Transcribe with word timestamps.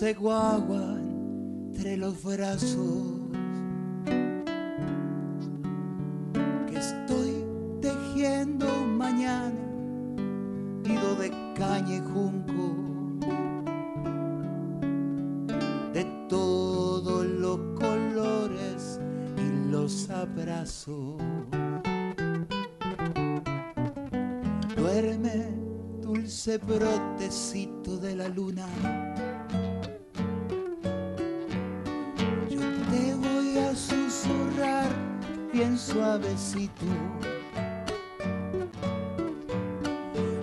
guagua 0.00 0.96
entre 1.66 1.96
los 1.96 2.22
brazos. 2.22 3.02
Que 6.68 6.78
estoy 6.78 7.44
tejiendo 7.82 8.66
mañana, 8.86 9.58
nido 10.84 11.16
de 11.16 11.30
caña 11.56 11.96
y 11.96 12.00
junco. 12.00 12.76
De 15.92 16.04
todos 16.28 17.26
los 17.26 17.58
colores 17.76 19.00
y 19.36 19.70
los 19.70 20.08
abrazos. 20.10 21.16
Duerme, 24.76 25.48
dulce 26.00 26.58
brotecito 26.58 27.98
de 27.98 28.14
la 28.14 28.28
luna. 28.28 28.66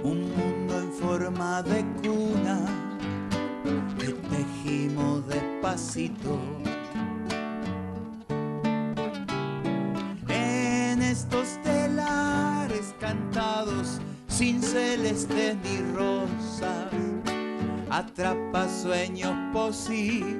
Un 0.03 0.31
mundo 0.35 0.79
en 0.79 0.91
forma 0.93 1.61
de 1.63 1.83
cuna 2.01 2.59
que 3.99 4.13
tejimos 4.29 5.27
despacito. 5.27 6.39
En 10.29 11.01
estos 11.01 11.59
telares 11.63 12.95
cantados 12.99 13.99
sin 14.27 14.61
celeste 14.61 15.57
ni 15.63 15.81
rosas, 15.93 16.93
atrapa 17.89 18.69
sueños 18.69 19.33
posibles 19.51 20.34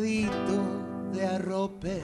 de 0.00 1.26
arrope. 1.26 2.00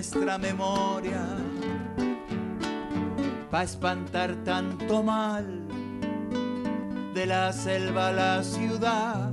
Nuestra 0.00 0.38
memoria, 0.38 1.22
pa' 3.50 3.64
espantar 3.64 4.34
tanto 4.46 5.02
mal 5.02 5.44
de 7.12 7.26
la 7.26 7.52
selva 7.52 8.08
a 8.08 8.12
la 8.12 8.42
ciudad. 8.42 9.30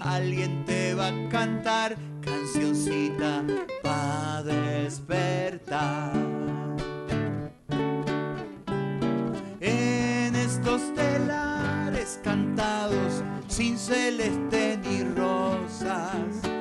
Alguien 0.00 0.64
te 0.64 0.94
va 0.94 1.08
a 1.08 1.28
cantar 1.28 1.96
cancioncita 2.22 3.44
pa' 3.82 4.42
despertar. 4.42 6.14
En 9.60 10.34
estos 10.34 10.80
telares 10.94 12.18
cantados 12.24 13.22
sin 13.48 13.76
celeste 13.76 14.78
ni 14.82 15.04
rosas, 15.04 16.53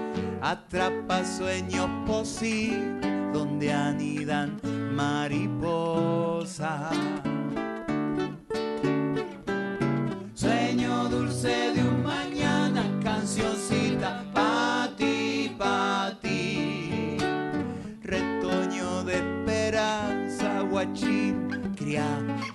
atrapa 0.44 1.24
sueños 1.24 1.90
posibles 2.06 3.02
donde 3.32 3.72
anidan 3.72 4.60
mariposas. 4.94 6.94
Sueño 10.34 11.08
dulce 11.08 11.72
de 11.74 11.82
un 11.82 12.04
mañana, 12.04 12.84
cancioncita 13.02 14.26
pa' 14.34 14.90
ti, 14.98 15.56
pa' 15.58 16.12
ti. 16.22 17.16
Retoño 18.04 19.06
de 19.06 19.20
esperanza, 19.20 20.60
guachín, 20.70 21.48
criacunumi. 21.78 22.53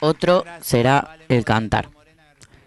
Otro 0.00 0.44
será 0.60 1.16
el 1.28 1.44
cantar. 1.44 1.88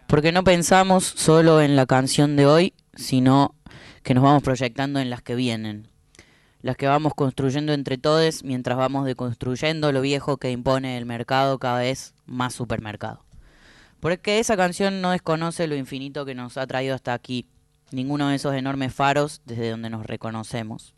Porque 0.07 0.31
no 0.31 0.43
pensamos 0.43 1.05
solo 1.05 1.61
en 1.61 1.75
la 1.75 1.85
canción 1.85 2.35
de 2.35 2.45
hoy, 2.45 2.73
sino 2.95 3.55
que 4.03 4.13
nos 4.13 4.23
vamos 4.23 4.43
proyectando 4.43 4.99
en 4.99 5.09
las 5.09 5.21
que 5.21 5.35
vienen. 5.35 5.87
Las 6.61 6.75
que 6.75 6.87
vamos 6.87 7.13
construyendo 7.15 7.71
entre 7.73 7.97
todos 7.97 8.43
mientras 8.43 8.77
vamos 8.77 9.05
deconstruyendo 9.05 9.91
lo 9.91 10.01
viejo 10.01 10.37
que 10.37 10.51
impone 10.51 10.97
el 10.97 11.05
mercado 11.05 11.59
cada 11.59 11.79
vez 11.79 12.13
más 12.25 12.53
supermercado. 12.53 13.28
Porque 13.99 14.39
esa 14.39 14.55
canción 14.55 15.01
no 15.01 15.11
desconoce 15.11 15.67
lo 15.67 15.75
infinito 15.75 16.25
que 16.25 16.35
nos 16.35 16.57
ha 16.57 16.67
traído 16.67 16.95
hasta 16.95 17.13
aquí, 17.13 17.45
ninguno 17.91 18.29
de 18.29 18.35
esos 18.35 18.55
enormes 18.55 18.93
faros 18.93 19.41
desde 19.45 19.69
donde 19.69 19.89
nos 19.89 20.05
reconocemos. 20.05 20.93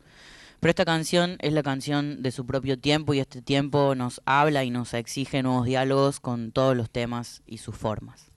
Pero 0.59 0.69
esta 0.69 0.85
canción 0.85 1.38
es 1.39 1.53
la 1.53 1.63
canción 1.63 2.22
de 2.22 2.31
su 2.31 2.45
propio 2.45 2.78
tiempo 2.78 3.16
y 3.16 3.19
este 3.19 3.41
tiempo 3.41 3.95
nos 3.95 4.22
habla 4.25 4.63
y 4.63 4.69
nos 4.69 4.94
exige 4.94 5.41
nuevos 5.41 5.66
diálogos 5.66 6.19
con 6.19 6.51
todos 6.51 6.78
los 6.78 6.91
temas 6.91 7.41
y 7.47 7.57
sus 7.57 7.75
formas. 7.75 8.31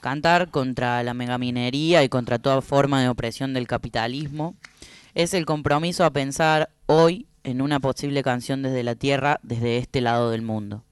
Cantar 0.00 0.50
contra 0.50 1.02
la 1.02 1.14
megaminería 1.14 2.04
y 2.04 2.10
contra 2.10 2.38
toda 2.38 2.60
forma 2.60 3.00
de 3.00 3.08
opresión 3.08 3.54
del 3.54 3.66
capitalismo 3.66 4.56
es 5.14 5.32
el 5.32 5.46
compromiso 5.46 6.04
a 6.04 6.12
pensar 6.12 6.68
hoy 6.84 7.26
en 7.42 7.62
una 7.62 7.80
posible 7.80 8.22
canción 8.22 8.62
desde 8.62 8.82
la 8.82 8.94
tierra, 8.94 9.40
desde 9.42 9.78
este 9.78 10.02
lado 10.02 10.30
del 10.30 10.42
mundo. 10.42 10.84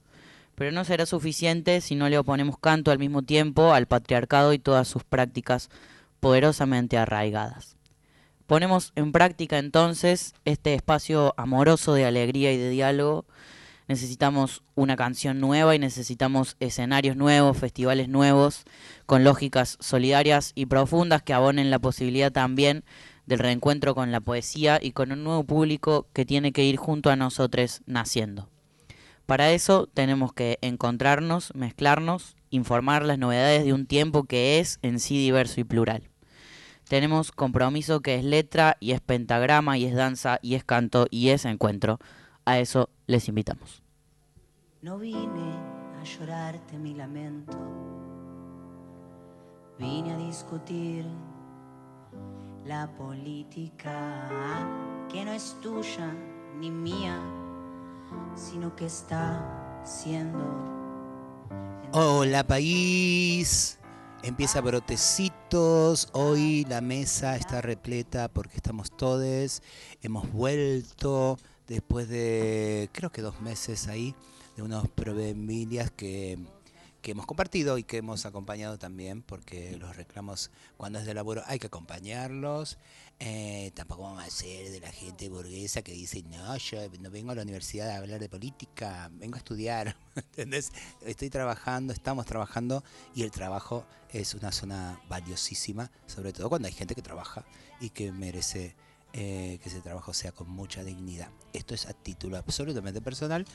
Pero 0.56 0.72
no 0.72 0.84
será 0.84 1.06
suficiente 1.06 1.80
si 1.80 1.94
no 1.94 2.08
le 2.08 2.18
oponemos 2.18 2.58
canto 2.58 2.90
al 2.90 2.98
mismo 2.98 3.22
tiempo 3.22 3.72
al 3.72 3.86
patriarcado 3.86 4.52
y 4.52 4.58
todas 4.58 4.88
sus 4.88 5.04
prácticas 5.04 5.68
poderosamente 6.18 6.98
arraigadas. 6.98 7.76
Ponemos 8.46 8.92
en 8.94 9.12
práctica 9.12 9.58
entonces 9.58 10.34
este 10.44 10.74
espacio 10.74 11.34
amoroso 11.36 11.94
de 11.94 12.06
alegría 12.06 12.52
y 12.52 12.56
de 12.56 12.70
diálogo. 12.70 13.26
Necesitamos 13.88 14.62
una 14.74 14.96
canción 14.96 15.40
nueva 15.40 15.74
y 15.74 15.78
necesitamos 15.78 16.56
escenarios 16.58 17.16
nuevos, 17.16 17.58
festivales 17.58 18.08
nuevos, 18.08 18.64
con 19.04 19.24
lógicas 19.24 19.76
solidarias 19.80 20.52
y 20.54 20.66
profundas 20.66 21.22
que 21.22 21.34
abonen 21.34 21.70
la 21.70 21.80
posibilidad 21.80 22.32
también 22.32 22.84
del 23.26 23.40
reencuentro 23.40 23.94
con 23.94 24.10
la 24.10 24.20
poesía 24.20 24.78
y 24.80 24.92
con 24.92 25.12
un 25.12 25.22
nuevo 25.22 25.44
público 25.44 26.06
que 26.12 26.24
tiene 26.24 26.52
que 26.52 26.64
ir 26.64 26.76
junto 26.76 27.10
a 27.10 27.16
nosotros 27.16 27.82
naciendo. 27.86 28.48
Para 29.26 29.50
eso 29.50 29.88
tenemos 29.92 30.32
que 30.32 30.58
encontrarnos, 30.62 31.52
mezclarnos, 31.54 32.36
informar 32.50 33.04
las 33.04 33.18
novedades 33.18 33.64
de 33.64 33.72
un 33.72 33.86
tiempo 33.86 34.24
que 34.24 34.60
es 34.60 34.78
en 34.82 35.00
sí 35.00 35.18
diverso 35.18 35.60
y 35.60 35.64
plural. 35.64 36.08
tenemos 36.88 37.32
compromiso 37.32 38.00
que 38.00 38.14
es 38.14 38.24
letra 38.24 38.76
y 38.78 38.92
es 38.92 39.00
pentagrama 39.00 39.76
y 39.76 39.86
es 39.86 39.94
danza 39.96 40.38
y 40.40 40.54
es 40.54 40.62
canto 40.62 41.06
y 41.10 41.30
es 41.30 41.44
encuentro. 41.44 41.98
A 42.44 42.60
eso 42.60 42.90
les 43.08 43.26
invitamos. 43.26 43.82
No 44.82 44.96
vine 44.98 45.52
a 46.00 46.04
llorarte 46.04 46.78
mi 46.78 46.94
lamento, 46.94 47.58
vine 49.80 50.12
a 50.12 50.16
discutir 50.16 51.04
la 52.64 52.88
política 52.96 54.30
que 55.10 55.24
no 55.24 55.32
es 55.32 55.56
tuya 55.60 56.14
ni 56.60 56.70
mía, 56.70 57.18
sino 58.34 58.74
que 58.76 58.86
está 58.86 59.82
siendo... 59.84 60.38
Hola 61.92 62.46
país, 62.46 63.78
empieza 64.22 64.60
Brotecitos, 64.60 66.08
hoy 66.12 66.64
la 66.68 66.80
mesa 66.80 67.36
está 67.36 67.60
repleta 67.60 68.28
porque 68.28 68.56
estamos 68.56 68.90
todos, 68.90 69.62
hemos 70.02 70.30
vuelto 70.32 71.38
después 71.66 72.08
de 72.08 72.90
creo 72.92 73.10
que 73.10 73.22
dos 73.22 73.40
meses 73.40 73.88
ahí, 73.88 74.14
de 74.56 74.62
unos 74.62 74.88
problemillas 74.88 75.90
que 75.90 76.38
que 77.06 77.12
hemos 77.12 77.26
compartido 77.26 77.78
y 77.78 77.84
que 77.84 77.98
hemos 77.98 78.26
acompañado 78.26 78.80
también, 78.80 79.22
porque 79.22 79.76
los 79.76 79.94
reclamos 79.94 80.50
cuando 80.76 80.98
es 80.98 81.06
de 81.06 81.14
laburo 81.14 81.40
hay 81.46 81.60
que 81.60 81.68
acompañarlos. 81.68 82.78
Eh, 83.18 83.72
tampoco 83.74 84.02
vamos 84.02 84.22
a 84.22 84.28
ser 84.28 84.70
de 84.70 84.78
la 84.78 84.92
gente 84.92 85.30
burguesa 85.30 85.80
que 85.80 85.92
dice, 85.92 86.22
no, 86.24 86.56
yo 86.58 86.78
no 87.00 87.10
vengo 87.10 87.32
a 87.32 87.34
la 87.34 87.42
universidad 87.42 87.88
a 87.90 87.96
hablar 87.96 88.20
de 88.20 88.28
política, 88.28 89.10
vengo 89.14 89.36
a 89.36 89.38
estudiar. 89.38 89.96
¿Entendés? 90.16 90.72
Estoy 91.00 91.30
trabajando, 91.30 91.94
estamos 91.94 92.26
trabajando 92.26 92.84
y 93.14 93.22
el 93.22 93.30
trabajo 93.30 93.86
es 94.12 94.34
una 94.34 94.52
zona 94.52 95.00
valiosísima, 95.08 95.90
sobre 96.06 96.32
todo 96.32 96.50
cuando 96.50 96.68
hay 96.68 96.74
gente 96.74 96.94
que 96.94 97.02
trabaja 97.02 97.46
y 97.80 97.88
que 97.88 98.12
merece 98.12 98.76
eh, 99.14 99.58
que 99.62 99.70
ese 99.70 99.80
trabajo 99.80 100.12
sea 100.12 100.32
con 100.32 100.50
mucha 100.50 100.84
dignidad. 100.84 101.30
Esto 101.54 101.74
es 101.74 101.86
a 101.86 101.94
título 101.94 102.36
absolutamente 102.36 103.00
personal, 103.00 103.46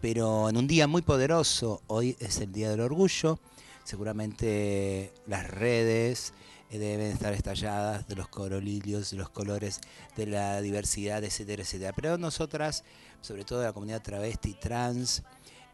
pero 0.00 0.48
en 0.48 0.56
un 0.56 0.68
día 0.68 0.86
muy 0.86 1.02
poderoso, 1.02 1.82
hoy 1.88 2.16
es 2.20 2.38
el 2.38 2.52
Día 2.52 2.70
del 2.70 2.80
Orgullo, 2.80 3.40
seguramente 3.82 5.12
las 5.26 5.50
redes 5.50 6.34
deben 6.70 7.12
estar 7.12 7.32
estalladas 7.32 8.06
de 8.06 8.16
los 8.16 8.28
corolilios, 8.28 9.10
de 9.10 9.16
los 9.16 9.30
colores, 9.30 9.80
de 10.16 10.26
la 10.26 10.60
diversidad, 10.60 11.24
etcétera, 11.24 11.62
etcétera. 11.62 11.92
Pero 11.94 12.18
nosotras, 12.18 12.84
sobre 13.22 13.44
todo 13.44 13.62
la 13.62 13.72
comunidad 13.72 14.02
travesti, 14.02 14.54
trans, 14.54 15.22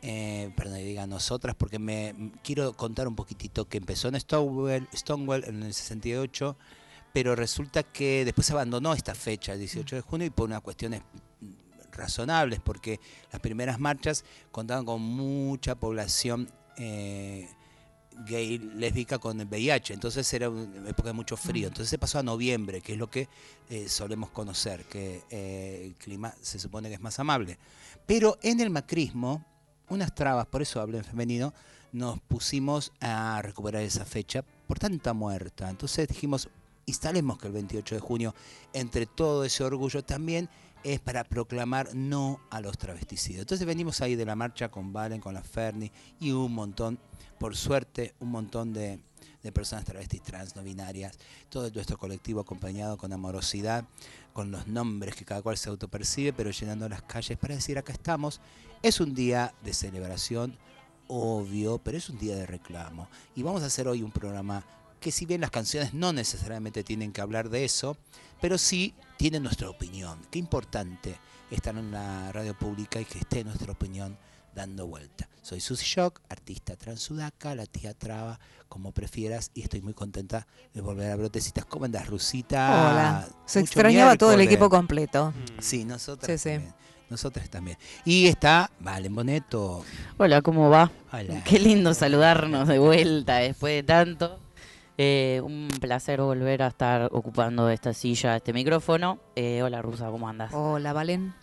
eh, 0.02 0.52
perdón, 0.56 0.78
diga 0.78 1.06
nosotras, 1.06 1.56
porque 1.56 1.78
me 1.78 2.32
quiero 2.42 2.74
contar 2.74 3.08
un 3.08 3.16
poquitito 3.16 3.66
que 3.66 3.78
empezó 3.78 4.08
en 4.08 4.20
Stonewall, 4.20 4.88
Stonewall 4.94 5.44
en 5.44 5.62
el 5.62 5.74
68, 5.74 6.56
pero 7.12 7.34
resulta 7.34 7.82
que 7.82 8.24
después 8.24 8.50
abandonó 8.50 8.92
esta 8.92 9.14
fecha, 9.14 9.54
el 9.54 9.60
18 9.60 9.96
de 9.96 10.02
junio, 10.02 10.26
y 10.26 10.30
por 10.30 10.46
unas 10.46 10.60
cuestiones 10.60 11.02
razonables, 11.90 12.60
porque 12.60 13.00
las 13.32 13.40
primeras 13.40 13.80
marchas 13.80 14.24
contaban 14.52 14.84
con 14.84 15.00
mucha 15.00 15.74
población 15.74 16.50
eh, 16.76 17.48
gay, 18.26 18.58
lésbica 18.58 19.18
con 19.18 19.40
el 19.40 19.46
VIH, 19.46 19.94
entonces 19.94 20.32
era 20.32 20.48
una 20.48 20.88
época 20.88 21.08
de 21.08 21.12
mucho 21.12 21.36
frío, 21.36 21.68
entonces 21.68 21.90
se 21.90 21.98
pasó 21.98 22.18
a 22.18 22.22
noviembre, 22.22 22.80
que 22.80 22.92
es 22.92 22.98
lo 22.98 23.10
que 23.10 23.28
eh, 23.70 23.88
solemos 23.88 24.30
conocer, 24.30 24.84
que 24.84 25.22
eh, 25.30 25.82
el 25.84 25.94
clima 25.94 26.34
se 26.40 26.58
supone 26.58 26.88
que 26.88 26.94
es 26.94 27.00
más 27.00 27.18
amable. 27.18 27.58
Pero 28.06 28.38
en 28.42 28.60
el 28.60 28.70
macrismo, 28.70 29.44
unas 29.88 30.14
trabas, 30.14 30.46
por 30.46 30.62
eso 30.62 30.80
hablo 30.80 30.98
en 30.98 31.04
femenino, 31.04 31.52
nos 31.92 32.20
pusimos 32.20 32.92
a 33.00 33.40
recuperar 33.42 33.82
esa 33.82 34.04
fecha 34.04 34.44
por 34.66 34.78
tanta 34.78 35.12
muerta. 35.12 35.70
Entonces 35.70 36.08
dijimos, 36.08 36.48
instalemos 36.86 37.38
que 37.38 37.46
el 37.46 37.52
28 37.52 37.94
de 37.94 38.00
junio, 38.00 38.34
entre 38.72 39.06
todo 39.06 39.44
ese 39.44 39.62
orgullo, 39.64 40.04
también 40.04 40.48
es 40.84 41.00
para 41.00 41.24
proclamar 41.24 41.94
no 41.94 42.40
a 42.50 42.60
los 42.60 42.76
travesticidios. 42.76 43.40
Entonces 43.40 43.66
venimos 43.66 44.02
ahí 44.02 44.14
de 44.14 44.26
la 44.26 44.36
marcha 44.36 44.70
con 44.70 44.92
Valen, 44.92 45.20
con 45.20 45.34
la 45.34 45.42
Ferni 45.42 45.90
y 46.20 46.30
un 46.30 46.52
montón, 46.52 46.98
por 47.38 47.56
suerte, 47.56 48.14
un 48.20 48.30
montón 48.30 48.72
de, 48.72 49.00
personas 49.52 49.84
travestis, 49.84 50.22
trans, 50.22 50.56
no 50.56 50.62
binarias, 50.62 51.18
todo 51.48 51.70
nuestro 51.70 51.98
colectivo 51.98 52.40
acompañado 52.40 52.96
con 52.96 53.12
amorosidad, 53.12 53.84
con 54.32 54.50
los 54.50 54.66
nombres 54.66 55.14
que 55.14 55.24
cada 55.24 55.42
cual 55.42 55.56
se 55.56 55.70
autopercibe, 55.70 56.32
pero 56.32 56.50
llenando 56.50 56.88
las 56.88 57.02
calles 57.02 57.38
para 57.38 57.54
decir 57.54 57.78
acá 57.78 57.92
estamos. 57.92 58.40
Es 58.82 59.00
un 59.00 59.14
día 59.14 59.54
de 59.62 59.72
celebración, 59.72 60.56
obvio, 61.08 61.78
pero 61.78 61.96
es 61.96 62.10
un 62.10 62.18
día 62.18 62.36
de 62.36 62.46
reclamo. 62.46 63.08
Y 63.34 63.42
vamos 63.42 63.62
a 63.62 63.66
hacer 63.66 63.88
hoy 63.88 64.02
un 64.02 64.12
programa 64.12 64.64
que 65.00 65.12
si 65.12 65.26
bien 65.26 65.42
las 65.42 65.50
canciones 65.50 65.92
no 65.92 66.12
necesariamente 66.14 66.82
tienen 66.82 67.12
que 67.12 67.20
hablar 67.20 67.50
de 67.50 67.64
eso, 67.64 67.96
pero 68.40 68.56
sí 68.56 68.94
tienen 69.16 69.42
nuestra 69.42 69.70
opinión. 69.70 70.20
Qué 70.30 70.38
importante 70.38 71.16
estar 71.50 71.76
en 71.76 71.90
la 71.90 72.32
radio 72.32 72.56
pública 72.58 73.00
y 73.00 73.04
que 73.04 73.18
esté 73.18 73.44
nuestra 73.44 73.72
opinión 73.72 74.18
dando 74.54 74.86
vuelta. 74.86 75.28
Soy 75.42 75.60
Susi 75.60 75.84
Shock, 75.84 76.20
artista 76.28 76.76
transudaca, 76.76 77.54
la 77.54 77.66
tía 77.66 77.92
Traba, 77.92 78.38
como 78.68 78.92
prefieras, 78.92 79.50
y 79.52 79.62
estoy 79.62 79.82
muy 79.82 79.94
contenta 79.94 80.46
de 80.72 80.80
volver 80.80 81.10
a 81.10 81.16
Brotecitas. 81.16 81.64
¿Cómo 81.66 81.84
andas, 81.84 82.06
Rusita? 82.06 82.68
Hola. 82.70 83.28
Se 83.44 83.60
extrañaba 83.60 84.16
todo 84.16 84.32
el 84.32 84.40
equipo 84.40 84.70
completo. 84.70 85.34
Sí, 85.58 85.84
nosotras 85.84 86.42
también. 86.42 86.74
Nosotras 87.10 87.50
también. 87.50 87.76
Y 88.04 88.26
está 88.26 88.70
Valen 88.80 89.14
Boneto. 89.14 89.84
Hola, 90.16 90.40
¿cómo 90.40 90.70
va? 90.70 90.90
Hola. 91.12 91.44
Qué 91.44 91.58
lindo 91.58 91.92
saludarnos 91.92 92.66
de 92.66 92.78
vuelta 92.78 93.36
después 93.36 93.74
de 93.74 93.82
tanto. 93.82 94.43
Eh, 94.96 95.40
un 95.44 95.68
placer 95.80 96.20
volver 96.20 96.62
a 96.62 96.68
estar 96.68 97.08
ocupando 97.10 97.68
esta 97.68 97.92
silla, 97.92 98.36
este 98.36 98.52
micrófono. 98.52 99.18
Eh, 99.34 99.60
hola 99.62 99.82
Rusa, 99.82 100.08
¿cómo 100.08 100.28
andas? 100.28 100.52
Hola 100.54 100.92
Valen. 100.92 101.34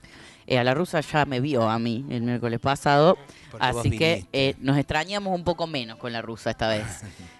Eh, 0.48 0.58
a 0.58 0.64
la 0.64 0.74
rusa 0.74 1.02
ya 1.02 1.26
me 1.26 1.40
vio 1.40 1.70
a 1.70 1.78
mí 1.78 2.06
el 2.10 2.22
miércoles 2.22 2.60
pasado, 2.60 3.18
así 3.60 3.92
que 3.92 4.56
nos 4.60 4.78
extrañamos 4.78 5.36
un 5.36 5.44
poco 5.44 5.68
menos 5.68 5.98
con 5.98 6.14
la 6.14 6.22
rusa 6.22 6.52
esta 6.52 6.70
vez. 6.70 6.86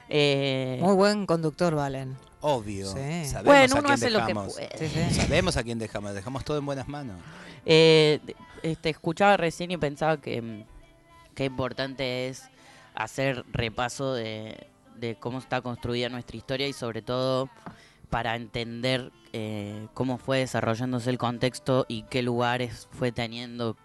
Muy 0.82 0.96
buen 0.96 1.26
conductor, 1.26 1.76
Valen. 1.76 2.18
Obvio. 2.42 2.88
Sabemos 2.88 3.46
bueno, 3.46 3.76
uno 3.80 3.90
hace 3.90 4.10
lo 4.10 4.26
que 4.26 4.34
puede. 4.34 5.14
Sabemos 5.14 5.58
a 5.58 5.64
quién 5.64 5.80
dejamos, 5.80 6.14
dejamos 6.14 6.44
todo 6.44 6.58
en 6.58 6.66
buenas 6.66 6.88
manos. 6.90 7.18
te 7.64 8.20
escuchaba 8.84 9.38
recién 9.38 9.72
y 9.72 9.78
pensaba 9.78 10.18
que 10.18 10.66
qué 11.36 11.46
importante 11.46 12.28
es 12.28 12.44
hacer 12.94 13.46
repaso 13.52 14.14
de, 14.14 14.71
de 15.02 15.16
cómo 15.16 15.40
está 15.40 15.62
construida 15.62 16.08
nuestra 16.08 16.38
historia 16.38 16.68
y 16.68 16.74
sobre 16.74 17.02
todo 17.02 17.50
para 18.10 18.36
entender 18.36 19.12
eh, 19.34 19.88
cómo 19.94 20.18
fue 20.18 20.40
desarrollándose 20.40 21.10
el 21.10 21.18
contexto 21.18 21.86
y 21.90 22.04
qué 22.04 22.22
lugares 22.22 22.88
fue 22.92 23.12
teniendo 23.12 23.76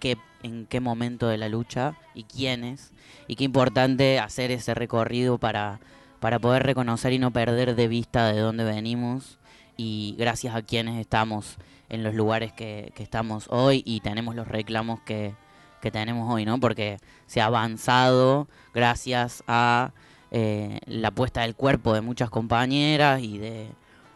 qué, 0.00 0.18
en 0.42 0.66
qué 0.66 0.80
momento 0.80 1.28
de 1.28 1.38
la 1.38 1.48
lucha 1.48 1.96
y 2.14 2.24
quiénes. 2.24 2.92
Y 3.26 3.36
qué 3.36 3.44
importante 3.44 4.18
hacer 4.18 4.50
ese 4.50 4.74
recorrido 4.74 5.38
para, 5.38 5.80
para 6.20 6.38
poder 6.38 6.64
reconocer 6.64 7.12
y 7.12 7.18
no 7.18 7.32
perder 7.32 7.74
de 7.74 7.88
vista 7.88 8.30
de 8.30 8.38
dónde 8.38 8.64
venimos 8.64 9.38
y 9.76 10.14
gracias 10.18 10.54
a 10.54 10.62
quienes 10.62 11.00
estamos 11.00 11.56
en 11.88 12.02
los 12.02 12.14
lugares 12.14 12.52
que, 12.52 12.92
que 12.94 13.02
estamos 13.02 13.46
hoy 13.48 13.82
y 13.86 14.00
tenemos 14.00 14.34
los 14.34 14.48
reclamos 14.48 15.00
que, 15.00 15.34
que 15.80 15.90
tenemos 15.90 16.32
hoy, 16.32 16.44
¿no? 16.44 16.58
Porque 16.58 16.98
se 17.26 17.40
ha 17.40 17.46
avanzado 17.46 18.48
gracias 18.74 19.44
a 19.46 19.92
eh, 20.30 20.80
la 20.86 21.10
puesta 21.10 21.42
del 21.42 21.54
cuerpo 21.54 21.94
de 21.94 22.00
muchas 22.00 22.30
compañeras 22.30 23.22
y 23.22 23.38
de 23.38 23.68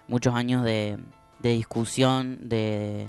muchos 0.08 0.34
años 0.34 0.64
de, 0.64 0.98
discusión, 1.42 2.48
de, 2.48 3.08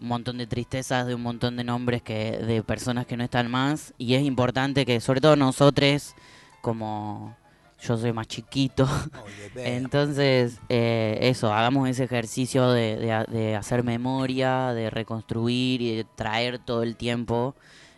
un 0.00 0.08
montón 0.08 0.38
de 0.38 0.46
tristezas, 0.48 1.06
de 1.06 1.14
un 1.14 1.22
montón 1.22 1.56
de 1.56 1.62
nombres 1.62 2.02
que 2.02 2.38
de 2.38 2.62
personas 2.64 3.06
que 3.06 3.16
no 3.16 3.24
están 3.24 3.50
más. 3.50 3.94
Y 3.98 4.14
es 4.14 4.22
importante 4.22 4.84
que, 4.84 5.00
sobre 5.00 5.20
todo 5.20 5.36
nosotros, 5.36 6.14
como 6.60 7.36
yo 7.80 7.96
soy 7.96 8.12
más 8.12 8.26
chiquito, 8.26 8.88
entonces 9.54 10.58
eh, 10.68 11.18
eso, 11.20 11.52
hagamos 11.52 11.88
ese 11.88 12.04
ejercicio 12.04 12.70
de, 12.70 13.24
de 13.28 13.54
hacer 13.54 13.84
memoria, 13.84 14.72
de 14.72 14.90
reconstruir 14.90 15.82
y 15.82 15.96
de 15.96 16.04
traer 16.16 16.58
todo 16.58 16.82
el 16.82 16.96
tiempo 16.96 17.54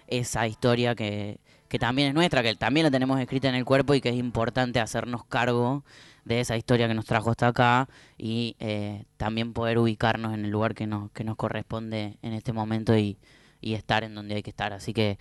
esa 0.09 0.47
historia 0.47 0.95
que, 0.95 1.39
que 1.75 1.79
también 1.81 2.07
es 2.07 2.15
nuestra, 2.15 2.41
que 2.45 2.55
también 2.55 2.85
la 2.85 2.91
tenemos 2.93 3.19
escrita 3.19 3.49
en 3.49 3.57
el 3.57 3.65
cuerpo 3.65 3.95
y 3.95 4.01
que 4.01 4.11
es 4.11 4.15
importante 4.15 4.79
hacernos 4.79 5.25
cargo 5.25 5.83
de 6.25 6.39
esa 6.39 6.57
historia 6.57 6.87
que 6.87 6.95
nos 6.95 7.05
trajo 7.05 7.33
hasta 7.33 7.49
acá 7.49 7.89
y 8.17 8.55
eh, 8.61 9.07
también 9.17 9.53
poder 9.53 9.79
ubicarnos 9.79 10.35
en 10.35 10.45
el 10.45 10.53
lugar 10.53 10.77
que 10.77 10.87
nos, 10.87 11.11
que 11.11 11.25
nos 11.25 11.35
corresponde 11.35 12.17
en 12.23 12.33
este 12.33 12.53
momento 12.53 12.97
y, 12.97 13.19
estar 13.61 14.05
en 14.05 14.15
donde 14.15 14.37
hay 14.37 14.45
que 14.45 14.51
estar. 14.51 14.73
Así 14.73 14.95
que 14.95 15.19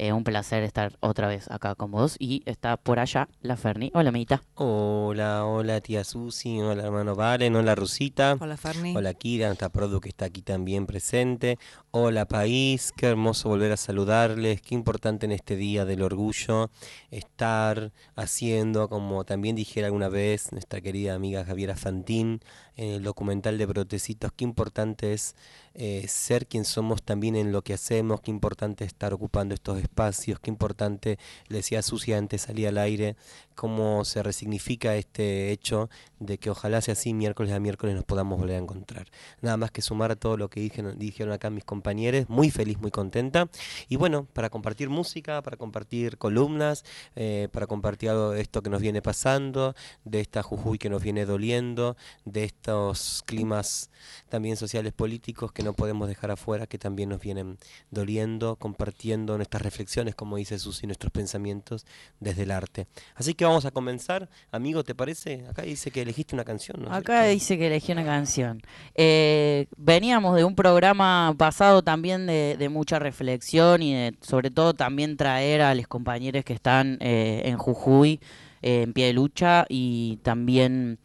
Eh, 0.00 0.12
un 0.12 0.22
placer 0.22 0.62
estar 0.62 0.96
otra 1.00 1.26
vez 1.26 1.50
acá 1.50 1.74
con 1.74 1.90
vos 1.90 2.14
y 2.20 2.44
está 2.46 2.76
por 2.76 3.00
allá 3.00 3.28
la 3.40 3.56
Ferni. 3.56 3.90
Hola, 3.94 4.12
Meita. 4.12 4.44
Hola, 4.54 5.44
hola 5.44 5.80
tía 5.80 6.04
Susi, 6.04 6.60
hola 6.60 6.84
hermano 6.84 7.16
Valen, 7.16 7.56
hola 7.56 7.74
Rosita. 7.74 8.36
Hola 8.38 8.56
Ferni. 8.56 8.96
Hola 8.96 9.12
Kira, 9.14 9.48
nuestra 9.48 9.70
Produ 9.70 9.98
que 10.00 10.10
está 10.10 10.26
aquí 10.26 10.40
también 10.40 10.86
presente. 10.86 11.58
Hola 11.90 12.28
país, 12.28 12.92
qué 12.96 13.06
hermoso 13.06 13.48
volver 13.48 13.72
a 13.72 13.76
saludarles, 13.76 14.62
qué 14.62 14.76
importante 14.76 15.26
en 15.26 15.32
este 15.32 15.56
día 15.56 15.84
del 15.84 16.02
orgullo 16.02 16.70
estar 17.10 17.90
haciendo, 18.14 18.88
como 18.88 19.24
también 19.24 19.56
dijera 19.56 19.88
alguna 19.88 20.08
vez 20.08 20.52
nuestra 20.52 20.80
querida 20.80 21.14
amiga 21.14 21.44
Javiera 21.44 21.74
Fantín, 21.74 22.40
en 22.78 22.90
el 22.90 23.02
documental 23.02 23.58
de 23.58 23.66
Brotecitos, 23.66 24.30
qué 24.34 24.44
importante 24.44 25.12
es 25.12 25.34
eh, 25.74 26.06
ser 26.08 26.46
quien 26.46 26.64
somos 26.64 27.02
también 27.02 27.34
en 27.34 27.50
lo 27.50 27.62
que 27.62 27.74
hacemos, 27.74 28.20
qué 28.20 28.30
importante 28.30 28.84
estar 28.84 29.12
ocupando 29.12 29.52
estos 29.52 29.78
espacios, 29.80 30.38
qué 30.38 30.48
importante, 30.48 31.18
le 31.48 31.58
decía 31.58 31.82
Susi 31.82 32.12
antes, 32.12 32.42
salía 32.42 32.68
al 32.68 32.78
aire, 32.78 33.16
cómo 33.56 34.04
se 34.04 34.22
resignifica 34.22 34.94
este 34.94 35.50
hecho 35.50 35.90
de 36.20 36.38
que 36.38 36.50
ojalá 36.50 36.80
sea 36.80 36.92
así 36.92 37.14
miércoles 37.14 37.52
a 37.52 37.60
miércoles 37.60 37.94
nos 37.94 38.04
podamos 38.04 38.38
volver 38.38 38.56
a 38.56 38.58
encontrar. 38.58 39.06
Nada 39.40 39.56
más 39.56 39.70
que 39.70 39.82
sumar 39.82 40.10
a 40.10 40.16
todo 40.16 40.36
lo 40.36 40.48
que 40.48 40.60
dijeron, 40.60 40.98
dijeron 40.98 41.32
acá 41.32 41.50
mis 41.50 41.64
compañeros, 41.64 42.28
muy 42.28 42.50
feliz, 42.50 42.78
muy 42.78 42.90
contenta. 42.90 43.48
Y 43.88 43.96
bueno, 43.96 44.26
para 44.32 44.50
compartir 44.50 44.88
música, 44.88 45.42
para 45.42 45.56
compartir 45.56 46.18
columnas, 46.18 46.84
eh, 47.16 47.48
para 47.52 47.66
compartir 47.66 48.10
algo 48.10 48.30
de 48.30 48.40
esto 48.40 48.62
que 48.62 48.70
nos 48.70 48.80
viene 48.80 49.02
pasando, 49.02 49.74
de 50.04 50.20
esta 50.20 50.42
Jujuy 50.42 50.78
que 50.78 50.90
nos 50.90 51.02
viene 51.02 51.24
doliendo, 51.24 51.96
de 52.24 52.44
estos 52.44 53.22
climas 53.26 53.90
también 54.28 54.56
sociales 54.56 54.92
políticos 54.92 55.52
que 55.52 55.62
no 55.62 55.72
podemos 55.72 56.08
dejar 56.08 56.30
afuera, 56.30 56.66
que 56.66 56.78
también 56.78 57.10
nos 57.10 57.20
vienen 57.20 57.58
doliendo, 57.90 58.56
compartiendo 58.56 59.36
nuestras 59.36 59.62
reflexiones, 59.62 60.14
como 60.14 60.36
dice 60.36 60.58
Susi, 60.58 60.86
nuestros 60.86 61.12
pensamientos 61.12 61.86
desde 62.20 62.42
el 62.42 62.50
arte. 62.50 62.86
Así 63.14 63.34
que 63.34 63.44
vamos 63.44 63.64
a 63.64 63.70
comenzar. 63.70 64.28
Amigo, 64.50 64.84
¿te 64.84 64.94
parece? 64.94 65.46
Acá 65.48 65.62
dice 65.62 65.90
que 65.90 66.07
elegiste 66.08 66.34
una 66.34 66.44
canción. 66.44 66.82
¿no? 66.82 66.92
Acá 66.92 67.24
dice 67.24 67.58
que 67.58 67.66
elegí 67.66 67.92
una 67.92 68.04
canción. 68.04 68.62
Eh, 68.94 69.66
veníamos 69.76 70.34
de 70.36 70.44
un 70.44 70.54
programa 70.54 71.34
pasado 71.36 71.82
también 71.82 72.26
de, 72.26 72.68
mucha 72.70 72.98
reflexión 72.98 73.82
y 73.82 73.94
de, 73.94 74.14
sobre 74.20 74.50
todo 74.50 74.74
también 74.74 75.16
traer 75.16 75.62
a 75.62 75.74
los 75.74 75.86
compañeros 75.86 76.44
que 76.44 76.52
están 76.52 76.98
eh, 77.00 77.42
en 77.44 77.56
Jujuy 77.56 78.20
eh, 78.62 78.82
en 78.82 78.92
pie 78.92 79.06
de 79.06 79.12
lucha 79.12 79.66
y 79.68 80.18
también 80.22 80.98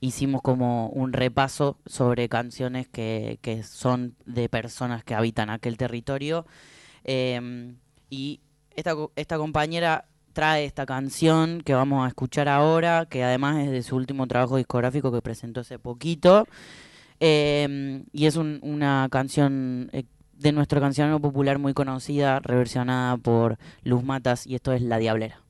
hicimos 0.00 0.42
como 0.42 0.88
un 0.88 1.12
repaso 1.12 1.78
sobre 1.86 2.28
canciones 2.28 2.88
que, 2.88 3.38
que 3.42 3.62
son 3.62 4.14
de 4.26 4.48
personas 4.48 5.04
que 5.04 5.14
habitan 5.14 5.50
aquel 5.50 5.76
territorio. 5.76 6.46
y 8.10 8.40
esta, 8.74 8.94
esta 9.16 9.38
compañera 9.38 10.04
trae 10.36 10.66
esta 10.66 10.84
canción 10.84 11.62
que 11.62 11.72
vamos 11.72 12.04
a 12.04 12.08
escuchar 12.08 12.46
ahora, 12.46 13.06
que 13.06 13.24
además 13.24 13.56
es 13.64 13.70
de 13.70 13.82
su 13.82 13.96
último 13.96 14.26
trabajo 14.26 14.58
discográfico 14.58 15.10
que 15.10 15.22
presentó 15.22 15.60
hace 15.60 15.78
poquito. 15.78 16.46
Em, 17.20 18.04
y 18.12 18.26
es 18.26 18.36
una 18.36 19.08
canción 19.10 19.88
eh, 19.94 20.04
de 20.34 20.52
nuestro 20.52 20.78
canción 20.78 21.18
popular 21.22 21.58
muy 21.58 21.72
conocida, 21.72 22.40
reversionada 22.40 23.16
por 23.16 23.56
Luz 23.82 24.04
Matas, 24.04 24.46
y 24.46 24.54
esto 24.56 24.74
es 24.74 24.82
La 24.82 24.98
Diablera. 24.98 25.45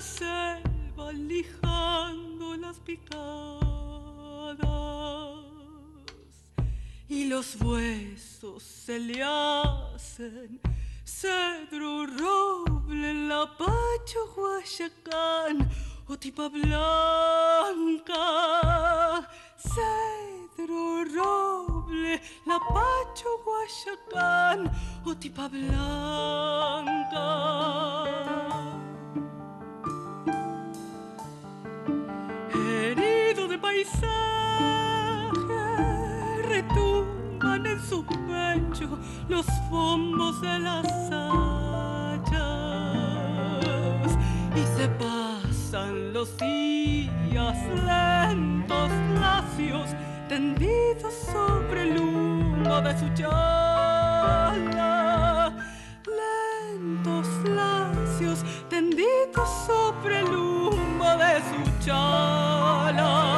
Selva 0.00 1.12
lijando 1.12 2.56
las 2.56 2.78
picadas. 2.80 3.12
Y 7.08 7.26
los 7.26 7.60
huesos 7.60 8.62
se 8.62 8.98
le 8.98 9.22
hacen 9.22 10.60
cedro 11.04 12.06
roble 12.06 13.12
lapacho 13.28 14.20
guayacán 14.34 15.68
o 16.08 16.16
tipa 16.16 16.48
blanca. 16.48 18.18
Cedro 19.56 21.04
roble 21.04 22.20
lapacho 22.46 23.30
guayacán 23.44 24.70
o 25.04 25.14
tipa 25.16 25.48
blanca 25.48 26.82
paisaje 33.62 34.02
retumban 36.48 37.66
en 37.66 37.80
su 37.80 38.04
pecho 38.04 38.98
los 39.28 39.46
fombos 39.70 40.40
de 40.42 40.58
las 40.58 40.84
hachas 41.12 42.42
y 44.54 44.62
se 44.76 44.88
pasan 44.88 46.12
los 46.12 46.36
días 46.38 47.56
lentos, 47.86 48.90
lacios, 49.20 49.88
tendidos 50.28 51.14
sobre 51.32 51.82
el 51.82 51.98
humo 51.98 52.80
de 52.82 52.98
su 52.98 53.08
chala. 53.14 54.92
Lentos, 56.20 57.28
lacios, 57.48 58.44
tendidos 58.68 59.48
sobre 59.66 60.20
el 60.20 60.34
humo 60.34 61.16
de 61.16 61.40
su 61.40 61.71
chala. 61.84 63.32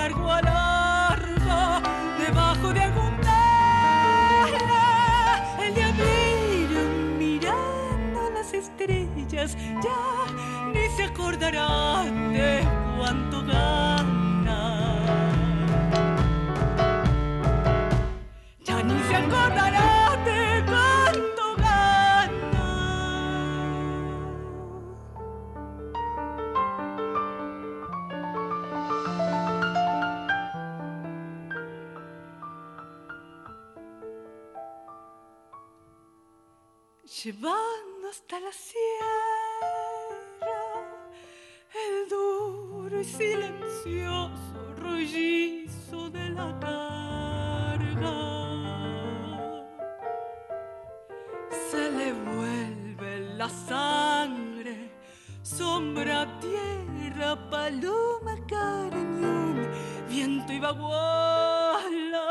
largo 0.00 0.30
a 0.32 0.40
largo 0.40 1.82
debajo 2.18 2.72
de 2.72 2.80
algún 2.80 3.16
tela 3.20 4.76
el 5.62 5.74
diablillo 5.74 6.82
mirando 7.18 8.30
las 8.30 8.54
estrellas 8.54 9.56
ya 9.82 10.00
ni 10.72 10.88
se 10.96 11.04
acordará 11.04 12.04
de 12.32 12.79
se 19.10 19.16
acordará 19.16 20.16
de 20.24 20.64
cuánto 20.66 21.44
llevando 37.24 38.08
hasta 38.08 38.38
la 38.38 38.52
sierra 38.52 38.80
el 41.84 42.08
duro 42.08 43.00
y 43.00 43.04
silencioso 43.04 44.74
rollizo 44.78 46.10
de 46.10 46.30
la 46.30 46.58
carga. 46.60 48.39
Se 51.70 51.90
le 51.90 52.12
vuelve 52.12 53.20
la 53.36 53.48
sangre, 53.48 54.90
sombra, 55.42 56.26
tierra, 56.40 57.36
paloma, 57.50 58.36
carañón, 58.48 59.68
viento 60.08 60.52
y 60.52 60.60
baguala, 60.60 62.26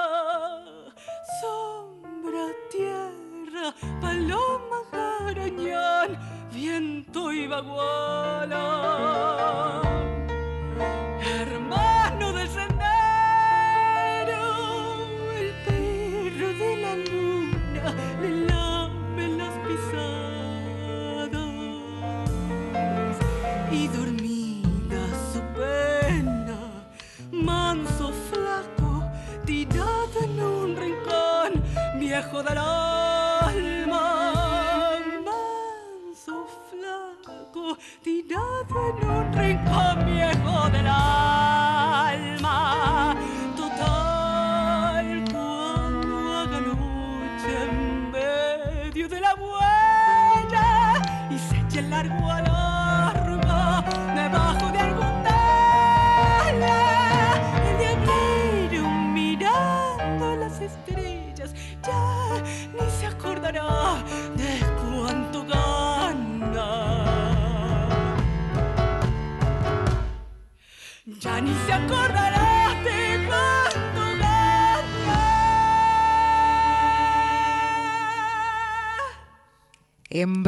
sombra, 1.42 2.48
tierra, 2.72 3.74
paloma, 4.02 4.80
viento 6.52 7.32
y 7.32 7.48
baguala. 7.48 8.62
Hermano 11.22 11.69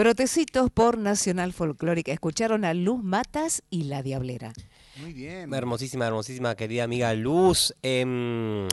Brotecitos 0.02 0.72
por 0.72 0.98
Nacional 0.98 1.54
Folclórica 1.54 2.12
escucharon 2.12 2.66
a 2.66 2.74
Luz 2.74 3.04
Matas 3.04 3.62
y 3.70 3.84
La 3.84 4.02
Diablera. 4.02 4.52
Muy 5.00 5.14
bien. 5.14 5.54
Hermosísima, 5.54 6.08
hermosísima 6.08 6.56
querida 6.56 6.86
amiga 6.86 7.14
Luz. 7.14 7.76
Em, 7.84 8.66
eh, 8.66 8.68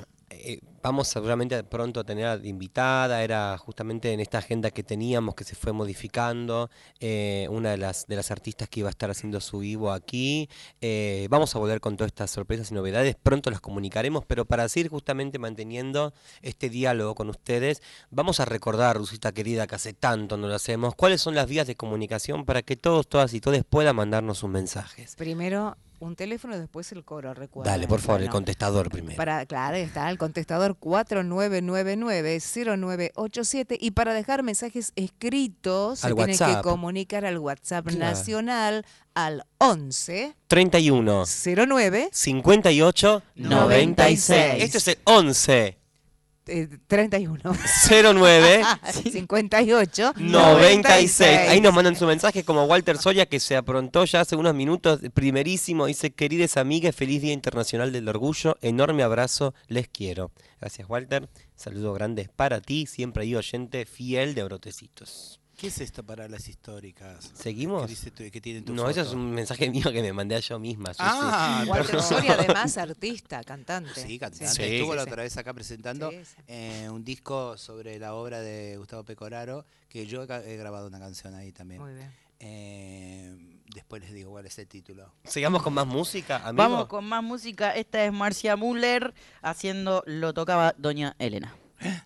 vamos 0.82 1.08
seguramente 1.08 1.62
pronto 1.64 2.00
a 2.00 2.04
tener 2.04 2.44
invitada, 2.44 3.22
era 3.22 3.56
justamente 3.58 4.12
en 4.12 4.20
esta 4.20 4.38
agenda 4.38 4.70
que 4.70 4.82
teníamos 4.82 5.34
que 5.34 5.44
se 5.44 5.54
fue 5.54 5.72
modificando, 5.72 6.70
eh, 7.00 7.46
una 7.50 7.70
de 7.70 7.78
las, 7.78 8.06
de 8.06 8.16
las 8.16 8.30
artistas 8.30 8.68
que 8.68 8.80
iba 8.80 8.88
a 8.88 8.90
estar 8.90 9.10
haciendo 9.10 9.40
su 9.40 9.58
vivo 9.60 9.92
aquí. 9.92 10.48
Eh, 10.80 11.26
vamos 11.30 11.54
a 11.54 11.58
volver 11.58 11.80
con 11.80 11.96
todas 11.96 12.08
estas 12.08 12.30
sorpresas 12.30 12.70
y 12.70 12.74
novedades, 12.74 13.16
pronto 13.22 13.50
las 13.50 13.60
comunicaremos, 13.60 14.24
pero 14.26 14.44
para 14.44 14.68
seguir 14.68 14.90
justamente 14.90 15.38
manteniendo 15.38 16.12
este 16.42 16.68
diálogo 16.68 17.14
con 17.14 17.28
ustedes, 17.28 17.82
vamos 18.10 18.40
a 18.40 18.44
recordar, 18.44 18.96
Lucita 18.96 19.32
querida, 19.32 19.66
que 19.66 19.74
hace 19.74 19.92
tanto 19.92 20.36
no 20.36 20.48
lo 20.48 20.54
hacemos, 20.54 20.94
cuáles 20.94 21.20
son 21.20 21.34
las 21.34 21.48
vías 21.48 21.66
de 21.66 21.76
comunicación 21.76 22.44
para 22.44 22.62
que 22.62 22.76
todos, 22.76 23.08
todas 23.08 23.34
y 23.34 23.40
todos 23.40 23.58
puedan 23.68 23.96
mandarnos 23.96 24.38
sus 24.38 24.50
mensajes. 24.50 25.16
Primero 25.16 25.76
un 26.00 26.16
teléfono 26.16 26.56
y 26.56 26.58
después 26.58 26.90
el 26.92 27.04
coro, 27.04 27.32
recuerda. 27.34 27.72
Dale, 27.72 27.88
por 27.88 28.00
favor, 28.00 28.22
el 28.22 28.28
contestador 28.28 28.90
primero. 28.90 29.16
Para, 29.16 29.46
claro, 29.46 29.76
está 29.76 30.10
el 30.10 30.18
contestador 30.18 30.76
4999-0987 30.78 33.78
y 33.80 33.92
para 33.92 34.12
dejar 34.14 34.42
mensajes 34.42 34.92
escritos 34.96 36.00
se 36.00 36.12
tienen 36.14 36.38
que 36.38 36.60
comunicar 36.62 37.24
al 37.24 37.38
WhatsApp 37.38 37.86
nacional 37.92 38.84
al 39.14 39.44
11 39.58 40.34
31 40.46 41.24
09 41.26 42.08
58 42.12 43.22
96. 43.36 44.62
Este 44.62 44.78
es 44.78 44.88
el 44.88 44.98
11 45.04 45.77
31. 46.86 47.40
09 47.88 48.62
58 49.10 50.12
96. 50.16 51.38
Ahí 51.48 51.60
nos 51.60 51.74
mandan 51.74 51.96
su 51.96 52.06
mensaje 52.06 52.44
como 52.44 52.64
Walter 52.64 52.98
Soya 52.98 53.26
que 53.26 53.40
se 53.40 53.56
aprontó 53.56 54.04
ya 54.04 54.22
hace 54.22 54.36
unos 54.36 54.54
minutos, 54.54 55.00
primerísimo, 55.14 55.86
dice, 55.86 56.10
queridas 56.10 56.56
amigas, 56.56 56.94
feliz 56.94 57.22
Día 57.22 57.32
Internacional 57.32 57.92
del 57.92 58.08
Orgullo, 58.08 58.56
enorme 58.62 59.02
abrazo, 59.02 59.54
les 59.66 59.88
quiero. 59.88 60.30
Gracias 60.60 60.88
Walter, 60.88 61.28
saludos 61.54 61.94
grandes 61.94 62.28
para 62.28 62.60
ti, 62.60 62.86
siempre 62.86 63.24
hay 63.24 63.34
oyente 63.34 63.86
fiel 63.86 64.34
de 64.34 64.44
Brotecitos. 64.44 65.37
¿Qué 65.58 65.66
es 65.66 65.80
esto 65.80 66.04
para 66.04 66.28
las 66.28 66.48
históricas? 66.48 67.32
¿Seguimos? 67.34 67.90
¿Qué 68.14 68.40
tienen 68.40 68.64
tu 68.64 68.72
no, 68.72 68.88
eso 68.88 69.00
es 69.00 69.08
un 69.08 69.32
mensaje 69.32 69.68
mío 69.68 69.90
que 69.90 70.02
me 70.02 70.12
mandé 70.12 70.36
a 70.36 70.38
yo 70.38 70.56
misma. 70.60 70.92
ah, 71.00 71.64
Walter 71.66 72.00
Soria, 72.00 72.34
además, 72.34 72.78
artista, 72.78 73.42
cantante. 73.42 74.00
Sí, 74.00 74.20
cantante. 74.20 74.76
Estuvo 74.76 74.94
la 74.94 75.02
otra 75.02 75.24
vez 75.24 75.36
acá 75.36 75.52
presentando 75.52 76.12
eh, 76.46 76.88
un 76.92 77.04
disco 77.04 77.58
sobre 77.58 77.98
la 77.98 78.14
obra 78.14 78.38
de 78.38 78.76
Gustavo 78.76 79.02
Pecoraro, 79.02 79.66
que 79.88 80.06
yo 80.06 80.22
he 80.22 80.56
grabado 80.56 80.86
una 80.86 81.00
canción 81.00 81.34
ahí 81.34 81.50
también. 81.50 81.82
Muy 81.82 81.92
bien. 81.92 82.12
Eh, 82.38 83.36
después 83.74 84.00
les 84.00 84.12
digo 84.12 84.30
cuál 84.30 84.46
es 84.46 84.56
el 84.60 84.68
título. 84.68 85.12
Sigamos 85.24 85.64
con 85.64 85.74
más 85.74 85.88
música, 85.88 86.36
amigo. 86.36 86.68
Vamos 86.68 86.86
con 86.86 87.04
más 87.04 87.24
música. 87.24 87.74
Esta 87.74 88.04
es 88.04 88.12
Marcia 88.12 88.56
Müller 88.56 89.12
haciendo 89.42 90.04
Lo 90.06 90.32
tocaba 90.32 90.76
Doña 90.78 91.16
Elena. 91.18 91.56
¿Eh? 91.80 92.00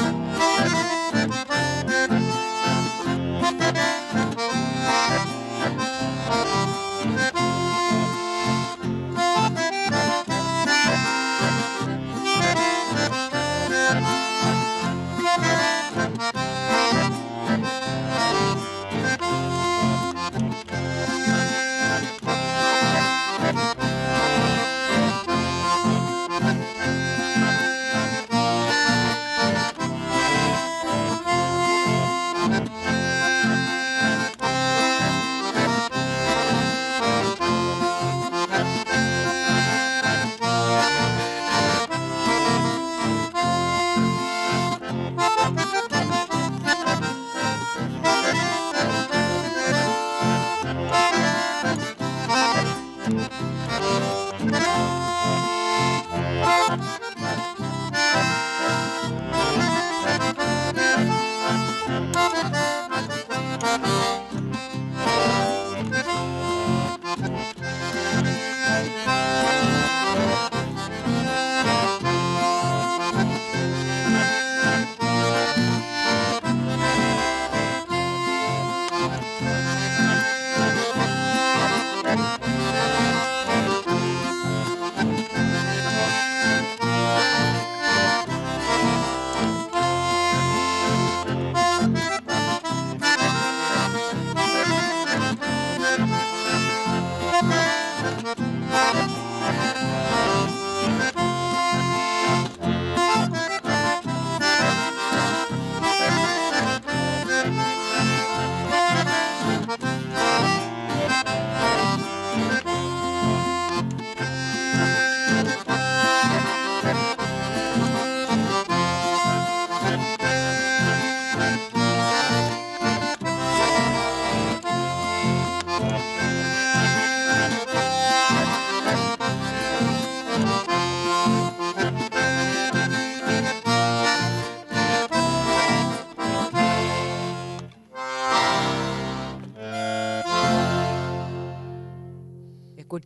Thank 0.00 0.82
you. 0.82 0.87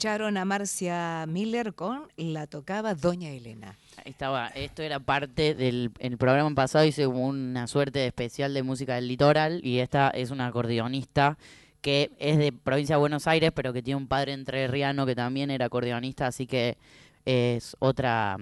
Escucharon 0.02 0.36
a 0.36 0.44
Marcia 0.44 1.26
Miller 1.28 1.74
con 1.74 2.08
La 2.16 2.48
tocaba 2.48 2.96
Doña 2.96 3.30
Elena. 3.30 3.78
estaba, 4.04 4.48
esto 4.48 4.82
era 4.82 4.98
parte 4.98 5.54
del 5.54 5.92
el 6.00 6.18
programa 6.18 6.52
pasado, 6.56 6.84
hice 6.84 7.06
una 7.06 7.68
suerte 7.68 8.00
de 8.00 8.08
especial 8.08 8.52
de 8.52 8.64
música 8.64 8.96
del 8.96 9.06
litoral 9.06 9.64
y 9.64 9.78
esta 9.78 10.10
es 10.10 10.32
una 10.32 10.48
acordeonista 10.48 11.38
que 11.82 12.10
es 12.18 12.36
de 12.36 12.50
provincia 12.50 12.96
de 12.96 12.98
Buenos 12.98 13.28
Aires, 13.28 13.52
pero 13.54 13.72
que 13.72 13.80
tiene 13.80 13.96
un 13.96 14.08
padre 14.08 14.32
entrerriano 14.32 15.06
que 15.06 15.14
también 15.14 15.52
era 15.52 15.66
acordeonista, 15.66 16.26
así 16.26 16.48
que 16.48 16.78
es 17.24 17.76
otra 17.78 18.38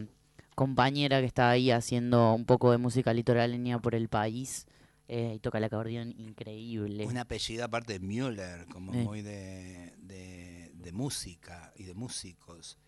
compañera 0.54 1.20
que 1.20 1.26
está 1.26 1.50
ahí 1.50 1.70
haciendo 1.70 2.32
un 2.32 2.46
poco 2.46 2.70
de 2.70 2.78
música 2.78 3.12
litoraleña 3.12 3.80
por 3.80 3.94
el 3.94 4.08
país. 4.08 4.66
Eh, 5.12 5.32
y 5.34 5.38
toca 5.40 5.58
el 5.58 5.64
acordeón 5.64 6.14
increíble. 6.16 7.04
Un 7.04 7.18
apellido 7.18 7.64
aparte 7.64 7.94
de 7.94 7.98
Müller, 7.98 8.66
como 8.72 8.92
muy 8.92 9.22
de 9.22 9.92
de 9.98 10.49
música 10.92 11.72
y 11.76 11.84
de 11.84 11.94
músicos. 11.94 12.78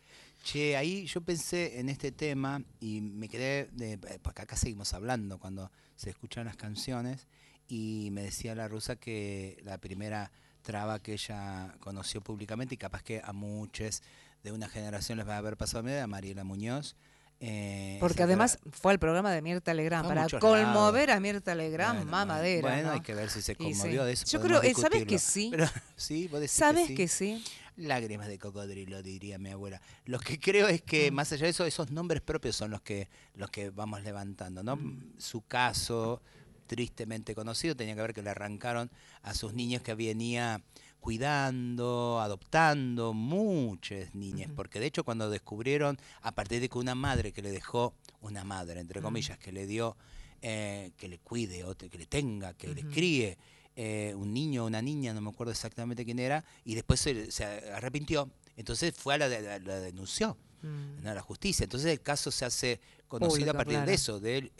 Che, 0.42 0.76
ahí 0.76 1.06
yo 1.06 1.20
pensé 1.20 1.78
en 1.78 1.88
este 1.88 2.10
tema 2.10 2.62
y 2.80 3.00
me 3.00 3.28
quedé, 3.28 3.68
de, 3.72 3.98
porque 4.20 4.42
acá 4.42 4.56
seguimos 4.56 4.92
hablando 4.92 5.38
cuando 5.38 5.70
se 5.96 6.10
escuchan 6.10 6.46
las 6.46 6.56
canciones, 6.56 7.28
y 7.68 8.10
me 8.12 8.22
decía 8.22 8.54
la 8.54 8.68
rusa 8.68 8.96
que 8.96 9.58
la 9.64 9.78
primera 9.78 10.30
traba 10.62 10.98
que 11.00 11.14
ella 11.14 11.74
conoció 11.80 12.20
públicamente 12.20 12.74
y 12.74 12.78
capaz 12.78 13.02
que 13.02 13.20
a 13.24 13.32
muchos 13.32 14.02
de 14.42 14.52
una 14.52 14.68
generación 14.68 15.18
les 15.18 15.28
va 15.28 15.34
a 15.34 15.38
haber 15.38 15.56
pasado 15.56 15.88
a 16.02 16.06
Mariela 16.06 16.44
Muñoz. 16.44 16.96
Eh, 17.44 17.96
Porque 17.98 18.22
además 18.22 18.58
fue 18.70 18.92
al 18.92 19.00
programa 19.00 19.32
de 19.32 19.42
Mirta 19.42 19.74
Legrand 19.74 20.06
para 20.06 20.28
conmover 20.38 21.10
a 21.10 21.18
Mirta 21.18 21.56
Legrand, 21.56 22.04
mamadera. 22.04 22.68
Bueno, 22.68 22.92
hay 22.92 23.00
que 23.00 23.14
ver 23.14 23.30
si 23.30 23.42
se 23.42 23.56
conmovió 23.56 24.04
de 24.04 24.12
eso. 24.12 24.26
Yo 24.26 24.40
creo, 24.40 24.62
eh, 24.62 24.74
¿sabes 24.74 25.04
que 25.04 25.18
sí? 25.18 25.50
sí, 25.96 26.28
vos 26.28 26.40
decís 26.40 26.52
¿Sabes 26.52 26.86
que 26.88 26.94
que 26.94 27.08
sí? 27.08 27.42
Lágrimas 27.76 28.28
de 28.28 28.38
cocodrilo, 28.38 29.02
diría 29.02 29.38
mi 29.38 29.50
abuela. 29.50 29.80
Lo 30.04 30.18
que 30.18 30.38
creo 30.38 30.68
es 30.68 30.82
que, 30.82 31.10
mm. 31.10 31.14
más 31.14 31.32
allá 31.32 31.44
de 31.44 31.50
eso, 31.50 31.64
esos 31.64 31.90
nombres 31.90 32.22
propios 32.22 32.56
son 32.56 32.70
los 32.70 32.82
que, 32.82 33.08
los 33.34 33.50
que 33.50 33.70
vamos 33.70 34.02
levantando, 34.02 34.62
¿no? 34.62 34.76
Mm. 34.76 35.14
Su 35.18 35.42
caso, 35.42 36.22
tristemente 36.66 37.34
conocido, 37.34 37.76
tenía 37.76 37.94
que 37.94 38.02
ver 38.02 38.14
que 38.14 38.22
le 38.22 38.30
arrancaron 38.30 38.90
a 39.22 39.34
sus 39.34 39.54
niños 39.54 39.82
que 39.82 39.94
venía 39.94 40.62
cuidando, 41.02 42.20
adoptando 42.20 43.12
muchas 43.12 44.14
niñas, 44.14 44.50
porque 44.54 44.78
de 44.78 44.86
hecho 44.86 45.02
cuando 45.02 45.28
descubrieron, 45.28 45.98
a 46.20 46.30
partir 46.30 46.60
de 46.60 46.68
que 46.68 46.78
una 46.78 46.94
madre 46.94 47.32
que 47.32 47.42
le 47.42 47.50
dejó, 47.50 47.92
una 48.20 48.44
madre, 48.44 48.78
entre 48.78 49.02
comillas, 49.02 49.36
que 49.36 49.50
le 49.50 49.66
dio, 49.66 49.96
eh, 50.40 50.92
que 50.96 51.08
le 51.08 51.18
cuide, 51.18 51.64
o 51.64 51.76
que 51.76 51.98
le 51.98 52.06
tenga, 52.06 52.54
que 52.54 52.68
le 52.68 52.84
críe, 52.84 53.36
eh, 53.74 54.14
un 54.14 54.34
niño 54.34 54.64
o 54.64 54.66
una 54.66 54.82
niña, 54.82 55.14
no 55.14 55.22
me 55.22 55.30
acuerdo 55.30 55.50
exactamente 55.50 56.04
quién 56.04 56.18
era, 56.18 56.44
y 56.64 56.74
después 56.74 57.00
se, 57.00 57.30
arrepintió. 57.72 58.30
Entonces 58.56 58.94
fue 58.94 59.14
a 59.14 59.18
la, 59.18 59.28
la, 59.28 59.80
denunció 59.80 60.36
mm. 60.60 61.06
a 61.06 61.14
la 61.14 61.22
justicia. 61.22 61.64
Entonces 61.64 61.90
el 61.90 62.02
caso 62.02 62.30
se 62.30 62.44
hace 62.44 62.80
conocido 63.08 63.52
a 63.52 63.54
partir 63.54 63.80
de 63.80 63.94
eso, 63.94 64.20
de 64.20 64.50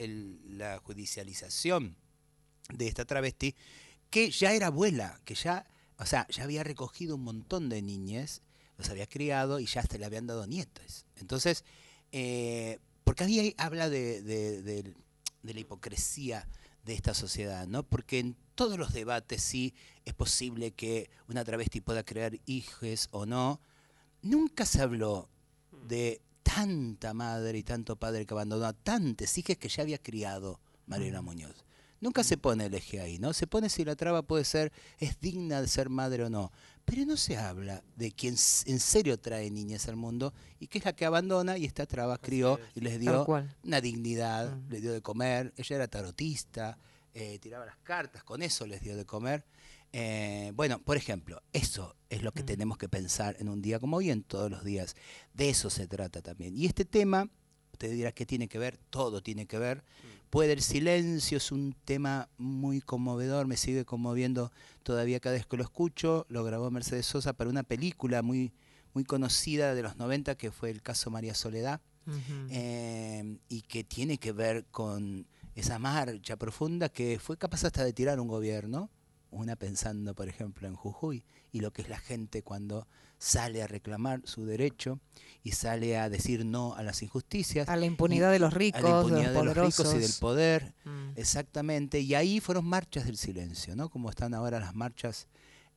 la 0.48 0.79
judicialización 0.79 1.96
de 2.72 2.88
esta 2.88 3.05
travesti, 3.05 3.55
que 4.09 4.31
ya 4.31 4.55
era 4.55 4.68
abuela, 4.68 5.20
que 5.25 5.35
ya, 5.35 5.66
o 5.98 6.07
sea, 6.07 6.27
ya 6.29 6.44
había 6.44 6.64
recogido 6.64 7.16
un 7.16 7.25
montón 7.25 7.68
de 7.68 7.83
niñas, 7.83 8.40
los 8.79 8.88
había 8.88 9.07
criado 9.07 9.61
y 9.61 9.66
ya 9.66 9.83
hasta 9.83 9.98
le 9.98 10.07
habían 10.07 10.27
dado 10.27 10.46
nietos. 10.46 11.05
Entonces, 11.16 11.64
eh, 12.12 12.79
porque 13.05 13.25
ahí 13.25 13.55
habla 13.59 13.90
de, 13.90 14.22
de 14.22 14.94
la 15.42 15.61
hipocresía 15.61 16.48
de 16.85 16.95
esta 16.95 17.14
sociedad, 17.14 17.66
¿no? 17.66 17.83
Porque 17.83 18.18
en 18.18 18.37
todos 18.55 18.79
los 18.79 18.92
debates 18.92 19.42
sí 19.42 19.75
es 20.05 20.14
posible 20.14 20.73
que 20.73 21.11
una 21.29 21.45
travesti 21.45 21.81
pueda 21.81 22.03
crear 22.03 22.38
hijos 22.47 23.09
o 23.12 23.27
no. 23.27 23.61
Nunca 24.23 24.66
se 24.66 24.81
habló 24.83 25.29
de 25.87 26.21
tanta 26.42 27.14
madre 27.14 27.59
y 27.59 27.62
tanto 27.62 27.97
padre 27.97 28.27
que 28.27 28.35
abandonó 28.35 28.66
a 28.66 28.73
tantas 28.73 29.37
hijas 29.38 29.57
que 29.57 29.68
ya 29.68 29.83
había 29.83 29.99
criado 29.99 30.61
Mariela 30.87 31.23
Muñoz. 31.23 31.64
Nunca 32.01 32.25
se 32.25 32.37
pone 32.37 32.66
el 32.66 32.75
eje 32.75 33.01
ahí, 33.01 33.18
¿no? 33.21 33.33
Se 33.33 33.47
pone 33.47 33.68
si 33.68 33.85
la 33.85 33.95
traba 33.95 34.23
puede 34.23 34.45
ser, 34.45 34.73
es 34.99 35.21
digna 35.21 35.61
de 35.61 35.68
ser 35.68 35.88
madre 35.88 36.25
o 36.25 36.31
no. 36.31 36.51
Pero 36.85 37.07
no 37.07 37.16
se 37.16 37.37
habla 37.37 37.83
de 37.97 38.12
quien 38.12 38.35
en 38.66 38.81
serio 38.81 39.18
trae 39.18 39.51
niñas 39.51 39.88
al 39.88 39.97
mundo 39.97 40.35
y 40.59 40.66
que 40.66 40.79
es 40.79 40.85
la 40.85 40.95
que 40.95 41.05
abandona 41.05 41.57
y 41.57 41.64
esta 41.64 41.87
traba 41.87 42.18
crió 42.18 42.59
y 42.75 42.81
les 42.81 42.99
dio 42.99 43.27
una 43.64 43.81
dignidad, 43.81 44.57
le 44.68 44.81
dio 44.81 44.92
de 44.92 45.01
comer. 45.01 45.53
Ella 45.57 45.77
era 45.77 45.88
tarotista, 45.88 46.77
eh, 47.14 47.38
tiraba 47.38 47.66
las 47.66 47.77
cartas, 47.79 48.25
con 48.25 48.42
eso 48.42 48.66
les 48.66 48.83
dio 48.83 48.97
de 48.97 49.05
comer. 49.05 49.45
Eh, 49.92 50.53
bueno, 50.55 50.81
por 50.81 50.97
ejemplo, 50.97 51.42
eso 51.53 51.95
es 52.09 52.23
lo 52.23 52.33
que 52.33 52.42
tenemos 52.42 52.79
que 52.79 52.88
pensar 52.88 53.37
en 53.38 53.49
un 53.49 53.61
día 53.61 53.79
como 53.79 53.99
hoy, 53.99 54.11
en 54.11 54.23
todos 54.23 54.51
los 54.51 54.64
días. 54.64 54.97
De 55.35 55.51
eso 55.51 55.68
se 55.68 55.87
trata 55.87 56.23
también. 56.23 56.57
Y 56.57 56.66
este 56.66 56.85
tema, 56.85 57.29
usted 57.73 57.90
dirá, 57.90 58.12
¿qué 58.12 58.25
tiene 58.25 58.49
que 58.49 58.59
ver? 58.59 58.79
Todo 58.90 59.23
tiene 59.23 59.47
que 59.47 59.59
ver. 59.59 59.85
Puede 60.33 60.55
el 60.55 60.62
silencio, 60.62 61.37
es 61.37 61.53
un 61.53 61.77
tema 61.85 62.31
muy 62.38 62.81
conmovedor, 62.81 63.47
me 63.47 63.59
sigue 63.59 63.85
conmoviendo 63.85 64.51
todavía 64.83 65.21
cada 65.21 65.35
vez 65.35 65.45
que 65.45 65.59
lo 65.59 65.62
escucho. 65.62 66.25
Lo 66.31 66.42
grabó 66.42 66.71
Mercedes 66.71 67.05
Sosa 67.05 67.35
para 67.35 67.51
una 67.51 67.64
película 67.64 68.23
muy, 68.23 68.55
muy 68.95 69.05
conocida 69.05 69.75
de 69.75 69.83
los 69.83 69.99
90 69.99 70.37
que 70.37 70.51
fue 70.51 70.71
el 70.71 70.81
caso 70.81 71.11
María 71.11 71.35
Soledad 71.35 71.83
eh, 72.49 73.37
y 73.51 73.61
que 73.61 73.85
tiene 73.85 74.16
que 74.16 74.33
ver 74.33 74.64
con 74.71 75.27
esa 75.55 75.79
marcha 75.79 76.37
profunda 76.37 76.88
que 76.88 77.18
fue 77.18 77.37
capaz 77.37 77.64
hasta 77.64 77.85
de 77.85 77.92
tirar 77.92 78.18
un 78.18 78.29
gobierno, 78.29 78.88
una 79.31 79.55
pensando 79.55 80.14
por 80.14 80.31
ejemplo 80.31 80.66
en 80.66 80.77
Jujuy 80.77 81.25
y 81.53 81.61
lo 81.61 81.75
que 81.75 81.83
es 81.83 81.90
la 81.90 81.99
gente 81.99 82.42
cuando 82.42 82.88
sale 83.22 83.62
a 83.62 83.68
reclamar 83.68 84.20
su 84.24 84.44
derecho 84.44 84.98
y 85.44 85.52
sale 85.52 85.96
a 85.96 86.08
decir 86.08 86.44
no 86.44 86.74
a 86.74 86.82
las 86.82 87.04
injusticias. 87.04 87.68
A 87.68 87.76
la 87.76 87.87
impunidad 87.87 88.32
de 88.32 88.40
los 88.40 88.52
ricos, 88.52 88.80
a 88.80 88.82
la 88.82 89.00
impunidad 89.00 89.32
de 89.32 89.44
los, 89.44 89.56
ricos 89.56 89.94
y 89.94 89.98
del 89.98 90.12
poder, 90.18 90.74
mm. 90.85 91.12
exactamente. 91.14 92.00
Y 92.00 92.16
ahí 92.16 92.40
fueron 92.40 92.64
marchas 92.64 93.06
del 93.06 93.16
silencio, 93.16 93.76
¿no? 93.76 93.90
Como 93.90 94.11
están 94.11 94.35
ahora 94.35 94.58
las 94.58 94.74
marchas 94.74 95.28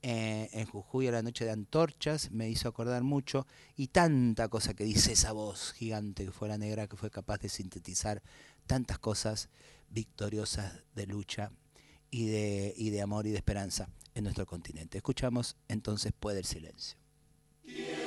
eh, 0.01 0.49
en 0.53 0.65
Jujuy 0.65 1.08
a 1.08 1.12
la 1.12 1.21
noche 1.21 1.45
de 1.45 1.51
antorchas, 1.51 2.31
me 2.31 2.49
hizo 2.49 2.67
acordar 2.67 3.03
mucho, 3.03 3.45
y 3.75 3.89
tanta 3.89 4.47
cosa 4.47 4.73
que 4.73 4.84
dice 4.84 5.13
esa 5.13 5.31
voz 5.31 5.71
gigante 5.73 6.25
que 6.25 6.31
fue 6.31 6.47
la 6.47 6.58
negra, 6.58 6.88
que 6.88 6.97
fue 6.97 7.12
capaz 7.12 7.38
de 7.41 7.49
sintetizar 7.49 8.23
tantas 8.65 8.97
cosas 8.97 9.49
victoriosas 9.89 10.81
de 10.95 11.05
lucha 11.05 11.51
y 12.10 12.25
de, 12.25 12.73
y 12.75 12.89
de 12.89 13.03
amor 13.03 13.27
y 13.27 13.31
de 13.31 13.38
esperanza 13.38 13.88
en 14.15 14.23
nuestro 14.23 14.47
continente. 14.47 14.97
Escuchamos 14.97 15.58
entonces 15.67 16.12
Puede 16.19 16.39
el 16.39 16.45
Silencio. 16.45 17.05
Que 17.65 18.05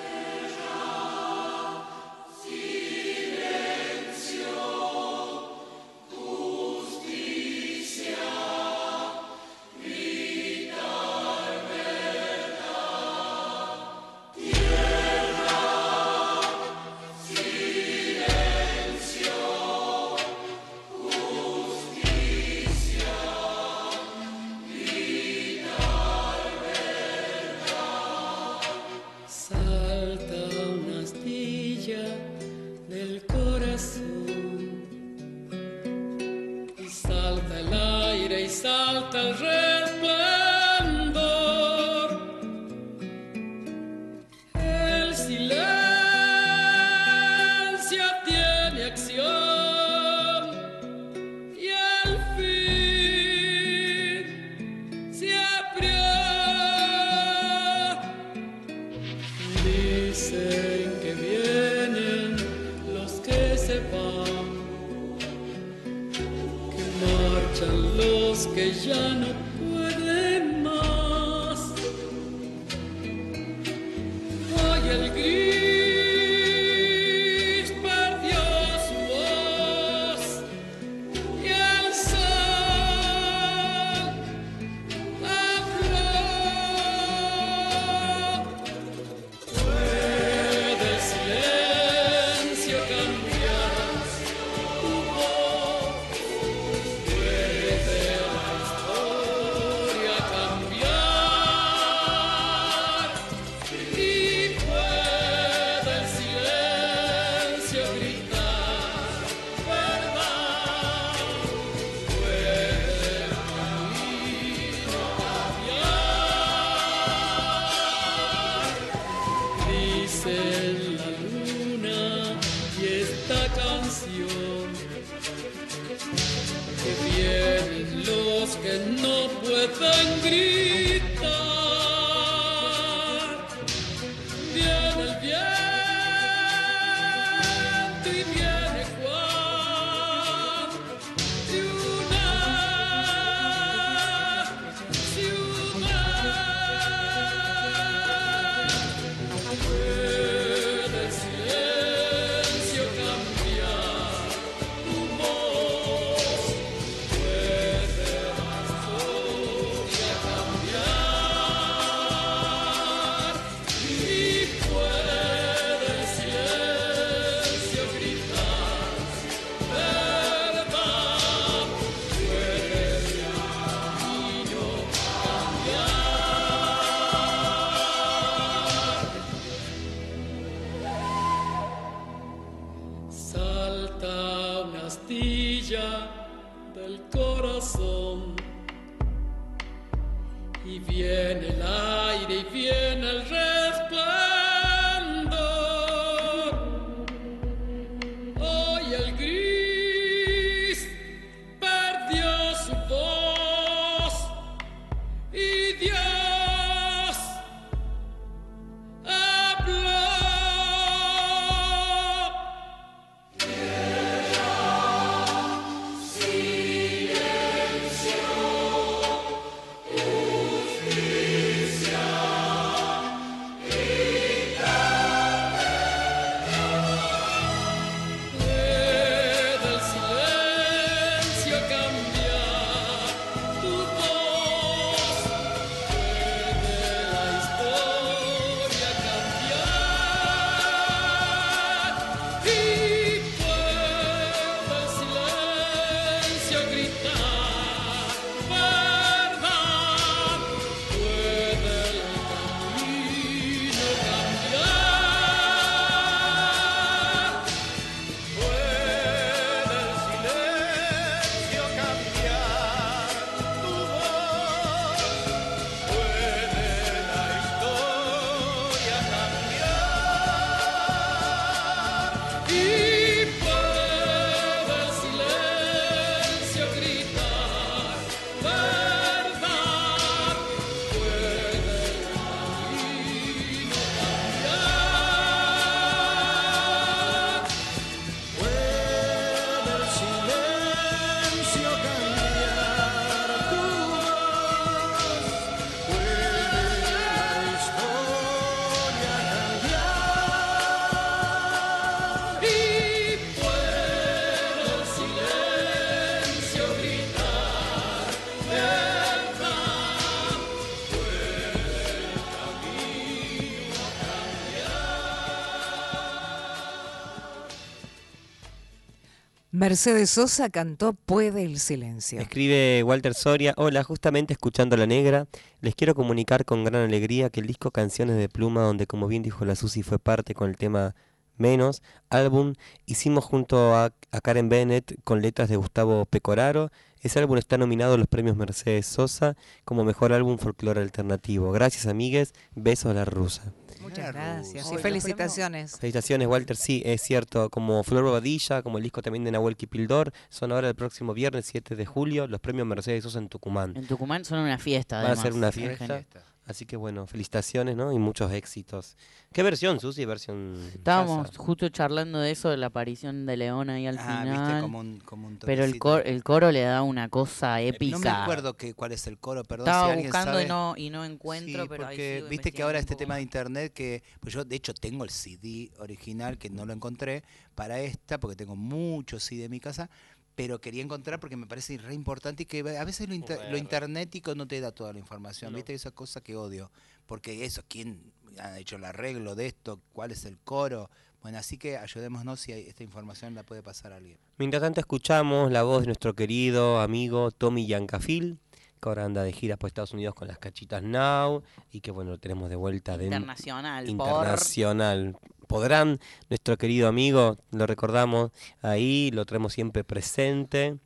Mercedes 319.59 320.11
Sosa 320.11 320.51
cantó 320.51 320.93
Puede 320.93 321.43
el 321.43 321.59
silencio. 321.59 322.21
Escribe 322.21 322.85
Walter 322.85 323.13
Soria, 323.13 323.55
hola, 323.57 323.83
justamente 323.83 324.33
escuchando 324.33 324.77
La 324.77 324.87
Negra, 324.87 325.27
les 325.61 325.75
quiero 325.75 325.97
comunicar 325.97 326.45
con 326.45 326.63
gran 326.63 326.83
alegría 326.83 327.29
que 327.29 327.41
el 327.41 327.49
disco 327.49 327.73
Canciones 327.73 328.19
de 328.19 328.29
Pluma, 328.29 328.63
donde 328.63 328.87
como 328.87 329.09
bien 329.09 329.25
dijo 329.25 329.45
la 329.45 329.57
Susi 329.57 329.83
fue 329.83 329.99
parte 329.99 330.33
con 330.33 330.49
el 330.49 330.57
tema 330.57 330.95
Menos, 331.39 331.83
álbum, 332.11 332.55
hicimos 332.87 333.25
junto 333.25 333.75
a, 333.75 333.93
a 334.11 334.21
Karen 334.21 334.49
Bennett 334.49 335.01
con 335.05 335.23
letras 335.23 335.49
de 335.49 335.57
Gustavo 335.57 336.05
Pecoraro. 336.05 336.71
Ese 337.01 337.21
álbum 337.21 337.39
está 337.39 337.57
nominado 337.59 337.95
a 337.95 337.97
los 337.97 338.09
premios 338.09 338.37
Mercedes 338.37 338.87
Sosa 338.87 339.37
como 339.65 339.85
mejor 339.85 340.13
álbum 340.13 340.37
folclore 340.37 340.81
alternativo. 340.81 341.53
Gracias 341.53 341.87
amigues, 341.87 342.35
besos 342.55 342.91
a 342.91 342.95
la 342.95 343.05
rusa. 343.05 343.53
Muchas 343.81 344.13
gracias 344.13 344.73
y 344.73 344.79
felicitaciones. 344.79 345.79
Felicitaciones, 345.79 346.27
Walter. 346.27 346.57
Sí, 346.57 346.83
es 346.85 347.01
cierto. 347.01 347.49
Como 347.51 347.83
Flor 347.85 348.05
Bobadilla, 348.05 348.63
como 348.63 348.79
el 348.79 348.85
disco 348.85 349.03
también 349.03 349.25
de 349.25 349.31
Nahuel 349.31 349.57
Kipildor, 349.57 350.13
son 350.29 350.53
ahora 350.53 350.69
el 350.69 350.75
próximo 350.75 351.15
viernes 351.15 351.47
7 351.47 351.77
de 351.77 351.87
julio 351.87 352.27
los 352.27 352.41
premios 352.41 352.67
Mercedes 352.67 353.05
Sosa 353.05 353.19
en 353.19 353.29
Tucumán. 353.29 353.77
En 353.77 353.87
Tucumán 353.87 354.25
son 354.25 354.41
una 354.41 354.59
fiesta. 354.59 355.03
Va 355.03 355.13
a 355.13 355.17
ser 355.17 355.33
una 355.33 355.53
fiesta. 355.53 356.05
Así 356.49 356.65
que 356.65 356.77
bueno, 356.77 357.07
felicitaciones, 357.07 357.77
¿no? 357.77 357.93
Y 357.93 357.99
muchos 357.99 358.33
éxitos. 358.33 358.97
¿Qué 359.35 359.43
versión, 359.43 359.81
Susi? 359.81 360.07
Versión. 360.07 360.59
Estábamos 360.73 361.37
justo 361.37 361.69
charlando 361.69 362.21
de 362.21 362.31
eso, 362.31 362.49
de 362.49 362.57
la 362.57 362.69
aparición 362.69 363.27
de 363.27 363.37
León 363.37 363.69
ahí 363.69 363.87
al 363.87 363.99
ah, 363.99 364.21
final. 364.23 364.63
Como 364.63 364.79
un, 364.79 364.99
como 365.01 365.29
un 365.29 365.39
pero 365.41 365.63
el, 365.63 365.79
cor, 365.79 366.05
el 366.07 366.25
coro 366.25 366.51
le 366.51 366.63
da 366.63 366.81
una 366.81 367.11
cosa 367.11 367.61
épica. 367.61 367.99
No 367.99 368.03
me 368.03 368.09
acuerdo 368.09 368.57
que, 368.57 368.73
cuál 368.73 368.93
es 368.93 369.07
el 369.07 369.19
coro, 369.19 369.45
perdón. 369.45 369.69
Estaba 369.69 369.95
buscando 369.95 370.41
y 370.41 370.47
no, 370.47 370.73
y 370.75 370.89
no 370.89 371.05
encuentro, 371.05 371.69
pero 371.69 371.85
porque 371.85 372.25
viste 372.31 372.51
que 372.51 372.63
ahora 372.63 372.79
este 372.79 372.97
tema 372.97 373.17
de 373.17 373.23
internet 373.23 373.75
que. 373.75 374.03
Pues 374.19 374.33
yo, 374.33 374.43
de 374.43 374.57
hecho, 374.57 374.73
tengo 374.73 375.05
el 375.05 375.11
CD 375.11 375.71
original 375.81 376.39
que 376.39 376.49
no 376.49 376.65
lo 376.65 376.73
encontré 376.73 377.25
para 377.55 377.79
esta, 377.81 378.19
porque 378.19 378.37
tengo 378.37 378.57
muchos 378.57 379.23
CD 379.23 379.45
en 379.45 379.51
mi 379.51 379.61
casa 379.61 379.91
pero 380.39 380.61
quería 380.61 380.85
encontrar 380.85 381.19
porque 381.19 381.35
me 381.35 381.49
parece 381.49 381.79
re 381.79 381.95
importante 381.95 382.45
y 382.45 382.47
que 382.47 382.61
a 382.61 382.85
veces 382.85 383.09
lo, 383.09 383.17
lo 383.51 383.57
internético 383.57 384.37
no 384.37 384.47
te 384.47 384.61
da 384.61 384.71
toda 384.71 384.93
la 384.93 385.01
información, 385.01 385.53
¿viste? 385.53 385.75
Esa 385.75 385.91
cosa 385.91 386.21
que 386.21 386.37
odio, 386.37 386.71
porque 387.07 387.45
eso, 387.45 387.65
¿quién 387.67 388.13
ha 388.39 388.57
hecho 388.57 388.77
el 388.77 388.85
arreglo 388.85 389.35
de 389.35 389.47
esto? 389.47 389.81
¿Cuál 389.93 390.13
es 390.13 390.25
el 390.27 390.39
coro? 390.39 390.91
Bueno, 391.23 391.39
así 391.39 391.59
que 391.59 391.77
ayudémonos 391.77 392.39
si 392.39 392.53
esta 392.53 392.85
información 392.85 393.35
la 393.35 393.43
puede 393.43 393.65
pasar 393.65 393.93
a 393.93 393.97
alguien. 393.97 394.17
Mientras 394.37 394.63
tanto 394.63 394.79
escuchamos 394.79 395.51
la 395.51 395.65
voz 395.65 395.81
de 395.81 395.87
nuestro 395.87 396.15
querido 396.15 396.81
amigo 396.81 397.33
Tommy 397.33 397.67
Yancafil, 397.67 398.39
que 398.81 398.89
ahora 398.89 399.07
anda 399.07 399.25
de 399.25 399.33
gira 399.33 399.57
por 399.57 399.67
Estados 399.67 399.93
Unidos 399.93 400.15
con 400.15 400.29
las 400.29 400.39
cachitas 400.39 400.85
Now 400.85 401.43
y 401.73 401.81
que 401.81 401.91
bueno, 401.91 402.13
lo 402.13 402.19
tenemos 402.19 402.49
de 402.49 402.55
vuelta 402.55 402.97
de 402.97 403.07
internacional. 403.07 403.89
Internacional 403.89 405.19
podrán, 405.49 405.99
nuestro 406.31 406.57
querido 406.57 406.87
amigo, 406.87 407.39
lo 407.51 407.67
recordamos 407.67 408.31
ahí, 408.63 409.11
lo 409.13 409.25
traemos 409.25 409.55
siempre 409.55 409.83
presente, 409.83 410.77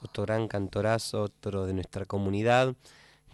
otro 0.00 0.24
gran 0.24 0.48
cantorazo, 0.48 1.22
otro 1.24 1.66
de 1.66 1.74
nuestra 1.74 2.06
comunidad, 2.06 2.74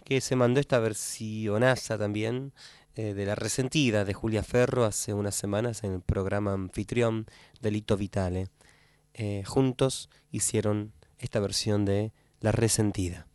que 0.03 0.19
se 0.19 0.35
mandó 0.35 0.59
esta 0.59 0.79
versionaza 0.79 1.97
también 1.97 2.51
eh, 2.95 3.13
de 3.13 3.25
La 3.25 3.35
Resentida 3.35 4.03
de 4.03 4.13
Julia 4.13 4.43
Ferro 4.43 4.83
hace 4.83 5.13
unas 5.13 5.35
semanas 5.35 5.83
en 5.83 5.93
el 5.93 6.01
programa 6.01 6.53
anfitrión 6.53 7.27
Delito 7.61 7.95
Vitale. 7.95 8.47
Eh, 9.13 9.43
juntos 9.45 10.09
hicieron 10.31 10.91
esta 11.19 11.39
versión 11.39 11.85
de 11.85 12.11
La 12.41 12.51
resentida 12.51 13.27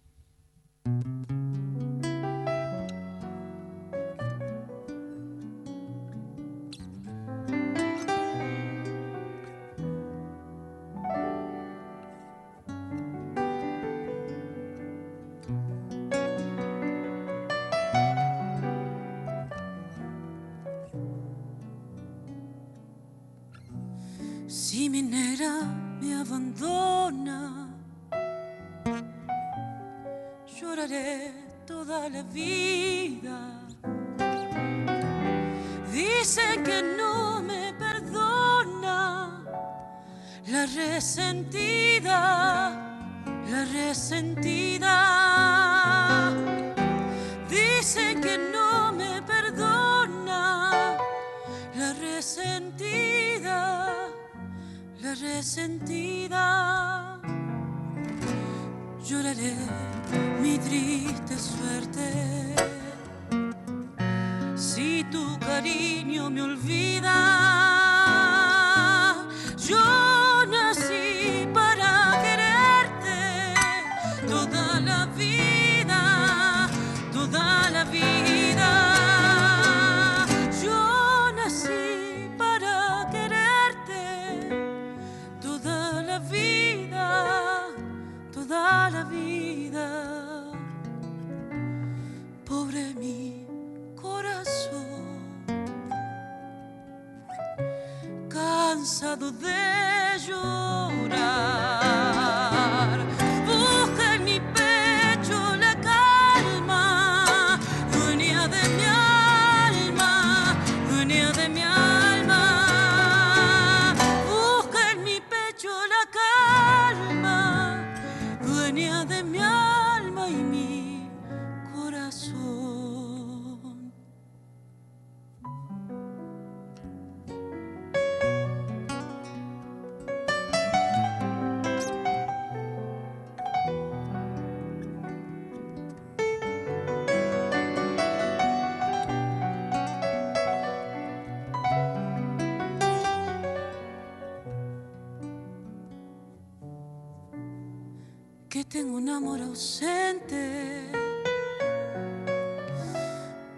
amor 149.17 149.41
ausente. 149.41 150.91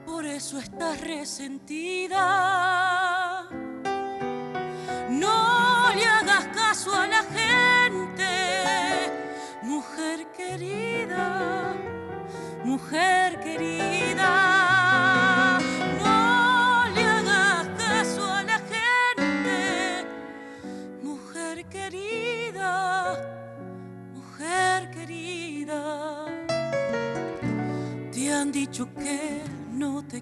Por 0.04 0.26
eso 0.26 0.58
estás 0.58 1.00
resentida. 1.00 2.22
No 5.08 5.90
le 5.94 6.04
hagas 6.04 6.46
caso 6.48 6.94
a 6.94 7.06
la 7.06 7.22
gente, 7.38 8.28
mujer 9.62 10.26
querida, 10.36 11.74
mujer 12.64 13.15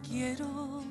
quiero. 0.09 0.83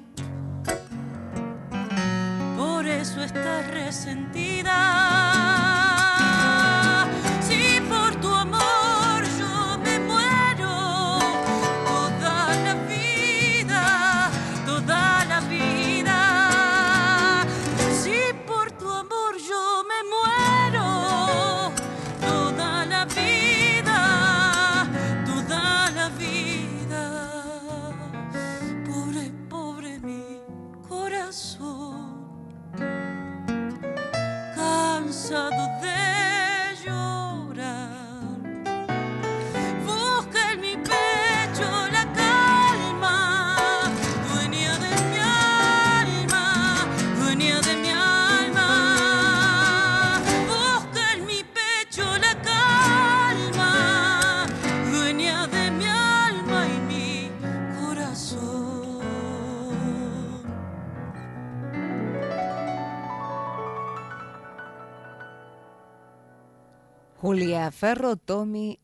Por 2.58 2.88
eso 2.88 3.22
estás 3.24 3.68
resentida. 3.68 5.33
Ferro, 67.84 68.16
Tommy, 68.16 68.80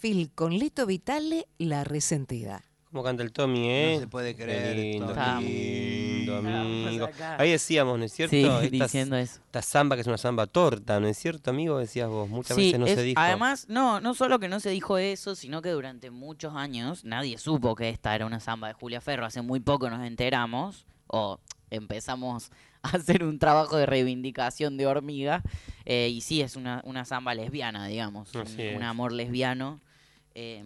Phil 0.00 0.32
con 0.34 0.52
Lito 0.52 0.84
Vitale, 0.84 1.46
La 1.58 1.84
Resentida. 1.84 2.64
¿Cómo 2.90 3.04
canta 3.04 3.22
el 3.22 3.30
Tommy, 3.30 3.70
eh? 3.70 3.92
No 3.94 4.00
se 4.00 4.06
puede 4.08 4.34
Qué 4.34 4.42
creer, 4.42 4.76
lindo, 4.76 5.14
lindo, 5.38 6.36
amigo. 6.38 7.08
Ahí 7.38 7.52
decíamos, 7.52 7.96
¿no 8.00 8.04
es 8.04 8.12
cierto? 8.12 8.32
Sí, 8.32 8.42
Esta- 8.44 8.60
diciendo 8.84 9.16
eso. 9.16 9.38
Esta 9.44 9.62
samba 9.62 9.94
que 9.94 10.00
es 10.00 10.08
una 10.08 10.18
samba 10.18 10.48
torta, 10.48 10.98
¿no 10.98 11.06
es 11.06 11.16
cierto, 11.16 11.50
amigo? 11.50 11.78
Decías 11.78 12.08
vos, 12.08 12.28
muchas 12.28 12.56
Sí, 12.56 12.64
veces 12.64 12.80
no 12.80 12.86
es- 12.86 12.96
se 12.96 13.02
dijo. 13.02 13.20
además, 13.20 13.66
no, 13.68 14.00
no 14.00 14.12
solo 14.12 14.40
que 14.40 14.48
no 14.48 14.58
se 14.58 14.70
dijo 14.70 14.98
eso, 14.98 15.36
sino 15.36 15.62
que 15.62 15.70
durante 15.70 16.10
muchos 16.10 16.56
años 16.56 17.04
nadie 17.04 17.38
supo 17.38 17.76
que 17.76 17.90
esta 17.90 18.12
era 18.12 18.26
una 18.26 18.40
samba 18.40 18.66
de 18.66 18.74
Julia 18.74 19.00
Ferro. 19.00 19.24
Hace 19.24 19.40
muy 19.42 19.60
poco 19.60 19.88
nos 19.88 20.04
enteramos, 20.04 20.84
o 21.06 21.38
empezamos 21.70 22.50
hacer 22.82 23.24
un 23.24 23.38
trabajo 23.38 23.76
de 23.76 23.86
reivindicación 23.86 24.76
de 24.76 24.86
hormiga, 24.86 25.42
eh, 25.84 26.08
y 26.08 26.20
sí, 26.20 26.40
es 26.40 26.56
una, 26.56 26.80
una 26.84 27.04
samba 27.04 27.34
lesbiana, 27.34 27.86
digamos, 27.86 28.32
un, 28.34 28.82
amor 28.82 29.12
lesbiano, 29.12 29.80
eh, 30.34 30.64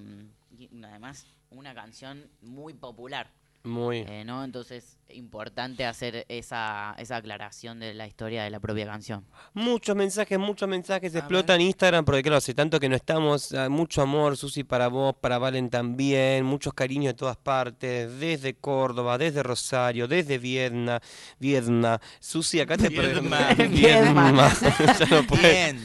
y 0.56 0.68
además 0.84 1.26
una 1.50 1.74
canción 1.74 2.28
muy 2.42 2.74
popular. 2.74 3.30
Muy. 3.62 3.98
Eh, 3.98 4.24
¿no? 4.24 4.44
Entonces, 4.44 4.99
importante 5.14 5.84
hacer 5.84 6.26
esa, 6.28 6.94
esa 6.98 7.16
aclaración 7.16 7.80
de 7.80 7.94
la 7.94 8.06
historia 8.06 8.44
de 8.44 8.50
la 8.50 8.60
propia 8.60 8.86
canción. 8.86 9.24
Muchos 9.54 9.96
mensajes, 9.96 10.38
muchos 10.38 10.68
mensajes 10.68 11.14
A 11.14 11.18
explotan 11.18 11.60
Instagram 11.60 12.04
porque 12.04 12.22
claro, 12.22 12.36
hace 12.36 12.54
tanto 12.54 12.78
que 12.80 12.88
no 12.88 12.96
estamos, 12.96 13.52
ah, 13.52 13.68
mucho 13.68 14.02
amor, 14.02 14.36
Susi 14.36 14.64
para 14.64 14.88
vos, 14.88 15.14
para 15.20 15.38
Valen 15.38 15.70
también, 15.70 16.44
muchos 16.44 16.74
cariños 16.74 17.12
de 17.12 17.14
todas 17.14 17.36
partes, 17.36 18.18
desde 18.18 18.54
Córdoba, 18.54 19.18
desde 19.18 19.42
Rosario, 19.42 20.08
desde 20.08 20.38
Viedma, 20.38 21.00
Viedma, 21.38 22.00
Susi 22.20 22.60
acá 22.60 22.76
te 22.76 22.88
Viedma. 22.88 23.54
Viedma. 23.70 24.52
ya 24.98 25.06
no 25.10 25.26
puedo. 25.26 25.42
Bien. 25.42 25.80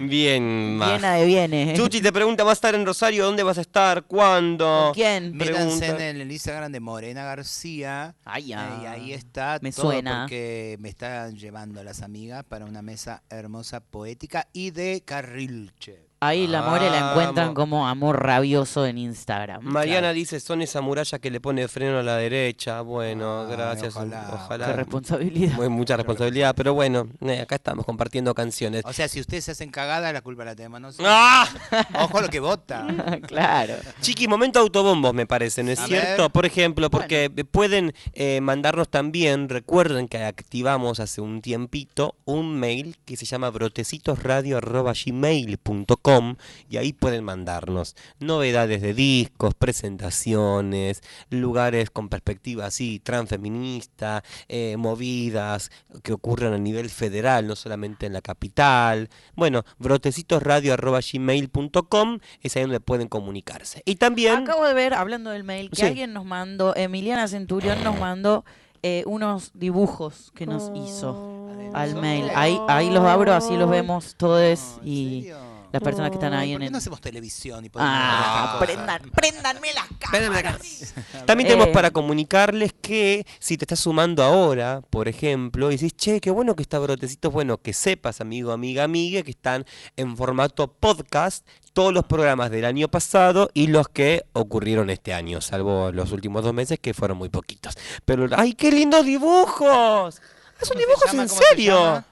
Viedma. 0.00 0.96
Llena 0.96 1.14
de 1.14 1.26
bienes. 1.26 1.78
Chuchi 1.78 2.00
te 2.00 2.12
pregunta, 2.12 2.42
¿vas 2.42 2.52
a 2.52 2.54
estar 2.54 2.74
en 2.74 2.86
Rosario? 2.86 3.24
¿Dónde 3.24 3.42
vas 3.42 3.58
a 3.58 3.60
estar? 3.60 4.04
¿Cuándo? 4.04 4.84
¿Con 4.86 4.94
quién? 4.94 5.36
Métanse 5.36 5.78
Pregunta. 5.78 6.08
en 6.08 6.20
el 6.20 6.32
Instagram 6.32 6.72
de 6.72 6.80
Morena 6.80 7.24
García. 7.24 8.14
Ay, 8.24 8.46
ya. 8.46 8.69
Y 8.82 8.86
ahí 8.86 9.12
está 9.12 9.58
Me 9.62 9.72
todo 9.72 9.86
suena. 9.90 10.22
porque 10.22 10.76
me 10.80 10.88
están 10.88 11.36
llevando 11.36 11.82
las 11.84 12.02
amigas 12.02 12.44
para 12.44 12.64
una 12.66 12.82
mesa 12.82 13.22
hermosa, 13.30 13.80
poética 13.80 14.48
y 14.52 14.70
de 14.70 15.02
carrilche. 15.04 16.09
Ahí 16.22 16.46
la 16.46 16.60
More 16.60 16.90
la 16.90 17.12
encuentran 17.12 17.34
Vamos. 17.46 17.54
como 17.54 17.88
amor 17.88 18.22
rabioso 18.22 18.84
en 18.84 18.98
Instagram. 18.98 19.62
Mariana 19.62 20.12
dice, 20.12 20.38
son 20.38 20.60
esa 20.60 20.82
muralla 20.82 21.18
que 21.18 21.30
le 21.30 21.40
pone 21.40 21.66
freno 21.66 21.98
a 21.98 22.02
la 22.02 22.16
derecha. 22.16 22.82
Bueno, 22.82 23.44
Ay, 23.46 23.52
gracias. 23.52 23.96
ojalá. 23.96 24.28
Ojalá. 24.34 24.66
Qué 24.66 24.72
responsabilidad. 24.74 25.54
Muy- 25.54 25.70
mucha 25.70 25.96
responsabilidad, 25.96 26.54
pero 26.54 26.74
bueno, 26.74 27.08
eh, 27.22 27.40
acá 27.40 27.54
estamos 27.54 27.86
compartiendo 27.86 28.34
canciones. 28.34 28.82
O 28.84 28.92
sea, 28.92 29.08
si 29.08 29.18
ustedes 29.18 29.44
se 29.46 29.52
hacen 29.52 29.70
cagada, 29.70 30.12
la 30.12 30.20
culpa 30.20 30.44
la 30.44 30.54
tenemos 30.54 30.78
nosotros. 30.82 31.08
¡Ah! 31.10 31.48
Ojo 32.02 32.20
lo 32.20 32.28
que 32.28 32.40
vota. 32.40 32.86
claro. 33.26 33.76
Chiqui, 34.02 34.28
momento 34.28 34.60
autobombos 34.60 35.14
me 35.14 35.24
parece, 35.26 35.62
¿no 35.62 35.70
es 35.70 35.80
A 35.80 35.86
cierto? 35.86 36.24
ver. 36.24 36.30
Por 36.32 36.44
ejemplo, 36.44 36.90
porque 36.90 37.30
pueden 37.50 37.94
eh, 38.12 38.42
mandarnos 38.42 38.90
también, 38.90 39.48
recuerden 39.48 40.06
que 40.06 40.22
activamos 40.22 41.00
hace 41.00 41.22
un 41.22 41.40
tiempito 41.40 42.14
un 42.26 42.60
mail 42.60 42.98
que 43.06 43.16
se 43.16 43.24
llama 43.24 43.48
brotecitosradio.gmail.com 43.48 46.09
gmail.com 46.10 46.36
y 46.68 46.76
ahí 46.76 46.92
pueden 46.92 47.24
mandarnos 47.24 47.96
novedades 48.18 48.82
de 48.82 48.94
discos, 48.94 49.54
presentaciones, 49.54 51.02
lugares 51.30 51.90
con 51.90 52.08
perspectiva 52.08 52.66
así, 52.66 53.00
transfeminista, 53.00 54.22
eh, 54.48 54.76
movidas 54.76 55.70
que 56.02 56.12
ocurran 56.12 56.52
a 56.52 56.58
nivel 56.58 56.90
federal, 56.90 57.46
no 57.46 57.56
solamente 57.56 58.06
en 58.06 58.12
la 58.12 58.20
capital. 58.22 59.08
Bueno, 59.34 59.64
brotecitosradio.gmail.com 59.78 62.18
es 62.42 62.56
ahí 62.56 62.62
donde 62.62 62.80
pueden 62.80 63.08
comunicarse. 63.08 63.82
Y 63.84 63.96
también... 63.96 64.42
Acabo 64.42 64.64
de 64.66 64.74
ver, 64.74 64.94
hablando 64.94 65.30
del 65.30 65.44
mail, 65.44 65.70
que 65.70 65.76
Sí. 65.76 65.82
alguien 65.86 66.12
nos 66.12 66.24
mandó, 66.24 66.74
Emiliana 66.76 67.28
Centurión 67.28 67.82
nos 67.82 67.98
mandó 67.98 68.44
eh, 68.82 69.02
unos 69.06 69.50
dibujos 69.54 70.32
que 70.34 70.46
nos 70.46 70.70
hizo 70.74 71.48
al 71.74 71.94
mail. 71.96 72.26
Ahí, 72.34 72.58
ahí 72.68 72.90
los 72.90 73.04
abro, 73.04 73.32
así 73.34 73.56
los 73.56 73.70
vemos 73.70 74.14
todos 74.16 74.78
¿En 74.82 74.88
y? 74.88 75.26
Las 75.72 75.82
personas 75.82 76.10
que 76.10 76.16
están 76.16 76.32
ahí 76.34 76.48
¿Por 76.52 76.54
en 76.56 76.60
qué 76.60 76.66
el... 76.66 76.72
no 76.72 76.78
hacemos 76.78 77.00
televisión 77.00 77.64
y 77.64 77.68
podemos 77.68 77.92
Ah, 77.94 78.20
estas 78.20 78.50
cosas? 78.52 78.66
prendan, 78.66 79.10
préndanme 79.10 79.68
las 79.72 79.86
cámaras. 79.98 80.94
También 81.26 81.48
tenemos 81.48 81.68
Eh. 81.68 81.72
para 81.72 81.90
comunicarles 81.90 82.72
que 82.80 83.24
si 83.38 83.56
te 83.56 83.64
estás 83.64 83.80
sumando 83.80 84.22
ahora, 84.22 84.82
por 84.90 85.08
ejemplo, 85.08 85.68
y 85.70 85.74
dices, 85.76 85.96
che, 85.96 86.20
qué 86.20 86.30
bueno 86.30 86.56
que 86.56 86.62
está 86.62 86.78
Brotecitos, 86.78 87.32
bueno, 87.32 87.58
que 87.58 87.72
sepas, 87.72 88.20
amigo, 88.20 88.52
amiga, 88.52 88.84
amiga, 88.84 89.22
que 89.22 89.30
están 89.30 89.64
en 89.96 90.16
formato 90.16 90.72
podcast 90.72 91.46
todos 91.72 91.92
los 91.94 92.04
programas 92.04 92.50
del 92.50 92.64
año 92.64 92.88
pasado 92.88 93.48
y 93.54 93.68
los 93.68 93.88
que 93.88 94.24
ocurrieron 94.32 94.90
este 94.90 95.14
año, 95.14 95.40
salvo 95.40 95.92
los 95.92 96.10
últimos 96.10 96.42
dos 96.42 96.52
meses 96.52 96.80
que 96.80 96.94
fueron 96.94 97.16
muy 97.18 97.28
poquitos. 97.28 97.74
Pero, 98.04 98.26
¡ay, 98.36 98.54
qué 98.54 98.72
lindos 98.72 99.04
dibujos! 99.04 100.14
¡Son 100.62 100.68
¿Cómo 100.68 100.72
se 100.74 100.78
dibujos 100.78 101.06
llama? 101.12 101.22
en 101.22 101.28
¿Cómo 101.28 101.40
se 101.40 101.46
serio! 101.48 101.74
llama? 101.84 102.06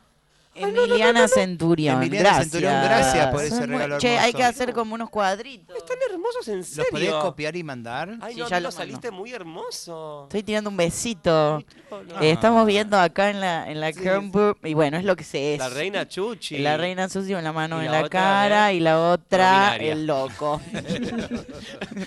Emiliana 0.59 1.29
Centurión, 1.29 1.97
Emiliana 2.03 2.29
gracias. 2.31 2.45
Centurión, 2.51 2.83
gracias 2.83 3.27
por 3.29 3.41
ese 3.45 3.49
Son 3.57 3.59
muy- 3.71 3.77
regalo 3.79 3.99
Che, 3.99 4.19
hay 4.19 4.33
que 4.33 4.45
hacer 4.45 4.73
como 4.73 4.95
unos 4.95 5.11
cuadritos. 5.11 5.77
Están 5.77 5.97
hermosos 6.11 6.49
en 6.49 6.59
¿Los 6.59 6.67
serio. 6.69 6.91
podés 6.91 7.11
copiar 7.15 7.57
y 7.57 7.63
mandar? 7.63 8.17
Ay, 8.21 8.35
Sí, 8.35 8.41
no, 8.41 8.49
ya 8.49 8.61
lo 8.61 8.71
saliste 8.71 9.11
muy 9.11 9.33
hermoso. 9.33 10.25
Estoy 10.25 10.43
tirando 10.43 10.71
un 10.71 10.77
besito. 10.77 11.63
Ah. 11.91 11.99
Eh, 12.21 12.31
estamos 12.33 12.67
viendo 12.67 12.99
acá 12.99 13.31
en 13.31 13.41
la, 13.41 13.71
en 13.71 13.81
la 13.81 13.93
Chromebook, 13.93 14.59
y 14.65 14.75
bueno, 14.75 14.99
es 14.99 15.05
lo 15.05 15.17
que 15.17 15.25
se 15.25 15.55
es. 15.55 15.59
La 15.59 15.69
reina 15.71 16.07
Chuchi. 16.07 16.59
La 16.59 16.77
reina 16.77 17.09
sucia 17.09 17.37
con 17.37 17.45
la 17.45 17.53
mano 17.53 17.83
Y 17.83 17.87
en 17.87 17.93
la 17.93 18.01
la, 18.01 18.07
otra, 18.07 18.21
cara 18.21 18.73
y 18.73 18.81
la 18.81 19.01
otra 19.01 19.77
el 19.77 20.07
loco. 20.07 20.61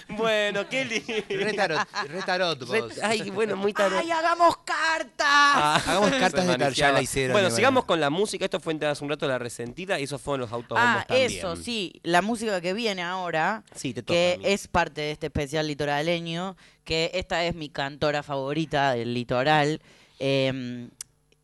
Bueno, 0.10 0.68
qué 0.70 0.86
lindo. 0.86 1.46
Re 1.46 1.54
tarot, 1.54 1.80
re 2.10 2.22
tarot 2.22 2.66
vos. 2.66 2.94
Ay, 3.02 3.30
bueno, 3.32 3.56
muy 3.56 3.74
tarot. 3.74 4.00
¡Ay, 4.00 4.12
hagamos 4.12 4.58
cartas! 4.58 5.26
Ah, 5.28 5.82
Hagamos 5.86 6.12
cartas 6.20 6.48
de 6.48 6.58
tar- 6.58 6.74
ya 6.74 6.92
la 6.92 7.02
hicieron, 7.02 7.34
bueno. 7.34 7.50
sigamos 7.50 7.86
con 7.86 8.00
la 8.00 8.10
música. 8.10 8.41
Esto 8.46 8.60
fue 8.60 8.78
hace 8.86 9.04
un 9.04 9.10
rato 9.10 9.28
la 9.28 9.38
resentida 9.40 10.00
y 10.00 10.04
esos 10.04 10.22
fueron 10.22 10.42
los 10.42 10.52
autobombos 10.52 10.90
Ah, 11.02 11.06
también. 11.08 11.32
eso, 11.32 11.56
sí. 11.56 12.00
La 12.04 12.22
música 12.22 12.60
que 12.62 12.74
viene 12.74 13.02
ahora, 13.02 13.64
Sí, 13.76 13.94
te 13.94 14.02
toca. 14.04 14.14
que 14.14 14.40
es 14.44 14.68
parte 14.68 15.02
de 15.02 15.12
este 15.12 15.28
especial 15.28 15.68
litoraleño, 15.68 16.56
que 16.84 17.12
esta 17.14 17.46
es 17.46 17.56
mi 17.56 17.70
cantora 17.70 18.24
favorita 18.24 18.94
del 18.94 19.14
litoral. 19.14 19.82
eh, 20.20 20.90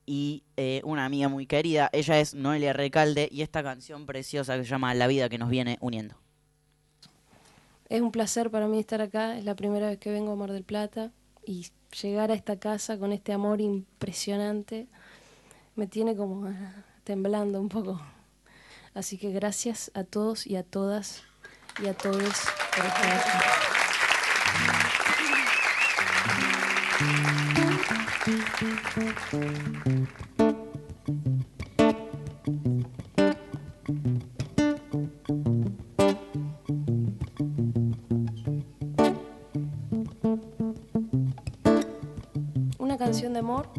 y 0.09 0.43
eh, 0.55 0.79
una 0.85 1.03
amiga 1.03 1.27
muy 1.27 1.45
querida, 1.47 1.89
ella 1.91 2.17
es 2.21 2.33
Noelia 2.33 2.71
Recalde 2.71 3.27
y 3.29 3.41
esta 3.41 3.61
canción 3.61 4.05
preciosa 4.05 4.55
que 4.55 4.63
se 4.63 4.69
llama 4.69 4.93
La 4.93 5.05
vida 5.07 5.27
que 5.27 5.37
nos 5.37 5.49
viene 5.49 5.77
uniendo. 5.81 6.15
Es 7.89 7.99
un 8.01 8.13
placer 8.13 8.49
para 8.49 8.67
mí 8.69 8.79
estar 8.79 9.01
acá, 9.01 9.37
es 9.37 9.43
la 9.43 9.53
primera 9.55 9.87
vez 9.89 9.97
que 9.97 10.09
vengo 10.09 10.31
a 10.31 10.35
Mar 10.37 10.53
del 10.53 10.63
Plata 10.63 11.11
y 11.45 11.67
llegar 12.01 12.31
a 12.31 12.35
esta 12.35 12.57
casa 12.57 12.97
con 12.97 13.11
este 13.11 13.33
amor 13.33 13.59
impresionante 13.59 14.87
me 15.75 15.87
tiene 15.87 16.15
como 16.15 16.47
temblando 17.07 17.61
un 17.61 17.69
poco. 17.69 18.01
Así 18.93 19.17
que 19.17 19.31
gracias 19.31 19.91
a 19.93 20.03
todos 20.03 20.45
y 20.45 20.57
a 20.57 20.63
todas 20.63 21.23
y 21.81 21.87
a 21.87 21.93
todos 21.93 22.33
por 22.75 22.85
estar. 22.85 23.21
Una 42.77 42.97
canción 42.97 43.31
de 43.31 43.39
amor. 43.39 43.69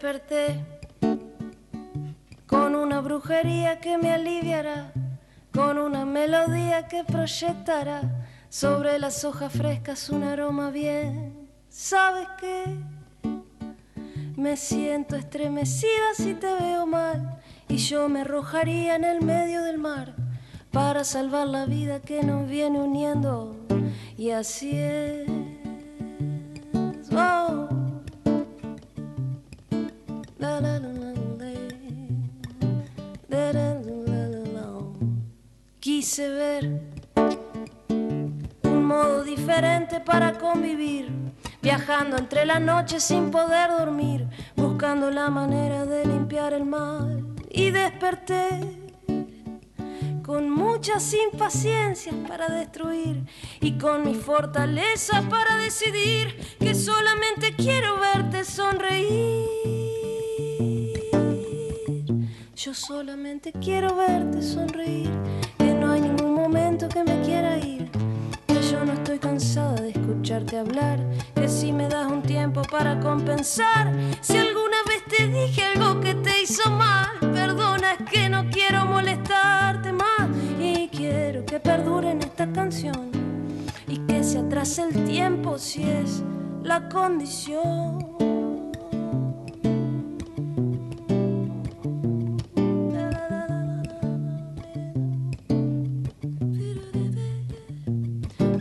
Desperté 0.00 0.64
con 2.46 2.76
una 2.76 3.00
brujería 3.00 3.80
que 3.80 3.98
me 3.98 4.12
aliviará, 4.12 4.92
con 5.52 5.76
una 5.76 6.04
melodía 6.04 6.86
que 6.86 7.02
proyectará 7.02 8.02
sobre 8.48 9.00
las 9.00 9.24
hojas 9.24 9.52
frescas 9.52 10.08
un 10.08 10.22
aroma 10.22 10.70
bien. 10.70 11.48
¿Sabes 11.68 12.28
qué? 12.38 12.76
Me 14.36 14.56
siento 14.56 15.16
estremecida 15.16 16.14
si 16.14 16.34
te 16.34 16.46
veo 16.46 16.86
mal 16.86 17.40
y 17.66 17.78
yo 17.78 18.08
me 18.08 18.20
arrojaría 18.20 18.94
en 18.94 19.02
el 19.02 19.20
medio 19.20 19.64
del 19.64 19.78
mar 19.78 20.14
para 20.70 21.02
salvar 21.02 21.48
la 21.48 21.66
vida 21.66 21.98
que 21.98 22.22
nos 22.22 22.48
viene 22.48 22.78
uniendo 22.80 23.56
y 24.16 24.30
así 24.30 24.78
es. 24.78 25.47
Quise 35.80 36.28
ver 36.28 36.80
un 38.62 38.84
modo 38.84 39.24
diferente 39.24 40.00
para 40.00 40.38
convivir, 40.38 41.10
viajando 41.60 42.16
entre 42.16 42.46
la 42.46 42.60
noche 42.60 43.00
sin 43.00 43.30
poder 43.30 43.70
dormir, 43.70 44.28
buscando 44.54 45.10
la 45.10 45.28
manera 45.28 45.84
de 45.86 46.04
limpiar 46.04 46.52
el 46.52 46.64
mal 46.64 47.34
y 47.50 47.70
desperté 47.70 48.60
con 50.22 50.50
muchas 50.50 51.14
impaciencias 51.14 52.14
para 52.28 52.48
destruir 52.48 53.24
y 53.60 53.78
con 53.78 54.04
mi 54.04 54.14
fortaleza 54.14 55.22
para 55.28 55.56
decidir 55.56 56.38
que 56.60 56.74
solamente 56.74 57.56
quiero 57.56 57.98
verte 57.98 58.44
sonreír. 58.44 59.57
Yo 62.58 62.74
solamente 62.74 63.52
quiero 63.52 63.94
verte 63.94 64.42
sonreír, 64.42 65.12
que 65.58 65.72
no 65.74 65.92
hay 65.92 66.00
ningún 66.00 66.34
momento 66.34 66.88
que 66.88 67.04
me 67.04 67.20
quiera 67.20 67.56
ir, 67.56 67.88
que 68.48 68.60
yo 68.68 68.84
no 68.84 68.94
estoy 68.94 69.20
cansada 69.20 69.74
de 69.74 69.90
escucharte 69.90 70.58
hablar, 70.58 70.98
que 71.36 71.48
si 71.48 71.70
me 71.70 71.86
das 71.86 72.10
un 72.10 72.20
tiempo 72.20 72.62
para 72.62 72.98
compensar, 72.98 73.92
si 74.20 74.38
alguna 74.38 74.78
vez 74.88 75.04
te 75.04 75.28
dije 75.28 75.62
algo 75.66 76.00
que 76.00 76.16
te 76.16 76.42
hizo 76.42 76.68
mal, 76.68 77.16
perdona 77.20 77.92
es 77.92 78.10
que 78.10 78.28
no 78.28 78.50
quiero 78.50 78.86
molestarte 78.86 79.92
más 79.92 80.28
y 80.58 80.88
quiero 80.88 81.46
que 81.46 81.60
perdure 81.60 82.10
en 82.10 82.18
esta 82.22 82.50
canción 82.50 83.12
y 83.86 83.98
que 83.98 84.24
se 84.24 84.40
atrase 84.40 84.82
el 84.82 85.04
tiempo 85.04 85.58
si 85.58 85.84
es 85.84 86.24
la 86.64 86.88
condición. 86.88 88.27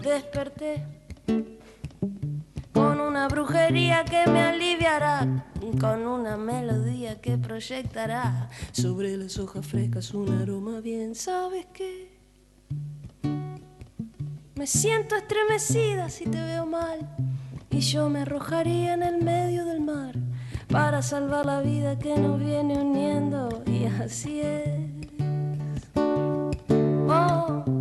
Desperté 0.08 0.86
con 2.72 3.02
una 3.02 3.28
brujería 3.28 4.06
que 4.06 4.26
me 4.32 4.40
aliviará, 4.40 5.44
con 5.82 6.08
una 6.08 6.38
melodía 6.38 7.20
que 7.20 7.38
proyectará 7.38 8.50
sobre 8.72 9.18
las 9.18 9.38
hojas 9.38 9.68
frescas 9.68 10.14
un 10.14 10.30
aroma 10.30 10.80
bien. 10.80 11.14
¿Sabes 11.14 11.66
qué? 11.74 12.18
Me 14.56 14.66
siento 14.66 15.18
estremecida 15.18 16.08
si 16.08 16.24
te 16.24 16.42
veo 16.42 16.66
mal 16.66 17.00
y 17.70 17.82
yo 17.82 18.08
me 18.10 18.22
arrojaría 18.22 18.94
en 18.94 19.04
el 19.04 19.22
medio 19.22 19.66
del 19.66 19.82
mar 19.82 20.16
para 20.70 21.02
salvar 21.02 21.46
la 21.46 21.60
vida 21.60 22.00
que 22.00 22.18
nos 22.18 22.40
viene 22.40 22.80
uniendo 22.80 23.62
y 23.66 23.84
así 23.84 24.40
es. 24.40 24.80
Oh. 27.10 27.77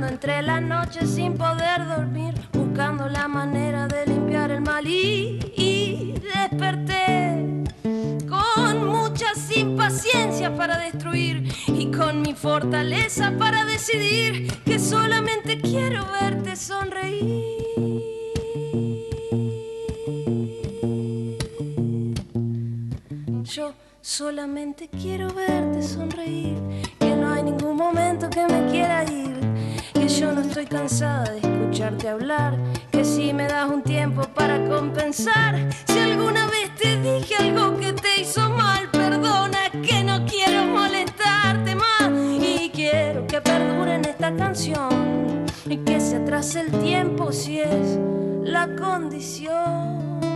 Entre 0.00 0.40
la 0.40 0.58
noche 0.58 1.06
sin 1.06 1.34
poder 1.34 1.86
dormir, 1.86 2.32
buscando 2.50 3.08
la 3.10 3.28
manera 3.28 3.86
de 3.86 4.06
limpiar 4.06 4.50
el 4.50 4.62
mal 4.62 4.86
y, 4.86 5.38
desperté 6.34 7.64
con 8.26 8.86
mucha 8.88 9.32
impaciencia 9.54 10.56
para 10.56 10.78
destruir 10.78 11.46
y 11.66 11.90
con 11.90 12.22
mi 12.22 12.32
fortaleza 12.32 13.34
para 13.38 13.66
decidir 13.66 14.50
que 14.64 14.78
solamente 14.78 15.60
quiero 15.60 16.06
verte 16.10 16.56
sonreír. 16.56 17.44
Yo 23.42 23.74
solamente 24.00 24.88
quiero 24.88 25.28
verte 25.34 25.82
sonreír, 25.82 26.56
que 26.98 27.14
no 27.14 27.30
hay 27.30 27.42
ningún 27.42 27.76
momento 27.76 28.30
que 28.30 28.46
me 28.46 28.70
quiera 28.70 29.04
ir, 29.04 29.51
yo 30.22 30.32
no 30.32 30.40
estoy 30.40 30.66
cansada 30.66 31.32
de 31.32 31.38
escucharte 31.38 32.08
hablar, 32.08 32.56
que 32.92 33.04
si 33.04 33.32
me 33.32 33.48
das 33.48 33.68
un 33.68 33.82
tiempo 33.82 34.22
para 34.22 34.64
compensar, 34.68 35.68
si 35.88 35.98
alguna 35.98 36.46
vez 36.46 36.72
te 36.76 36.96
dije 37.00 37.34
algo 37.40 37.76
que 37.76 37.92
te 37.92 38.20
hizo 38.20 38.48
mal, 38.50 38.88
perdona 38.92 39.58
que 39.82 40.04
no 40.04 40.24
quiero 40.24 40.64
molestarte 40.66 41.74
más 41.74 42.08
y 42.40 42.70
quiero 42.72 43.26
que 43.26 43.40
perdure 43.40 43.96
en 43.96 44.04
esta 44.04 44.32
canción 44.36 45.44
y 45.66 45.78
que 45.78 46.00
se 46.00 46.18
atrase 46.18 46.60
el 46.60 46.70
tiempo 46.70 47.32
si 47.32 47.58
es 47.58 47.98
la 48.44 48.68
condición. 48.76 50.31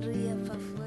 Aunque 0.00 0.14
me 0.14 0.77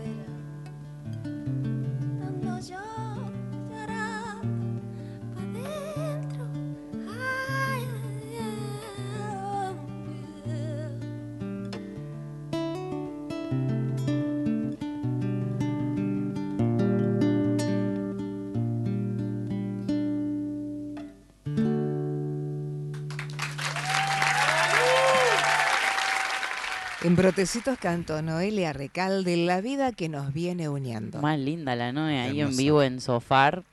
En 27.04 27.16
Brotecitos 27.16 27.80
cantó 27.80 28.22
Noelia 28.22 28.74
Recalde 28.74 29.36
la 29.36 29.60
vida 29.60 29.91
que 29.91 30.08
nos 30.08 30.34
viene 30.34 30.70
uniendo. 30.70 31.20
Más 31.20 31.39
linda 31.39 31.76
la 31.76 31.91
Noe 31.91 32.20
ahí 32.20 32.41
en 32.41 32.56
vivo 32.56 32.84
en 32.84 33.02
Sofar. 33.02 33.64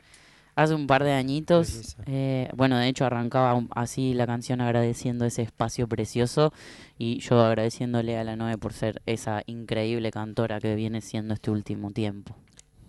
Hace 0.54 0.74
un 0.74 0.86
par 0.86 1.04
de 1.04 1.12
añitos. 1.12 1.96
Eh, 2.06 2.48
bueno, 2.56 2.78
de 2.78 2.88
hecho 2.88 3.04
arrancaba 3.04 3.62
así 3.76 4.14
la 4.14 4.26
canción 4.26 4.62
agradeciendo 4.62 5.26
ese 5.26 5.42
espacio 5.42 5.86
precioso 5.86 6.54
y 6.96 7.18
yo 7.18 7.38
agradeciéndole 7.44 8.16
a 8.16 8.24
la 8.24 8.34
Noe 8.34 8.56
por 8.56 8.72
ser 8.72 9.02
esa 9.04 9.42
increíble 9.44 10.10
cantora 10.10 10.58
que 10.58 10.74
viene 10.74 11.02
siendo 11.02 11.34
este 11.34 11.50
último 11.50 11.90
tiempo. 11.90 12.34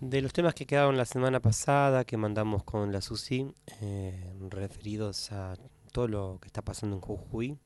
De 0.00 0.22
los 0.22 0.32
temas 0.32 0.54
que 0.54 0.64
quedaron 0.64 0.96
la 0.96 1.04
semana 1.04 1.40
pasada, 1.40 2.04
que 2.04 2.16
mandamos 2.16 2.64
con 2.64 2.92
la 2.92 3.02
Susi, 3.02 3.52
eh, 3.82 4.32
referidos 4.48 5.32
a 5.32 5.54
todo 5.92 6.08
lo 6.08 6.38
que 6.40 6.46
está 6.46 6.62
pasando 6.62 6.96
en 6.96 7.02
Jujuy, 7.02 7.58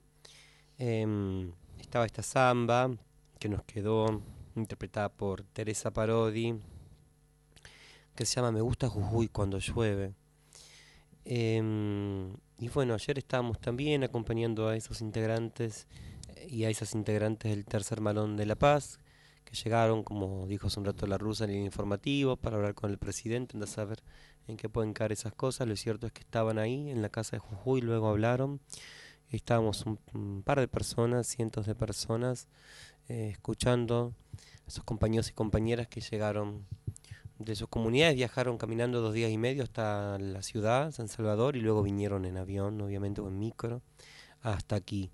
em, 0.78 1.52
estaba 1.84 2.06
esta 2.06 2.22
samba 2.22 2.90
que 3.38 3.48
nos 3.48 3.62
quedó 3.64 4.22
interpretada 4.56 5.10
por 5.10 5.42
Teresa 5.42 5.92
Parodi, 5.92 6.58
que 8.14 8.24
se 8.24 8.36
llama 8.36 8.52
Me 8.52 8.62
gusta 8.62 8.88
Jujuy 8.88 9.28
cuando 9.28 9.58
llueve. 9.58 10.14
Em, 11.26 12.32
y 12.58 12.68
bueno, 12.68 12.94
ayer 12.94 13.18
estábamos 13.18 13.60
también 13.60 14.02
acompañando 14.02 14.68
a 14.68 14.76
esos 14.76 15.00
integrantes 15.02 15.86
eh, 16.36 16.46
y 16.48 16.64
a 16.64 16.70
esas 16.70 16.94
integrantes 16.94 17.50
del 17.50 17.66
Tercer 17.66 18.00
Malón 18.00 18.36
de 18.36 18.46
La 18.46 18.54
Paz, 18.54 18.98
que 19.44 19.54
llegaron, 19.54 20.04
como 20.04 20.46
dijo 20.46 20.68
hace 20.68 20.80
un 20.80 20.86
rato 20.86 21.06
la 21.06 21.18
rusa 21.18 21.44
en 21.44 21.50
el 21.50 21.64
informativo, 21.64 22.36
para 22.36 22.56
hablar 22.56 22.74
con 22.74 22.90
el 22.90 22.98
presidente, 22.98 23.58
a 23.62 23.66
saber 23.66 24.02
en 24.48 24.56
qué 24.56 24.68
pueden 24.70 24.94
caer 24.94 25.12
esas 25.12 25.34
cosas. 25.34 25.68
Lo 25.68 25.76
cierto 25.76 26.06
es 26.06 26.12
que 26.12 26.20
estaban 26.20 26.58
ahí 26.58 26.90
en 26.90 27.02
la 27.02 27.10
casa 27.10 27.36
de 27.36 27.40
Jujuy, 27.40 27.82
luego 27.82 28.08
hablaron. 28.08 28.60
Estábamos 29.30 29.84
un, 29.86 30.42
par 30.44 30.60
de 30.60 30.68
personas, 30.68 31.26
cientos 31.26 31.66
de 31.66 31.74
personas, 31.74 32.48
eh, 33.08 33.30
escuchando 33.32 34.14
a 34.64 34.68
esos 34.68 34.84
compañeros 34.84 35.28
y 35.28 35.32
compañeras 35.32 35.88
que 35.88 36.00
llegaron 36.00 36.66
de 37.38 37.56
sus 37.56 37.68
comunidades, 37.68 38.14
viajaron 38.14 38.58
caminando 38.58 39.00
dos 39.00 39.12
días 39.12 39.30
y 39.30 39.38
medio 39.38 39.64
hasta 39.64 40.18
la 40.18 40.42
ciudad, 40.42 40.92
San 40.92 41.08
Salvador, 41.08 41.56
y 41.56 41.60
luego 41.60 41.82
vinieron 41.82 42.24
en 42.24 42.36
avión, 42.36 42.80
obviamente, 42.80 43.20
o 43.20 43.28
en 43.28 43.38
micro, 43.38 43.82
hasta 44.40 44.76
aquí. 44.76 45.10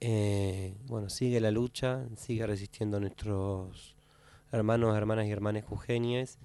Eh, 0.00 0.76
bueno, 0.86 1.10
sigue 1.10 1.40
la 1.40 1.50
lucha, 1.50 2.06
sigue 2.16 2.46
resistiendo 2.46 2.98
nuestros 2.98 3.96
hermanos, 4.50 4.96
hermanas 4.96 5.26
y 5.26 5.30
hermanas 5.30 5.64
jujeñes, 5.64 6.38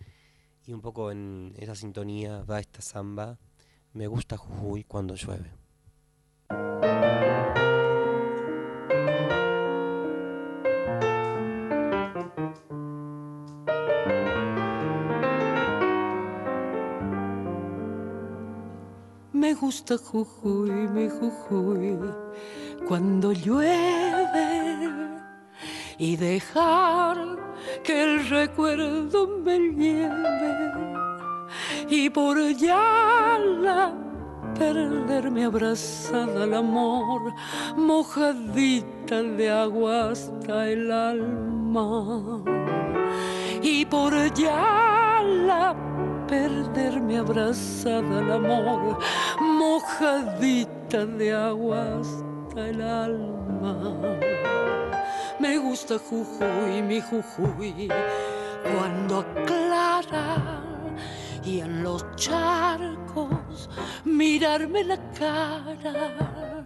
y 0.68 0.74
un 0.74 0.82
poco 0.82 1.12
en 1.12 1.54
esa 1.58 1.76
sintonía 1.76 2.44
va 2.44 2.60
esta 2.60 2.82
samba, 2.82 3.40
me 3.94 4.08
gusta 4.08 4.38
Jujuy 4.38 4.84
cuando 4.84 5.16
llueve. 5.16 5.65
Me 19.46 19.54
gusta 19.54 19.98
Jujuy, 19.98 20.72
mi 20.72 21.10
Jujuy, 21.10 22.00
cuando 22.88 23.32
llueve 23.32 24.86
y 25.98 26.16
dejar 26.16 27.18
que 27.84 28.04
el 28.04 28.28
recuerdo 28.28 29.28
me 29.28 29.60
lleve 29.60 30.76
y 31.90 32.10
por 32.10 32.38
la 32.38 34.05
perderme 34.58 35.46
abrazada 35.46 36.44
al 36.44 36.54
amor, 36.54 37.34
mojadita 37.76 39.22
de 39.22 39.52
agua 39.52 40.12
hasta 40.12 40.68
el 40.70 40.92
alma 40.92 42.42
y 43.62 43.86
por 43.86 44.14
la 44.14 45.76
perderme 46.28 47.18
abrazada 47.18 48.20
al 48.20 48.32
amor, 48.32 49.00
mojadita 49.40 51.06
de 51.06 51.34
agua 51.34 52.00
hasta 52.00 52.70
el 52.70 52.82
alma. 52.82 53.76
Me 55.40 55.58
gusta 55.58 55.98
Jujuy, 56.00 56.82
mi 56.82 57.02
Jujuy, 57.02 57.90
cuando 58.64 59.20
aclara 59.20 60.62
y 61.44 61.60
en 61.60 61.84
los 61.84 62.04
charcos 62.16 63.45
mirarme 64.04 64.84
la 64.84 64.98
cara 65.12 66.64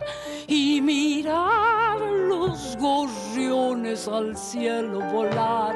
y 0.48 0.82
mirar 0.82 2.00
los 2.00 2.78
gorriones 2.78 4.08
al 4.08 4.36
cielo 4.36 5.00
volar 5.12 5.76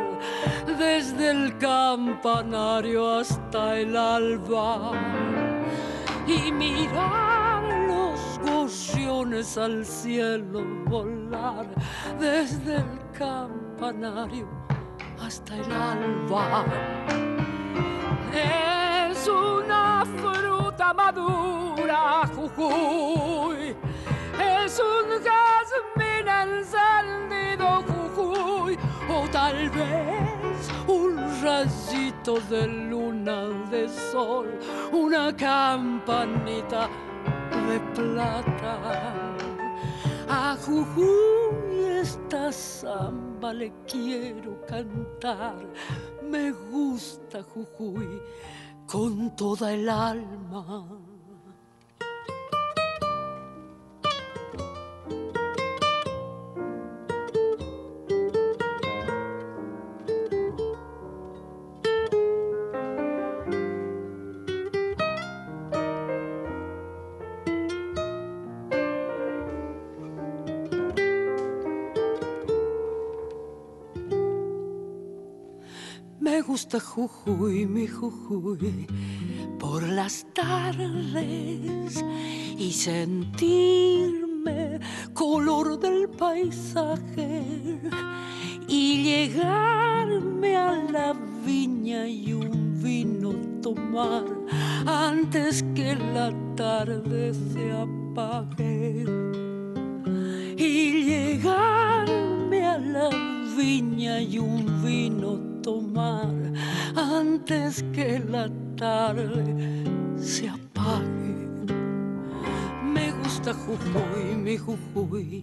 desde 0.77 1.31
el 1.31 1.57
campanario 1.57 3.19
hasta 3.19 3.79
el 3.79 3.95
alba 3.95 4.91
y 6.25 6.51
mirar 6.51 7.63
los 7.87 8.39
gorriones 8.39 9.57
al 9.57 9.85
cielo 9.85 10.63
volar 10.85 11.67
desde 12.19 12.77
el 12.77 12.99
campanario 13.17 14.47
hasta 15.19 15.55
el 15.55 15.71
alba. 15.71 16.65
Es 18.33 19.27
una 19.27 20.05
fruta 20.05 20.52
madura, 20.91 22.27
Jujuy. 22.35 23.75
Es 24.39 24.79
un 24.79 25.23
jazmín 25.23 26.27
encendido, 26.27 27.83
Jujuy. 27.83 28.77
O 29.09 29.27
tal 29.29 29.69
vez 29.69 30.71
un 30.87 31.17
rayito 31.41 32.39
de 32.49 32.67
luna 32.67 33.47
de 33.69 33.87
sol, 33.87 34.59
una 34.91 35.33
campanita 35.35 36.89
de 37.67 37.79
plata. 37.95 38.79
A 40.27 40.57
Jujuy 40.65 41.63
esta 42.01 42.51
samba 42.51 43.53
le 43.53 43.71
quiero 43.87 44.59
cantar. 44.65 45.55
Me 46.21 46.51
gusta 46.51 47.43
Jujuy 47.43 48.21
con 48.87 49.35
toda 49.35 49.73
el 49.73 49.89
alma. 49.89 51.02
Gusta 76.53 76.79
Jujuy, 76.79 77.65
mi 77.65 77.87
Jujuy, 77.87 78.85
por 79.59 79.81
las 79.81 80.23
tardes 80.35 82.05
y 82.59 82.71
sentirme 82.71 83.19
color 85.15 85.79
del 85.79 86.07
paisaje 86.09 87.79
y 88.67 89.03
llegarme 89.03 90.55
a 90.55 90.73
la 90.91 91.13
viña 91.43 92.07
y 92.07 92.33
un 92.33 92.79
vino 92.83 93.33
tomar 93.63 94.25
antes 94.85 95.65
que 95.73 95.95
la 95.95 96.31
tarde 96.55 97.33
se 97.33 97.71
apague 97.71 99.05
y 100.55 101.03
llegarme 101.03 102.63
a 102.63 102.77
la 102.77 103.09
viña 103.57 104.21
y 104.21 104.37
un 104.37 104.83
vino 104.83 105.42
antes 106.95 107.83
que 107.93 108.19
la 108.19 108.49
tarde 108.75 109.85
se 110.17 110.49
apague. 110.49 111.47
Me 112.83 113.11
gusta 113.13 113.53
Jujuy, 113.53 114.35
mi 114.35 114.57
Jujuy, 114.57 115.41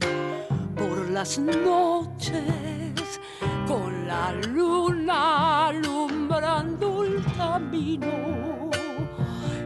por 0.77 1.09
las 1.11 1.39
noches 1.39 3.21
con 3.67 4.07
la 4.07 4.33
luna 4.33 5.69
alumbrando 5.69 7.05
el 7.05 7.25
camino 7.37 8.71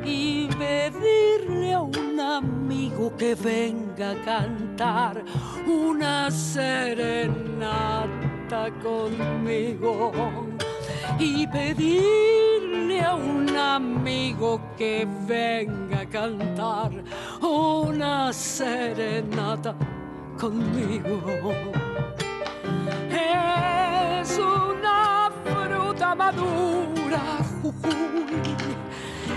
y 0.05 0.47
pedirle 0.49 1.73
a 1.73 1.81
un 1.81 2.21
amigo 2.21 3.13
que 3.17 3.35
venga 3.35 4.13
a 4.13 4.25
cantar 4.25 5.25
una 5.67 6.31
serenata 6.31 8.24
conmigo 8.83 10.13
y 11.19 11.47
pedirle 11.47 13.01
a 13.01 13.15
un 13.15 13.49
amigo 13.57 14.61
que 14.77 15.07
venga 15.27 16.01
a 16.01 16.07
cantar 16.07 16.91
una 17.41 18.33
serenata 18.33 19.75
conmigo. 20.39 21.53
Es 23.11 24.39
una 24.39 25.31
fruta 25.43 26.15
madura, 26.15 27.39
Jujuy. 27.63 28.57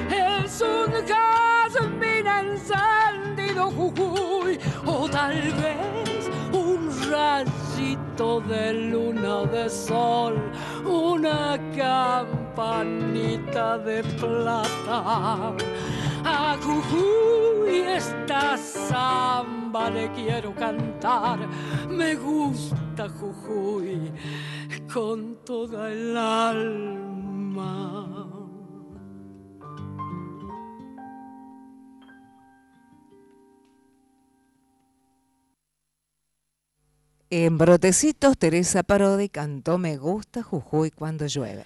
Es 0.10 0.62
un 0.62 0.92
jazmín 1.08 2.28
encendido, 2.28 3.72
Jujuy. 3.72 4.60
O 4.86 5.08
tal 5.10 5.42
vez 5.54 6.30
un 6.52 6.90
de 7.78 8.74
luna 8.74 9.46
de 9.46 9.70
sol. 9.70 10.34
Una 10.84 11.60
campanita 11.76 13.78
de 13.78 14.04
plata. 14.04 15.54
A 16.24 16.58
Jujuy 16.60 17.82
esta 17.82 18.58
samba 18.58 19.92
le 19.92 20.12
quiero 20.14 20.56
cantar. 20.56 21.38
Me 21.88 22.16
gusta 22.16 23.08
Jujuy 23.10 24.12
con 24.92 25.38
toda 25.46 25.92
el 25.92 26.18
alma. 26.18 28.17
En 37.30 37.58
Brotecitos, 37.58 38.38
Teresa 38.38 38.84
Parodi 38.84 39.28
cantó 39.28 39.78
Me 39.78 39.98
gusta 39.98 40.44
Jujuy 40.44 40.92
cuando 40.92 41.26
llueve. 41.28 41.66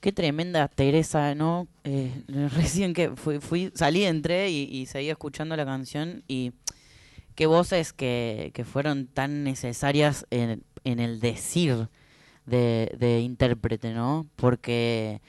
Qué 0.00 0.12
tremenda 0.12 0.68
Teresa, 0.68 1.34
¿no? 1.34 1.68
Eh, 1.84 2.22
recién 2.54 2.94
que 2.94 3.10
fui, 3.10 3.70
salí, 3.74 4.04
entré 4.04 4.50
y, 4.50 4.62
y 4.62 4.86
seguía 4.86 5.12
escuchando 5.12 5.56
la 5.56 5.66
canción 5.66 6.22
y 6.26 6.52
qué 7.34 7.46
voces 7.46 7.92
que, 7.92 8.50
que 8.54 8.64
fueron 8.64 9.06
tan 9.06 9.44
necesarias 9.44 10.26
en, 10.30 10.64
en 10.84 11.00
el 11.00 11.20
decir 11.20 11.90
de, 12.46 12.96
de 12.98 13.20
intérprete, 13.20 13.92
¿no? 13.92 14.26
Porque 14.36 15.20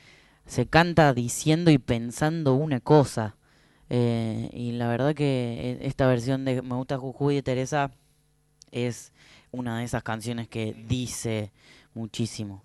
se 0.46 0.68
canta 0.68 1.14
diciendo 1.14 1.70
y 1.70 1.80
pensando 1.80 2.54
una 2.56 2.80
cosa. 2.80 3.36
Eh, 3.90 4.50
y 4.54 4.72
la 4.74 4.88
verdad 4.88 5.14
que 5.16 5.80
e- 5.82 5.88
esta 5.88 6.08
versión 6.08 6.46
de 6.46 6.62
Me 6.62 6.76
gusta 6.76 6.98
Jujuy 6.98 7.36
de 7.36 7.44
Teresa 7.44 7.92
es 8.72 9.14
una 9.56 9.80
de 9.80 9.86
esas 9.86 10.04
canciones 10.04 10.48
que 10.48 10.74
dice 10.88 11.52
muchísimo. 11.94 12.64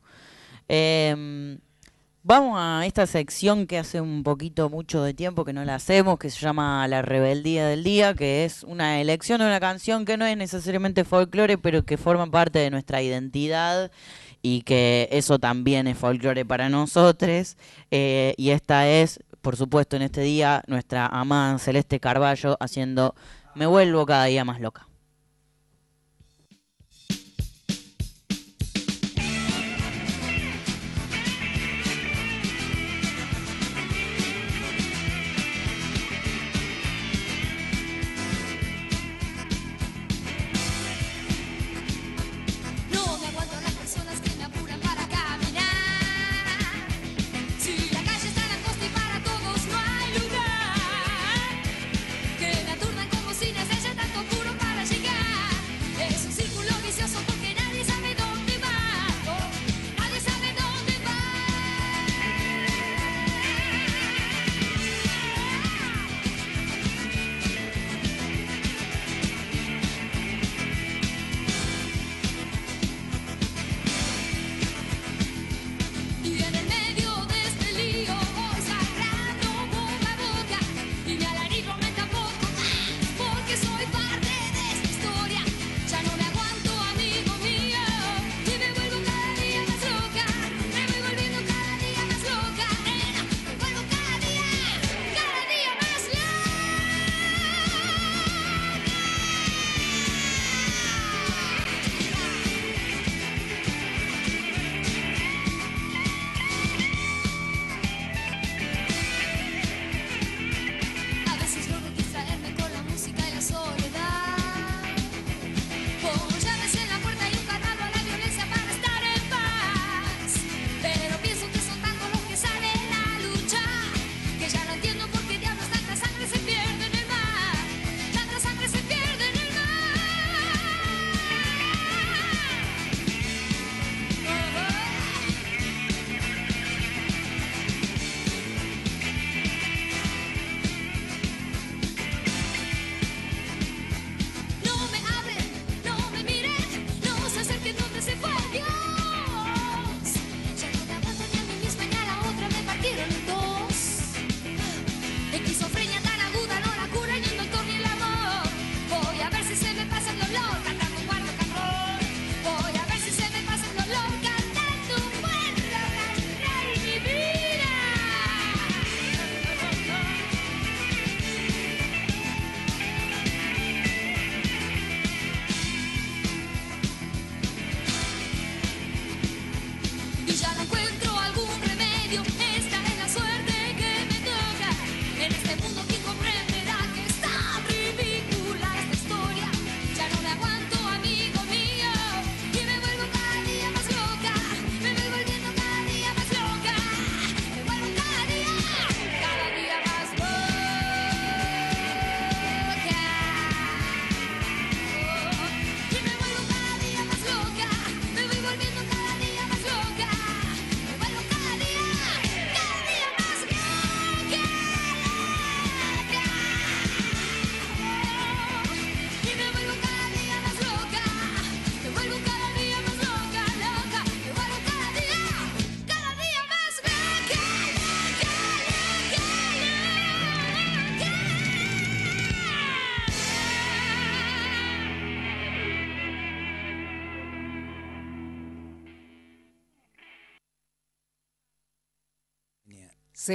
Em, 0.68 1.59
vamos 2.22 2.57
a 2.59 2.86
esta 2.86 3.07
sección 3.07 3.66
que 3.66 3.78
hace 3.78 4.01
un 4.01 4.22
poquito 4.22 4.68
mucho 4.68 5.03
de 5.03 5.14
tiempo 5.14 5.45
que 5.45 5.53
no 5.53 5.64
la 5.64 5.76
hacemos, 5.76 6.18
que 6.18 6.30
se 6.30 6.41
llama 6.41 6.86
La 6.88 7.03
Rebeldía 7.03 7.66
del 7.66 7.82
Día, 7.82 8.14
que 8.14 8.45
es 8.45 8.62
una 8.64 9.01
elección 9.01 9.41
de 9.41 9.47
una 9.47 9.61
canción 9.61 10.05
que 10.05 10.16
no 10.16 10.26
es 10.26 10.36
necesariamente 10.36 11.05
folclore, 11.05 11.59
pero 11.59 11.84
que 11.84 11.97
forma 11.97 12.30
parte 12.30 12.59
de 12.59 12.70
nuestra 12.70 13.03
identidad 13.03 13.91
y 14.43 14.62
que 14.62 15.09
eso 15.12 15.38
también 15.38 15.86
es 15.86 15.99
folclore 15.99 16.45
para 16.45 16.68
nosotros. 16.68 17.57
Eh, 17.91 18.34
y 18.36 18.51
esta 18.51 18.88
es, 18.88 19.20
por 19.41 19.57
supuesto, 19.57 19.97
en 19.97 20.03
este 20.03 20.22
día, 20.22 20.62
nuestra 20.66 21.07
amada 21.07 21.59
Celeste 21.59 22.01
Carballo 22.01 22.57
haciendo 22.61 23.14
Me 23.55 23.66
vuelvo 23.66 24.07
cada 24.07 24.26
día 24.26 24.45
más 24.45 24.61
loca. 24.61 24.89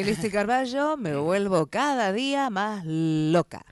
Celeste 0.04 0.30
Carballo, 0.30 0.98
me 0.98 1.16
vuelvo 1.16 1.68
cada 1.68 2.12
día 2.12 2.50
más 2.50 2.84
loca. 2.86 3.66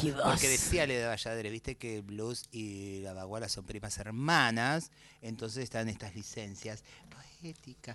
Qué. 0.00 0.12
Porque 0.12 0.48
decía 0.48 0.86
Leda 0.86 1.08
Valladares, 1.08 1.52
viste 1.52 1.76
que 1.76 1.96
el 1.96 2.02
blues 2.02 2.44
y 2.50 3.00
la 3.00 3.12
baguala 3.12 3.48
son 3.48 3.64
primas 3.64 3.98
hermanas, 3.98 4.90
entonces 5.20 5.64
están 5.64 5.88
estas 5.88 6.14
licencias. 6.14 6.84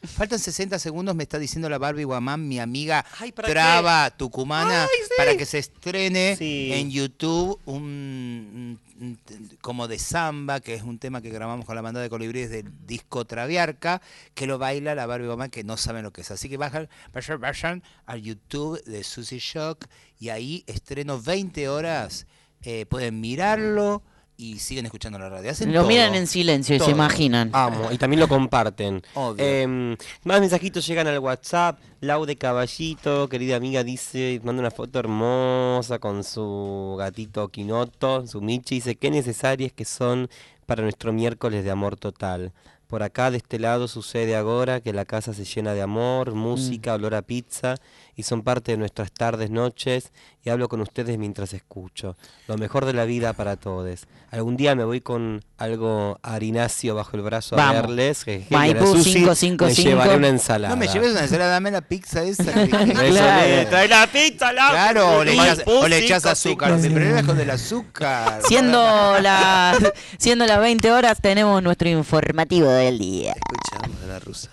Faltan 0.05 0.39
60 0.39 0.77
segundos, 0.79 1.15
me 1.15 1.23
está 1.23 1.39
diciendo 1.39 1.69
la 1.69 1.77
Barbie 1.77 2.03
Guamán, 2.03 2.47
mi 2.47 2.59
amiga 2.59 3.05
Ay, 3.19 3.31
¿para 3.31 3.47
Traba 3.47 4.09
Tucumana, 4.11 4.85
para 5.17 5.37
que 5.37 5.45
se 5.45 5.57
estrene 5.59 6.35
Sí. 6.37 6.71
en 6.73 6.91
YouTube 6.91 7.59
un, 7.65 8.77
un- 8.99 9.19
un- 9.29 9.49
como 9.61 9.87
de 9.87 9.99
samba, 9.99 10.59
que 10.59 10.73
es 10.73 10.83
un 10.83 10.99
tema 10.99 11.21
que 11.21 11.29
grabamos 11.29 11.65
con 11.65 11.75
la 11.75 11.81
banda 11.81 12.01
de 12.01 12.09
colibríes 12.09 12.49
del 12.49 12.71
disco 12.85 13.25
Traviarca, 13.25 14.01
que 14.33 14.47
lo 14.47 14.57
baila 14.57 14.95
la 14.95 15.05
Barbie 15.05 15.27
Guamán, 15.27 15.49
que 15.49 15.63
no 15.63 15.77
saben 15.77 16.03
lo 16.03 16.11
que 16.11 16.21
es. 16.21 16.31
Así 16.31 16.49
que 16.49 16.57
bajan, 16.57 16.89
vayan, 17.13 17.39
vayan 17.39 17.83
al 18.05 18.21
YouTube 18.21 18.83
de 18.83 19.03
Susie 19.03 19.39
Shock 19.39 19.85
y 20.19 20.29
ahí 20.29 20.63
estreno 20.67 21.21
20 21.21 21.69
horas, 21.69 22.27
eh, 22.63 22.85
pueden 22.87 23.21
mirarlo 23.21 24.03
y 24.37 24.59
siguen 24.59 24.85
escuchando 24.85 25.17
la 25.17 25.29
radio. 25.29 25.49
Hacen 25.49 25.73
Lo 25.73 25.79
todo. 25.79 25.87
miran 25.89 26.13
en 26.13 26.27
silencio 26.27 26.75
y 26.75 26.79
se 26.79 26.91
imaginan. 26.91 27.49
Amo, 27.53 27.91
y 27.91 27.97
también 27.97 28.19
lo 28.19 28.27
comparten. 28.27 29.01
Obvio. 29.15 29.43
Em, 29.43 29.97
más 30.23 30.39
mensajitos 30.39 30.85
llegan 30.85 31.07
al 31.07 31.17
WhatsApp. 31.19 31.79
Lau 32.01 32.25
de 32.25 32.35
Caballito, 32.35 33.27
querida 33.27 33.55
amiga, 33.55 33.83
dice, 33.83 34.39
manda 34.43 34.59
una 34.61 34.69
foto 34.69 34.99
hermosa 34.99 35.97
con 35.97 36.23
su 36.23 36.95
gatito 36.99 37.49
Quinoto, 37.49 38.27
su 38.27 38.39
Michi. 38.39 38.75
Dice, 38.75 38.95
qué 38.95 39.09
necesarias 39.09 39.71
que 39.73 39.85
son 39.85 40.29
para 40.67 40.83
nuestro 40.83 41.11
miércoles 41.11 41.63
de 41.63 41.71
amor 41.71 41.97
total. 41.97 42.53
Por 42.87 43.03
acá, 43.03 43.31
de 43.31 43.37
este 43.37 43.59
lado, 43.59 43.87
sucede 43.87 44.35
ahora 44.35 44.79
que 44.79 44.93
la 44.93 45.03
casa 45.03 45.33
se 45.33 45.43
llena 45.43 45.73
de 45.73 45.81
amor, 45.81 46.33
música, 46.33 46.93
olor 46.93 47.15
a 47.15 47.21
pizza, 47.21 47.75
y 48.17 48.23
son 48.23 48.41
parte 48.41 48.71
de 48.71 48.77
nuestras 48.79 49.11
tardes, 49.11 49.51
noches, 49.51 50.11
y 50.43 50.49
hablo 50.49 50.67
con 50.69 50.81
ustedes 50.81 51.19
mientras 51.19 51.53
escucho. 51.53 52.17
Lo 52.47 52.57
mejor 52.57 52.85
de 52.85 52.93
la 52.93 53.05
vida 53.05 53.33
para 53.33 53.57
todos. 53.57 54.07
Algún 54.31 54.57
día 54.57 54.73
me 54.73 54.83
voy 54.83 55.01
con 55.01 55.45
algo 55.57 56.19
harinacio 56.23 56.95
bajo 56.95 57.15
el 57.15 57.21
brazo 57.21 57.59
a 57.59 57.71
verles. 57.73 58.25
que 58.25 58.43
Maipú 58.49 58.79
la 58.79 58.85
Susi 58.87 59.13
555. 59.13 59.65
Me 59.65 59.73
llevaré 59.75 60.15
una 60.15 60.27
ensalada. 60.29 60.73
No 60.73 60.79
me 60.79 60.87
lleves 60.87 61.11
una 61.11 61.21
ensalada, 61.21 61.51
dame 61.51 61.69
la 61.69 61.81
pizza 61.81 62.23
esa. 62.23 62.51
que. 62.53 62.65
Resolé, 62.75 63.65
trae 63.69 63.87
la 63.87 64.07
pizza, 64.07 64.51
la 64.51 64.69
Claro, 64.71 65.17
o 65.19 65.23
le 65.23 65.33
echas, 65.33 65.57
Maipú 65.57 65.71
o 65.71 65.87
le 65.87 65.97
echas 65.99 66.23
555. 66.23 66.65
azúcar. 66.65 66.79
Mi 66.79 66.89
problema 66.89 67.19
es 67.19 67.25
con 67.25 67.39
el 67.39 67.49
azúcar. 67.51 68.41
Siendo 68.47 69.19
las, 69.21 69.77
siendo 70.17 70.47
las 70.47 70.59
20 70.59 70.91
horas, 70.91 71.19
tenemos 71.21 71.61
nuestro 71.61 71.87
informativo 71.87 72.67
del 72.67 72.97
día. 72.97 73.35
Escuchamos 73.35 74.03
a 74.03 74.07
la 74.07 74.19
rusa. 74.19 74.49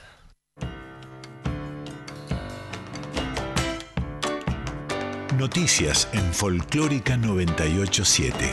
Noticias 5.39 6.09
en 6.13 6.33
Folclórica 6.33 7.17
987. 7.17 8.53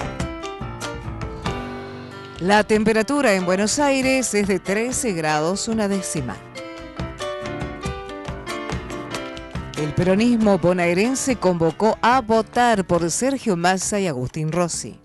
La 2.39 2.63
temperatura 2.63 3.33
en 3.33 3.45
Buenos 3.45 3.77
Aires 3.77 4.33
es 4.33 4.47
de 4.47 4.59
13 4.59 5.13
grados 5.13 5.67
una 5.67 5.87
décima. 5.87 6.35
El 9.77 9.93
peronismo 9.93 10.57
bonaerense 10.57 11.35
convocó 11.35 11.99
a 12.01 12.19
votar 12.21 12.83
por 12.85 13.09
Sergio 13.11 13.55
Massa 13.55 13.99
y 13.99 14.07
Agustín 14.07 14.51
Rossi. 14.51 15.00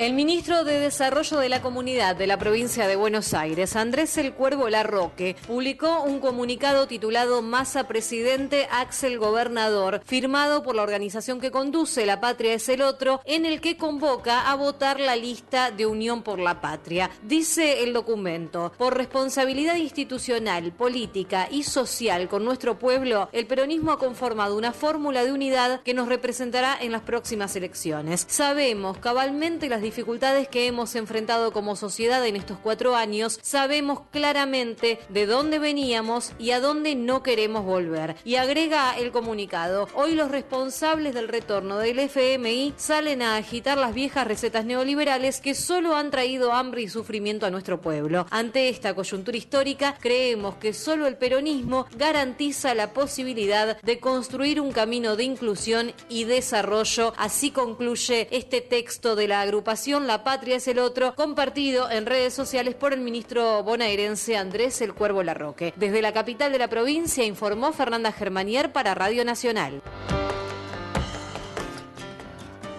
El 0.00 0.14
ministro 0.14 0.64
de 0.64 0.80
Desarrollo 0.80 1.36
de 1.40 1.50
la 1.50 1.60
Comunidad 1.60 2.16
de 2.16 2.26
la 2.26 2.38
provincia 2.38 2.88
de 2.88 2.96
Buenos 2.96 3.34
Aires, 3.34 3.76
Andrés 3.76 4.16
El 4.16 4.32
Cuervo 4.32 4.70
Larroque, 4.70 5.36
publicó 5.46 6.00
un 6.00 6.20
comunicado 6.20 6.86
titulado 6.86 7.42
Massa 7.42 7.86
Presidente, 7.86 8.66
Axel 8.70 9.18
Gobernador, 9.18 10.00
firmado 10.06 10.62
por 10.62 10.74
la 10.74 10.84
organización 10.84 11.38
que 11.38 11.50
conduce 11.50 12.06
La 12.06 12.18
Patria 12.18 12.54
es 12.54 12.66
el 12.70 12.80
Otro, 12.80 13.20
en 13.26 13.44
el 13.44 13.60
que 13.60 13.76
convoca 13.76 14.50
a 14.50 14.54
votar 14.54 14.98
la 14.98 15.16
lista 15.16 15.70
de 15.70 15.84
Unión 15.84 16.22
por 16.22 16.38
la 16.38 16.62
Patria. 16.62 17.10
Dice 17.22 17.82
el 17.82 17.92
documento, 17.92 18.72
por 18.78 18.96
responsabilidad 18.96 19.76
institucional, 19.76 20.72
política 20.72 21.46
y 21.50 21.64
social 21.64 22.26
con 22.30 22.42
nuestro 22.42 22.78
pueblo, 22.78 23.28
el 23.32 23.46
peronismo 23.46 23.92
ha 23.92 23.98
conformado 23.98 24.56
una 24.56 24.72
fórmula 24.72 25.24
de 25.24 25.32
unidad 25.32 25.82
que 25.82 25.92
nos 25.92 26.08
representará 26.08 26.78
en 26.80 26.90
las 26.90 27.02
próximas 27.02 27.54
elecciones. 27.54 28.24
Sabemos 28.30 28.96
cabalmente 28.96 29.68
las 29.68 29.89
dificultades 29.90 30.46
que 30.46 30.68
hemos 30.68 30.94
enfrentado 30.94 31.52
como 31.52 31.74
sociedad 31.74 32.24
en 32.24 32.36
estos 32.36 32.58
cuatro 32.58 32.94
años, 32.94 33.40
sabemos 33.42 34.02
claramente 34.12 35.00
de 35.08 35.26
dónde 35.26 35.58
veníamos 35.58 36.30
y 36.38 36.52
a 36.52 36.60
dónde 36.60 36.94
no 36.94 37.24
queremos 37.24 37.64
volver. 37.64 38.14
Y 38.24 38.36
agrega 38.36 38.96
el 38.96 39.10
comunicado, 39.10 39.88
hoy 39.94 40.14
los 40.14 40.30
responsables 40.30 41.12
del 41.12 41.26
retorno 41.26 41.78
del 41.78 41.98
FMI 41.98 42.74
salen 42.76 43.20
a 43.20 43.36
agitar 43.36 43.78
las 43.78 43.92
viejas 43.92 44.28
recetas 44.28 44.64
neoliberales 44.64 45.40
que 45.40 45.56
solo 45.56 45.96
han 45.96 46.12
traído 46.12 46.52
hambre 46.52 46.82
y 46.82 46.88
sufrimiento 46.88 47.46
a 47.46 47.50
nuestro 47.50 47.80
pueblo. 47.80 48.28
Ante 48.30 48.68
esta 48.68 48.94
coyuntura 48.94 49.38
histórica, 49.38 49.96
creemos 49.98 50.54
que 50.54 50.72
solo 50.72 51.08
el 51.08 51.16
peronismo 51.16 51.86
garantiza 51.96 52.76
la 52.76 52.92
posibilidad 52.92 53.82
de 53.82 53.98
construir 53.98 54.60
un 54.60 54.70
camino 54.70 55.16
de 55.16 55.24
inclusión 55.24 55.92
y 56.08 56.22
desarrollo. 56.26 57.12
Así 57.16 57.50
concluye 57.50 58.28
este 58.30 58.60
texto 58.60 59.16
de 59.16 59.26
la 59.26 59.40
agrupación 59.40 59.79
La 59.86 60.24
Patria 60.24 60.56
es 60.56 60.68
el 60.68 60.78
Otro, 60.78 61.14
compartido 61.14 61.90
en 61.90 62.04
redes 62.04 62.34
sociales 62.34 62.74
por 62.74 62.92
el 62.92 63.00
ministro 63.00 63.62
bonaerense 63.62 64.36
Andrés 64.36 64.82
El 64.82 64.92
Cuervo 64.92 65.22
Larroque. 65.22 65.72
Desde 65.74 66.02
la 66.02 66.12
capital 66.12 66.52
de 66.52 66.58
la 66.58 66.68
provincia 66.68 67.24
informó 67.24 67.72
Fernanda 67.72 68.12
Germanier 68.12 68.72
para 68.72 68.94
Radio 68.94 69.24
Nacional. 69.24 69.80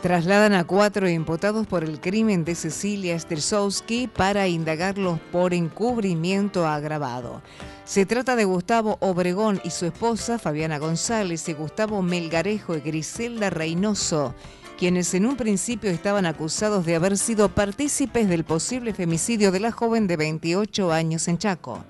Trasladan 0.03 0.53
a 0.53 0.63
cuatro 0.63 1.09
imputados 1.09 1.65
por 1.65 1.83
el 1.83 1.99
crimen 1.99 2.45
de 2.45 2.53
Cecilia 2.53 3.17
Strersowski 3.17 4.07
para 4.07 4.47
indagarlos 4.47 5.19
por 5.31 5.55
encubrimiento 5.55 6.67
agravado. 6.67 7.41
Se 7.83 8.05
trata 8.05 8.35
de 8.35 8.45
Gustavo 8.45 8.97
Obregón 8.99 9.59
y 9.63 9.71
su 9.71 9.87
esposa 9.87 10.37
Fabiana 10.37 10.77
González 10.77 11.49
y 11.49 11.53
Gustavo 11.53 12.03
Melgarejo 12.03 12.75
y 12.77 12.81
Griselda 12.81 13.49
Reynoso, 13.49 14.35
quienes 14.81 15.13
en 15.13 15.27
un 15.27 15.35
principio 15.35 15.91
estaban 15.91 16.25
acusados 16.25 16.87
de 16.87 16.95
haber 16.95 17.15
sido 17.15 17.49
partícipes 17.49 18.27
del 18.27 18.43
posible 18.43 18.95
femicidio 18.95 19.51
de 19.51 19.59
la 19.59 19.71
joven 19.71 20.07
de 20.07 20.17
28 20.17 20.91
años 20.91 21.27
en 21.27 21.37
Chaco. 21.37 21.85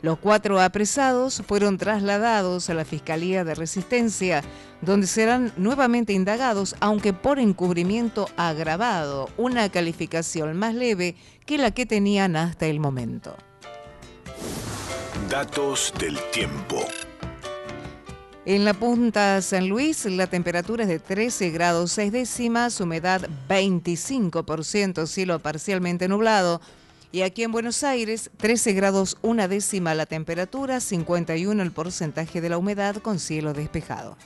Los 0.00 0.16
cuatro 0.18 0.58
apresados 0.58 1.42
fueron 1.46 1.76
trasladados 1.76 2.70
a 2.70 2.74
la 2.74 2.86
Fiscalía 2.86 3.44
de 3.44 3.54
Resistencia, 3.54 4.42
donde 4.80 5.08
serán 5.08 5.52
nuevamente 5.58 6.14
indagados, 6.14 6.74
aunque 6.80 7.12
por 7.12 7.38
encubrimiento 7.38 8.26
agravado, 8.38 9.28
una 9.36 9.68
calificación 9.68 10.56
más 10.56 10.74
leve 10.74 11.16
que 11.44 11.58
la 11.58 11.70
que 11.70 11.84
tenían 11.84 12.36
hasta 12.36 12.64
el 12.64 12.80
momento. 12.80 13.36
Datos 15.28 15.92
del 15.98 16.18
tiempo. 16.30 16.82
En 18.44 18.64
la 18.64 18.74
punta 18.74 19.40
San 19.40 19.68
Luis, 19.68 20.04
la 20.04 20.26
temperatura 20.26 20.82
es 20.82 20.88
de 20.88 20.98
13 20.98 21.50
grados 21.50 21.92
6 21.92 22.10
décimas, 22.10 22.80
humedad 22.80 23.28
25%, 23.48 25.06
cielo 25.06 25.38
parcialmente 25.38 26.08
nublado. 26.08 26.60
Y 27.12 27.22
aquí 27.22 27.44
en 27.44 27.52
Buenos 27.52 27.84
Aires, 27.84 28.30
13 28.38 28.72
grados 28.72 29.16
una 29.22 29.46
décima 29.46 29.94
la 29.94 30.06
temperatura, 30.06 30.80
51 30.80 31.62
el 31.62 31.70
porcentaje 31.70 32.40
de 32.40 32.48
la 32.48 32.58
humedad 32.58 32.96
con 32.96 33.20
cielo 33.20 33.52
despejado. 33.52 34.16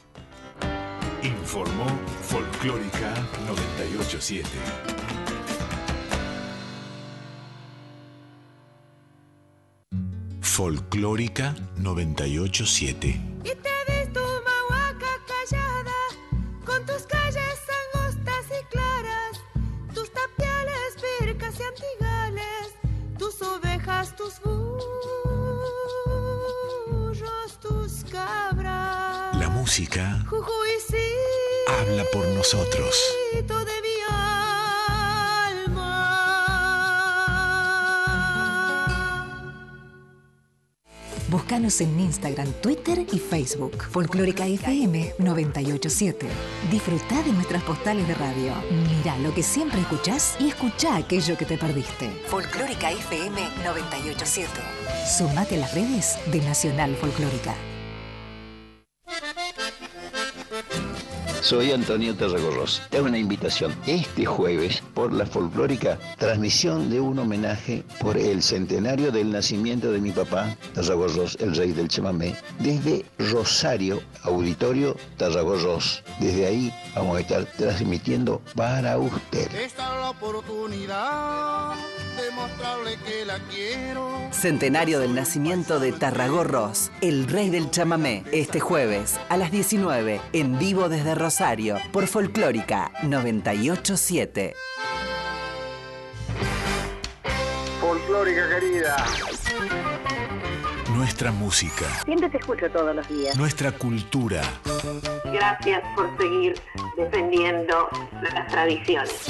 Informó 1.23 1.85
Folclórica 2.23 3.13
987. 3.47 4.49
Folclórica 10.41 11.55
987. 11.77 13.21
La 29.39 29.49
música 29.49 30.25
habla 31.69 32.05
por 32.13 32.27
nosotros. 32.29 32.97
Búscanos 41.37 41.83
en 41.83 42.01
Instagram, 42.01 42.51
Twitter 42.63 43.05
y 43.13 43.19
Facebook. 43.19 43.77
Folclórica 43.91 44.47
FM 44.47 45.17
987. 45.19 46.27
Disfruta 46.71 47.23
de 47.23 47.31
nuestras 47.31 47.63
postales 47.63 48.09
de 48.09 48.15
radio. 48.15 48.55
Mira 48.71 49.19
lo 49.19 49.35
que 49.35 49.43
siempre 49.43 49.83
escuchás 49.83 50.35
y 50.41 50.49
escucha 50.49 50.97
aquello 50.97 51.37
que 51.37 51.45
te 51.45 51.59
perdiste. 51.59 52.09
Folclórica 52.29 52.91
FM 52.91 53.39
987. 53.63 54.49
Sumate 55.19 55.57
a 55.57 55.59
las 55.59 55.75
redes 55.75 56.19
de 56.33 56.41
Nacional 56.41 56.97
Folclórica. 56.97 57.55
Soy 61.47 61.71
Antonio 61.71 62.13
Tarragorros. 62.17 62.83
Te 62.91 62.97
hago 62.97 63.07
una 63.07 63.19
invitación 63.19 63.73
este 63.87 64.27
jueves 64.27 64.83
por 64.95 65.13
la 65.13 65.25
folclórica 65.25 65.97
transmisión 66.19 66.91
de 66.91 66.99
un 66.99 67.21
homenaje 67.21 67.85
por 68.01 68.17
el 68.17 68.43
centenario 68.43 69.13
del 69.13 69.31
nacimiento 69.31 69.93
de 69.93 70.01
mi 70.01 70.11
papá, 70.11 70.57
Tarragorros, 70.75 71.37
el 71.39 71.55
rey 71.55 71.71
del 71.71 71.87
chamamé, 71.87 72.35
desde 72.59 73.05
Rosario, 73.31 74.03
Auditorio 74.23 74.97
Tarragorros. 75.19 76.03
Desde 76.19 76.47
ahí 76.47 76.75
vamos 76.97 77.17
a 77.17 77.21
estar 77.21 77.45
transmitiendo 77.57 78.43
para 78.57 78.99
usted. 78.99 79.49
Esta 79.55 79.95
es 79.95 80.01
la 80.01 80.11
oportunidad 80.11 81.75
de 82.17 82.31
mostrarle 82.33 82.99
que 83.07 83.25
la 83.25 83.39
quiero. 83.51 84.11
Centenario 84.33 84.99
del 84.99 85.15
nacimiento 85.15 85.79
de 85.79 85.93
Tarragorros, 85.93 86.91
el 87.03 87.29
rey 87.29 87.51
del 87.51 87.71
chamamé, 87.71 88.25
este 88.33 88.59
jueves 88.59 89.21
a 89.29 89.37
las 89.37 89.53
19, 89.53 90.21
en 90.33 90.59
vivo 90.59 90.89
desde 90.89 91.15
Rosario, 91.15 91.36
por 91.93 92.07
Folclórica 92.07 92.91
987. 93.03 94.55
Folclórica 97.79 98.49
querida. 98.49 98.97
Nuestra 100.95 101.31
música, 101.33 101.85
Siempre 102.07 102.31
te 102.31 102.39
escucho 102.39 102.71
todos 102.71 102.97
los 102.97 103.07
días. 103.09 103.37
nuestra 103.37 103.71
cultura, 103.73 104.41
Gracias 105.27 105.83
por 105.95 106.17
seguir 106.17 106.55
defendiendo 106.97 107.89
las 108.23 108.47
tradiciones. 108.49 109.27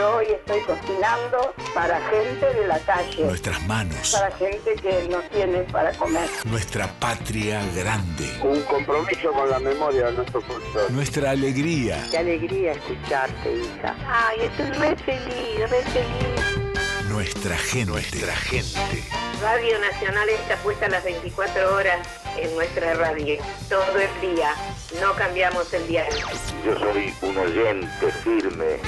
Yo 0.00 0.16
hoy 0.16 0.28
estoy 0.30 0.60
cocinando 0.62 1.54
para 1.74 2.00
gente 2.08 2.46
de 2.54 2.66
la 2.66 2.78
calle. 2.78 3.22
nuestras 3.22 3.60
manos, 3.66 4.12
Para 4.18 4.34
gente 4.38 4.74
que 4.76 5.08
no 5.10 5.18
tiene 5.24 5.58
para 5.64 5.92
comer. 5.92 6.26
nuestra 6.44 6.86
patria 6.98 7.60
grande, 7.76 8.24
Un 8.42 8.62
compromiso 8.62 9.30
con 9.30 9.50
la 9.50 9.58
memoria 9.58 10.06
de 10.06 10.12
nuestro 10.12 10.40
folclore. 10.40 10.90
nuestra 10.94 11.32
alegría, 11.32 12.02
Qué 12.10 12.16
alegría 12.16 12.72
escucharte, 12.72 13.52
hija. 13.56 13.94
Ay, 14.08 14.38
estoy 14.46 14.70
re 14.70 14.96
feliz, 14.96 15.68
re 15.70 15.82
feliz. 15.82 17.06
nuestra 17.10 17.58
gente, 17.58 17.90
nuestra 17.92 18.34
gente. 18.36 19.04
Radio 19.42 19.78
Nacional 19.80 20.30
está 20.30 20.56
puesta 20.62 20.88
las 20.88 21.04
24 21.04 21.74
horas 21.74 21.98
en 22.38 22.54
nuestra 22.54 22.94
radio. 22.94 23.36
Todo 23.68 23.98
el 23.98 24.34
día. 24.34 24.54
No 24.98 25.12
cambiamos 25.14 25.70
el 25.74 25.86
diario. 25.86 26.26
Yo 26.64 26.78
soy 26.78 27.14
un 27.20 27.36
oyente 27.36 28.10
firme. 28.24 28.78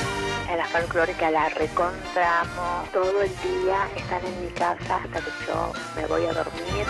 En 0.53 0.59
la 0.59 0.66
folclórica 0.66 1.30
la 1.30 1.48
recontramos. 1.48 2.92
Todo 2.92 3.22
el 3.22 3.30
día 3.30 3.88
están 3.96 4.20
en 4.22 4.44
mi 4.44 4.50
casa 4.50 4.96
hasta 4.96 5.20
que 5.20 5.30
yo 5.46 5.72
me 5.96 6.05
voy 6.07 6.26
a 6.26 6.34
dormir. 6.34 6.84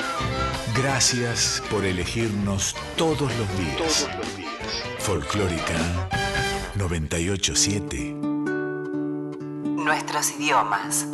Gracias 0.74 1.62
por 1.70 1.84
elegirnos 1.84 2.74
todos 2.96 3.32
los 3.36 3.56
días. 3.56 3.76
Todos 3.76 4.16
los 4.16 4.36
días. 4.36 4.50
Folclórica 4.98 5.76
987. 6.74 8.16
Nuestros 9.76 10.32
idiomas, 10.32 11.06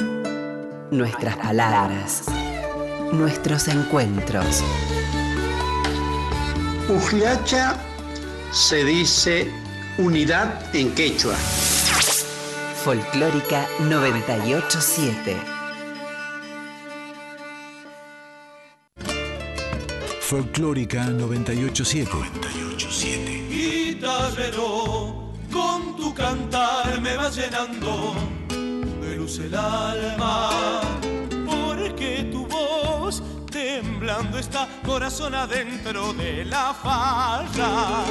nuestras 0.90 1.36
palabras, 1.36 2.22
nuestros 3.12 3.68
encuentros. 3.68 4.64
Ujlacha 6.88 7.76
se 8.52 8.84
dice 8.84 9.52
unidad 9.98 10.74
en 10.74 10.94
quechua. 10.94 11.36
Folclórica 12.84 13.66
987. 13.80 15.36
Folclórica 20.20 21.04
987. 21.06 22.10
987. 22.10 23.48
Guitarrero, 23.50 25.32
con 25.52 25.96
tu 25.96 26.14
cantar 26.14 27.00
me 27.00 27.16
vas 27.16 27.36
llenando 27.36 28.14
de 28.48 29.16
luz 29.16 29.38
el 29.40 29.54
alma, 29.56 30.80
porque 31.46 32.28
tu 32.30 32.46
voz 32.46 33.22
temblando 33.50 34.38
está 34.38 34.68
corazón 34.86 35.34
adentro 35.34 36.12
de 36.12 36.44
la 36.44 36.72
farra. 36.72 38.04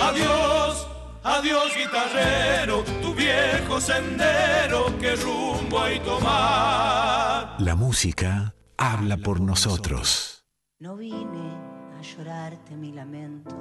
Adiós, 0.00 0.93
adiós 1.24 1.74
guitarrero, 1.74 2.84
tu 3.02 3.14
viejo 3.14 3.80
sendero, 3.80 4.96
que 4.98 5.16
rumbo 5.16 5.80
hay 5.80 5.98
tomar. 6.00 7.56
La 7.58 7.74
música 7.74 8.54
habla 8.76 9.16
por 9.16 9.40
nosotros. 9.40 10.44
No 10.78 10.96
vine 10.96 11.50
a 11.98 12.02
llorarte 12.02 12.76
mi 12.76 12.92
lamento, 12.92 13.56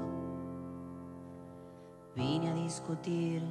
vine 2.15 2.49
a 2.49 2.53
discutir 2.53 3.41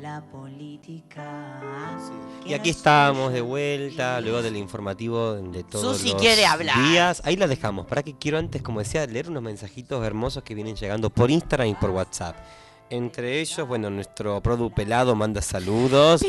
la 0.00 0.22
política. 0.22 1.98
Y 2.46 2.54
aquí 2.54 2.70
estamos 2.70 3.32
de 3.32 3.40
vuelta, 3.40 4.20
luego 4.20 4.40
del 4.42 4.56
informativo 4.56 5.34
de 5.34 5.62
todos 5.64 5.98
Susi 5.98 6.12
los 6.12 6.20
quiere 6.20 6.46
hablar. 6.46 6.76
días. 6.88 7.20
Ahí 7.24 7.36
la 7.36 7.46
dejamos. 7.46 7.86
Para 7.86 8.02
que 8.02 8.16
quiero 8.16 8.38
antes, 8.38 8.62
como 8.62 8.80
decía, 8.80 9.06
leer 9.06 9.28
unos 9.28 9.42
mensajitos 9.42 10.04
hermosos 10.04 10.42
que 10.42 10.54
vienen 10.54 10.74
llegando 10.76 11.10
por 11.10 11.30
Instagram 11.30 11.68
y 11.68 11.74
por 11.74 11.90
WhatsApp. 11.90 12.36
Entre 12.88 13.40
ellos, 13.40 13.68
bueno, 13.68 13.88
nuestro 13.90 14.40
Produ 14.42 14.70
Pelado 14.72 15.14
manda 15.14 15.40
saludos. 15.42 16.22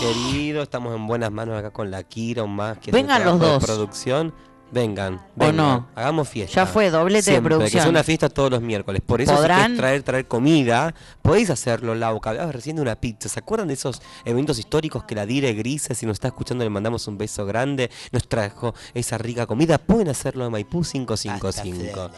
Querido, 0.00 0.62
estamos 0.62 0.94
en 0.96 1.06
buenas 1.06 1.30
manos 1.30 1.56
acá 1.58 1.70
con 1.70 1.90
la 1.90 2.02
Kira, 2.02 2.42
un 2.42 2.56
más 2.56 2.78
que 2.78 2.90
Vengan 2.90 3.24
los 3.24 3.38
de 3.38 3.46
dos. 3.46 3.64
producción. 3.64 4.34
Vengan, 4.74 5.14
¿O 5.14 5.20
vengan, 5.36 5.56
no? 5.56 5.86
hagamos 5.94 6.28
fiesta. 6.28 6.52
Ya 6.56 6.66
fue, 6.66 6.90
doblete 6.90 7.18
de 7.18 7.22
Siempre, 7.22 7.50
Que 7.50 7.56
producción. 7.58 7.82
sea 7.82 7.90
una 7.90 8.02
fiesta 8.02 8.28
todos 8.28 8.50
los 8.50 8.60
miércoles. 8.60 9.02
Por 9.06 9.20
eso 9.20 9.30
si 9.30 9.36
¿Podrán? 9.36 9.62
querés 9.66 9.78
traer, 9.78 10.02
traer 10.02 10.26
comida, 10.26 10.92
podéis 11.22 11.48
hacerlo, 11.50 11.94
Lauca. 11.94 12.30
Hablabas 12.30 12.52
recién 12.54 12.74
de 12.76 12.82
una 12.82 12.96
pizza. 12.96 13.28
¿Se 13.28 13.38
acuerdan 13.38 13.68
de 13.68 13.74
esos 13.74 14.02
eventos 14.24 14.58
históricos 14.58 15.04
que 15.04 15.14
la 15.14 15.26
Dire 15.26 15.52
Grises, 15.54 15.96
si 15.96 16.06
nos 16.06 16.14
está 16.14 16.26
escuchando, 16.28 16.64
le 16.64 16.70
mandamos 16.70 17.06
un 17.06 17.16
beso 17.16 17.46
grande, 17.46 17.88
nos 18.10 18.26
trajo 18.28 18.74
esa 18.94 19.16
rica 19.16 19.46
comida? 19.46 19.78
Pueden 19.78 20.08
hacerlo 20.08 20.44
en 20.44 20.50
Maipú 20.50 20.82
555. 20.82 22.10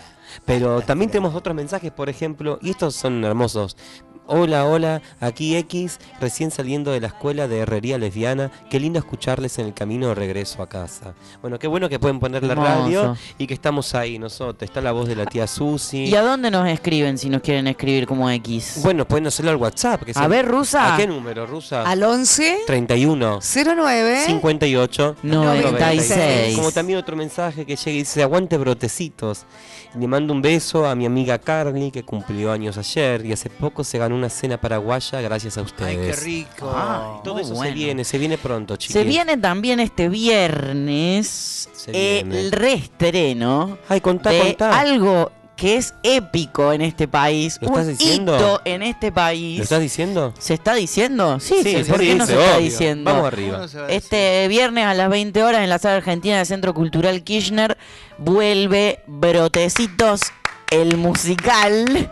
Pero 0.47 0.81
también 0.81 1.11
tenemos 1.11 1.35
otros 1.35 1.55
mensajes, 1.55 1.93
por 1.93 2.09
ejemplo, 2.09 2.59
y 2.63 2.71
estos 2.71 2.95
son 2.95 3.23
hermosos. 3.23 3.77
Hola, 4.29 4.66
hola, 4.66 5.03
aquí 5.20 5.55
X, 5.57 6.01
recién 6.20 6.51
saliendo 6.51 6.91
de 6.91 7.01
la 7.01 7.07
escuela 7.07 7.47
de 7.47 7.59
herrería 7.59 7.97
lesbiana. 7.97 8.51
Qué 8.68 8.81
lindo 8.81 8.99
escucharles 8.99 9.57
en 9.61 9.66
el 9.66 9.72
camino 9.74 10.09
de 10.09 10.16
regreso 10.16 10.62
a 10.64 10.68
casa. 10.68 11.14
Bueno, 11.43 11.61
qué 11.61 11.68
bueno 11.68 11.89
que 11.89 12.01
pueden 12.01 12.18
poner 12.18 12.43
la 12.43 12.55
Hermoso. 12.55 12.72
radio 12.72 13.16
y 13.39 13.47
que 13.47 13.55
estamos 13.55 13.95
ahí 13.95 14.18
nosotros. 14.18 14.68
Está 14.68 14.81
la 14.81 14.91
voz 14.91 15.07
de 15.07 15.14
la 15.14 15.27
tía 15.27 15.47
Susi. 15.47 16.07
¿Y 16.07 16.16
a 16.16 16.22
dónde 16.22 16.51
nos 16.51 16.66
escriben 16.66 17.18
si 17.18 17.29
nos 17.29 17.41
quieren 17.41 17.68
escribir 17.68 18.09
como 18.09 18.29
X? 18.29 18.81
Bueno, 18.83 19.07
pueden 19.07 19.29
hacerlo 19.29 19.53
al 19.53 19.59
WhatsApp. 19.59 20.03
Que 20.03 20.12
A 20.16 20.27
ver, 20.27 20.45
Rusa. 20.49 20.95
¿A 20.95 20.97
qué 20.97 21.07
número, 21.07 21.47
Rusa? 21.47 21.85
Al 21.85 22.03
11 22.03 22.62
31 22.66 23.39
09 23.41 24.24
58 24.27 25.16
96. 25.22 26.57
Como 26.57 26.72
también 26.72 26.99
otro 26.99 27.14
mensaje 27.14 27.64
que 27.64 27.77
llega 27.77 27.93
y 27.93 27.99
dice, 27.99 28.24
aguante 28.24 28.59
brotecitos. 28.59 29.45
Le 29.97 30.09
mando 30.09 30.33
un 30.33 30.43
beso 30.43 30.85
a 30.85 30.97
mi 30.97 31.07
amiga 31.07 31.39
Carly, 31.39 31.93
que 31.93 32.03
cumplió 32.03 32.51
años 32.51 32.77
ayer 32.77 33.24
y 33.24 33.33
hace 33.33 33.49
poco 33.49 33.85
se 33.85 33.99
ganó 33.99 34.16
una 34.17 34.29
cena 34.29 34.61
paraguaya 34.61 35.21
gracias 35.21 35.57
a 35.59 35.62
ustedes. 35.62 36.17
qué 36.19 36.25
rico. 36.25 36.71
Ah, 36.75 37.21
Todo 37.23 37.39
eso 37.39 37.49
se 37.51 37.55
bueno. 37.55 37.75
viene, 37.75 38.05
se 38.05 38.19
viene 38.19 38.39
pronto, 38.39 38.77
chicos. 38.77 38.93
Se 38.95 39.05
viene 39.05 39.37
también 39.37 39.79
este 39.81 40.09
viernes 40.09 41.69
viene. 41.87 42.41
el 42.41 42.53
reestreno 42.53 43.79
Ay, 43.89 44.01
contá, 44.01 44.31
de 44.31 44.41
contá. 44.41 44.79
algo 44.79 45.31
que 45.57 45.77
es 45.77 45.95
épico 46.03 46.73
en 46.75 46.83
este 46.83 47.09
país. 47.09 47.59
¿Lo 47.62 47.69
estás 47.69 47.87
un 47.87 47.97
diciendo? 47.97 48.37
hito 48.37 48.61
en 48.67 48.83
este 48.83 49.11
país. 49.11 49.57
¿Lo 49.57 49.62
estás 49.64 49.81
diciendo? 49.81 50.35
¿Se 50.39 50.53
está 50.53 50.75
diciendo? 50.75 51.41
Sí, 51.41 51.55
Sí, 51.62 51.77
sí, 51.77 51.85
se 51.85 51.91
¿por 51.91 52.01
qué 52.01 52.14
no 52.14 52.27
se 52.27 52.39
está 52.39 52.59
diciendo? 52.59 53.11
Vamos 53.11 53.27
arriba. 53.29 53.67
Este 53.89 54.49
viernes 54.49 54.85
a 54.85 54.93
las 54.93 55.09
20 55.09 55.43
horas 55.43 55.62
en 55.62 55.71
la 55.71 55.79
sala 55.79 55.97
argentina 55.97 56.37
del 56.37 56.45
Centro 56.47 56.75
Cultural 56.75 57.23
Kirchner 57.25 57.79
vuelve 58.19 59.01
Brotecitos, 59.07 60.21
el 60.71 60.99
musical. 60.99 62.07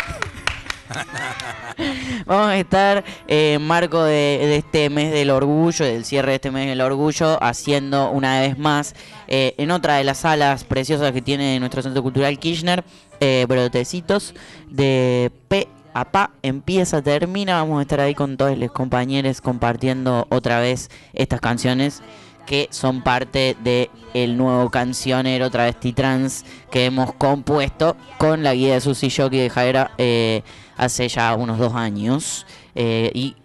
Vamos 2.26 2.48
a 2.48 2.56
estar 2.56 3.04
eh, 3.26 3.54
en 3.54 3.66
marco 3.66 4.02
de, 4.02 4.56
este 4.56 4.90
mes 4.90 5.12
del 5.12 5.30
orgullo, 5.30 5.84
del 5.84 6.04
cierre 6.04 6.30
de 6.30 6.34
este 6.36 6.50
mes 6.50 6.68
del 6.68 6.80
orgullo, 6.80 7.42
haciendo 7.42 8.10
una 8.10 8.40
vez 8.40 8.58
más 8.58 8.94
eh, 9.28 9.54
en 9.58 9.70
otra 9.70 9.96
de 9.96 10.04
las 10.04 10.18
salas 10.18 10.64
preciosas 10.64 11.12
que 11.12 11.22
tiene 11.22 11.58
nuestro 11.60 11.82
Centro 11.82 12.02
Cultural 12.02 12.38
Kirchner, 12.38 12.84
eh, 13.20 13.46
Brotecitos 13.48 14.34
de 14.68 15.30
P 15.48 15.68
a 15.94 16.04
Pa, 16.06 16.32
empieza, 16.42 17.02
termina, 17.02 17.54
vamos 17.54 17.78
a 17.78 17.82
estar 17.82 18.00
ahí 18.00 18.14
con 18.14 18.36
todos 18.36 18.58
los 18.58 18.72
compañeros 18.72 19.40
compartiendo 19.40 20.26
otra 20.28 20.58
vez 20.58 20.90
estas 21.12 21.40
canciones 21.40 22.02
que 22.46 22.68
son 22.70 23.02
parte 23.02 23.56
de 23.62 23.90
el 24.12 24.36
nuevo 24.36 24.70
cancionero 24.70 25.50
travesti 25.50 25.92
trans 25.92 26.44
que 26.70 26.86
hemos 26.86 27.14
compuesto 27.14 27.96
con 28.18 28.42
la 28.42 28.54
guía 28.54 28.74
de 28.74 28.80
Susi 28.80 29.10
Jockey 29.10 29.40
de 29.40 29.50
Jaera 29.50 29.92
eh, 29.98 30.42
hace 30.76 31.08
ya 31.08 31.34
unos 31.34 31.58
dos 31.58 31.74
años. 31.74 32.46
Eh, 32.74 33.10
y 33.14 33.36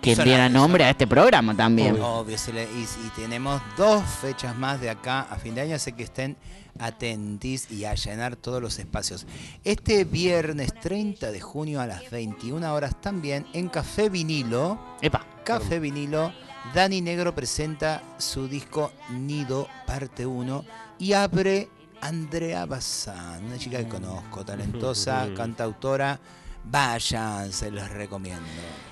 que 0.00 0.14
diera 0.14 0.48
nombre 0.48 0.84
a 0.84 0.90
este 0.90 1.06
programa 1.08 1.56
también. 1.56 2.00
Obvio, 2.00 2.38
se 2.38 2.52
le- 2.52 2.62
y, 2.64 2.82
y 3.06 3.10
tenemos 3.16 3.60
dos 3.76 4.02
fechas 4.22 4.56
más 4.56 4.80
de 4.80 4.90
acá 4.90 5.22
a 5.28 5.36
fin 5.36 5.56
de 5.56 5.62
año, 5.62 5.74
así 5.74 5.92
que 5.92 6.04
estén 6.04 6.36
atentis 6.78 7.70
y 7.70 7.84
a 7.84 7.94
llenar 7.94 8.36
todos 8.36 8.62
los 8.62 8.78
espacios. 8.78 9.26
Este 9.64 10.04
viernes 10.04 10.72
30 10.80 11.32
de 11.32 11.40
junio 11.40 11.80
a 11.80 11.86
las 11.86 12.08
21 12.10 12.72
horas 12.72 13.00
también 13.00 13.46
en 13.52 13.68
Café 13.68 14.08
Vinilo. 14.08 14.78
Epa. 15.00 15.24
Café 15.44 15.78
Vinilo, 15.80 16.32
Dani 16.74 17.00
Negro 17.00 17.34
presenta 17.34 18.02
su 18.18 18.46
disco 18.48 18.92
Nido 19.10 19.66
parte 19.86 20.26
1 20.26 20.64
y 20.98 21.12
abre 21.14 21.68
Andrea 22.00 22.66
Bazán, 22.66 23.44
una 23.46 23.58
chica 23.58 23.78
que 23.78 23.88
conozco, 23.88 24.44
talentosa, 24.44 25.26
cantautora. 25.36 26.20
Vayan, 26.70 27.52
se 27.52 27.70
los 27.70 27.88
recomiendo. 27.90 28.44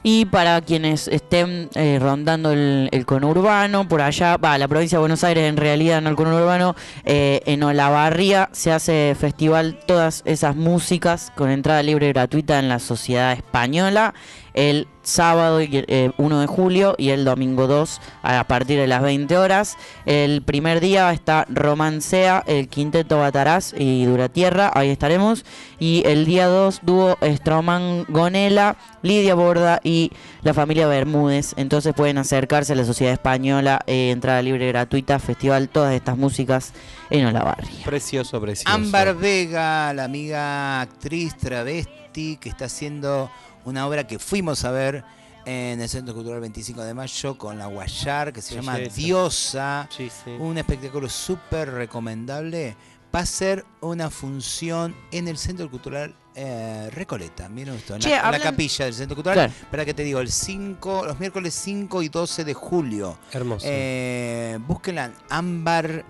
Y 0.02 0.24
para 0.26 0.60
quienes 0.60 1.08
estén 1.08 1.68
eh, 1.74 1.98
rondando 2.00 2.52
el, 2.52 2.88
el 2.92 3.04
conurbano, 3.04 3.88
por 3.88 4.00
allá, 4.00 4.36
va, 4.36 4.56
la 4.56 4.68
provincia 4.68 4.96
de 4.96 5.00
Buenos 5.00 5.24
Aires, 5.24 5.48
en 5.48 5.56
realidad 5.56 6.00
no 6.00 6.08
el 6.10 6.16
conurbano, 6.16 6.76
eh, 7.04 7.40
en 7.44 7.62
Olavarría 7.64 8.48
se 8.52 8.72
hace 8.72 9.16
festival 9.18 9.78
todas 9.86 10.22
esas 10.24 10.54
músicas 10.54 11.32
con 11.34 11.50
entrada 11.50 11.82
libre 11.82 12.06
y 12.06 12.12
gratuita 12.12 12.58
en 12.58 12.68
la 12.68 12.78
Sociedad 12.78 13.32
Española 13.32 14.14
el 14.56 14.88
sábado 15.02 15.60
eh, 15.60 16.10
1 16.16 16.40
de 16.40 16.46
julio 16.46 16.96
y 16.98 17.10
el 17.10 17.24
domingo 17.24 17.68
2 17.68 18.00
a 18.22 18.44
partir 18.44 18.78
de 18.78 18.88
las 18.88 19.02
20 19.02 19.38
horas. 19.38 19.76
El 20.04 20.42
primer 20.42 20.80
día 20.80 21.12
está 21.12 21.46
Romancea, 21.48 22.42
el 22.46 22.68
Quinteto 22.68 23.18
Bataraz 23.18 23.72
y 23.78 24.04
Duratierra, 24.04 24.72
ahí 24.74 24.90
estaremos. 24.90 25.44
Y 25.78 26.02
el 26.06 26.24
día 26.24 26.48
2 26.48 26.80
dúo 26.82 27.16
Stroman 27.22 28.04
Gonela, 28.08 28.76
Lidia 29.02 29.34
Borda 29.34 29.80
y 29.84 30.10
la 30.42 30.54
familia 30.54 30.88
Bermúdez. 30.88 31.52
Entonces 31.56 31.94
pueden 31.94 32.18
acercarse 32.18 32.72
a 32.72 32.76
la 32.76 32.84
Sociedad 32.84 33.12
Española, 33.12 33.80
eh, 33.86 34.10
entrada 34.10 34.42
libre 34.42 34.66
gratuita, 34.68 35.18
festival, 35.18 35.68
todas 35.68 35.94
estas 35.94 36.16
músicas 36.16 36.72
en 37.10 37.26
Olavarría. 37.26 37.84
Precioso, 37.84 38.40
precioso. 38.40 38.74
Ámbar 38.74 39.14
Vega, 39.14 39.92
la 39.92 40.04
amiga 40.04 40.80
actriz 40.80 41.36
travesti 41.36 42.38
que 42.38 42.48
está 42.48 42.64
haciendo 42.64 43.30
una 43.66 43.86
obra 43.86 44.06
que 44.06 44.18
fuimos 44.18 44.64
a 44.64 44.70
ver 44.70 45.04
en 45.44 45.80
el 45.80 45.88
Centro 45.88 46.14
Cultural 46.14 46.40
25 46.40 46.82
de 46.82 46.94
Mayo 46.94 47.36
con 47.38 47.58
la 47.58 47.66
Guayar, 47.66 48.32
que 48.32 48.40
se 48.42 48.54
llama. 48.56 48.78
Diosa, 48.78 49.88
Sí, 49.94 50.10
sí. 50.24 50.30
un 50.38 50.56
espectáculo 50.58 51.08
súper 51.08 51.70
recomendable. 51.70 52.76
Va 53.14 53.20
a 53.20 53.26
ser 53.26 53.64
una 53.80 54.10
función 54.10 54.94
en 55.12 55.28
el 55.28 55.38
Centro 55.38 55.70
Cultural 55.70 56.14
eh, 56.34 56.90
Recoleta, 56.92 57.48
miren 57.48 57.76
esto, 57.76 57.94
en, 57.94 58.00
Che, 58.00 58.10
la, 58.10 58.16
en 58.16 58.22
la 58.22 58.28
hablan- 58.28 58.42
capilla 58.42 58.84
del 58.84 58.94
Centro 58.94 59.14
Cultural. 59.16 59.36
Claro. 59.36 59.52
Para 59.70 59.84
que 59.86 59.94
te 59.94 60.02
digo, 60.02 60.20
el 60.20 60.30
5, 60.30 61.06
los 61.06 61.18
miércoles 61.20 61.54
5 61.54 62.02
y 62.02 62.08
12 62.08 62.44
de 62.44 62.52
julio. 62.52 63.16
Hermoso. 63.32 63.64
Eh, 63.70 64.58
búsquenla, 64.66 65.12
Ámbar 65.30 66.04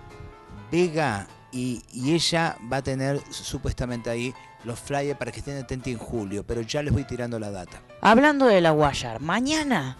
Vega, 0.71 1.27
y, 1.51 1.81
y 1.93 2.13
ella 2.13 2.57
va 2.71 2.77
a 2.77 2.81
tener 2.83 3.21
supuestamente 3.29 4.09
ahí 4.09 4.33
los 4.63 4.79
flyers 4.79 5.17
para 5.17 5.31
que 5.31 5.39
estén 5.39 5.57
atentos 5.57 5.87
en 5.87 5.97
julio, 5.97 6.43
pero 6.45 6.61
ya 6.61 6.81
les 6.81 6.93
voy 6.93 7.03
tirando 7.03 7.39
la 7.39 7.51
data. 7.51 7.81
Hablando 8.01 8.45
de 8.45 8.61
la 8.61 8.71
Guayar, 8.71 9.21
mañana 9.21 9.97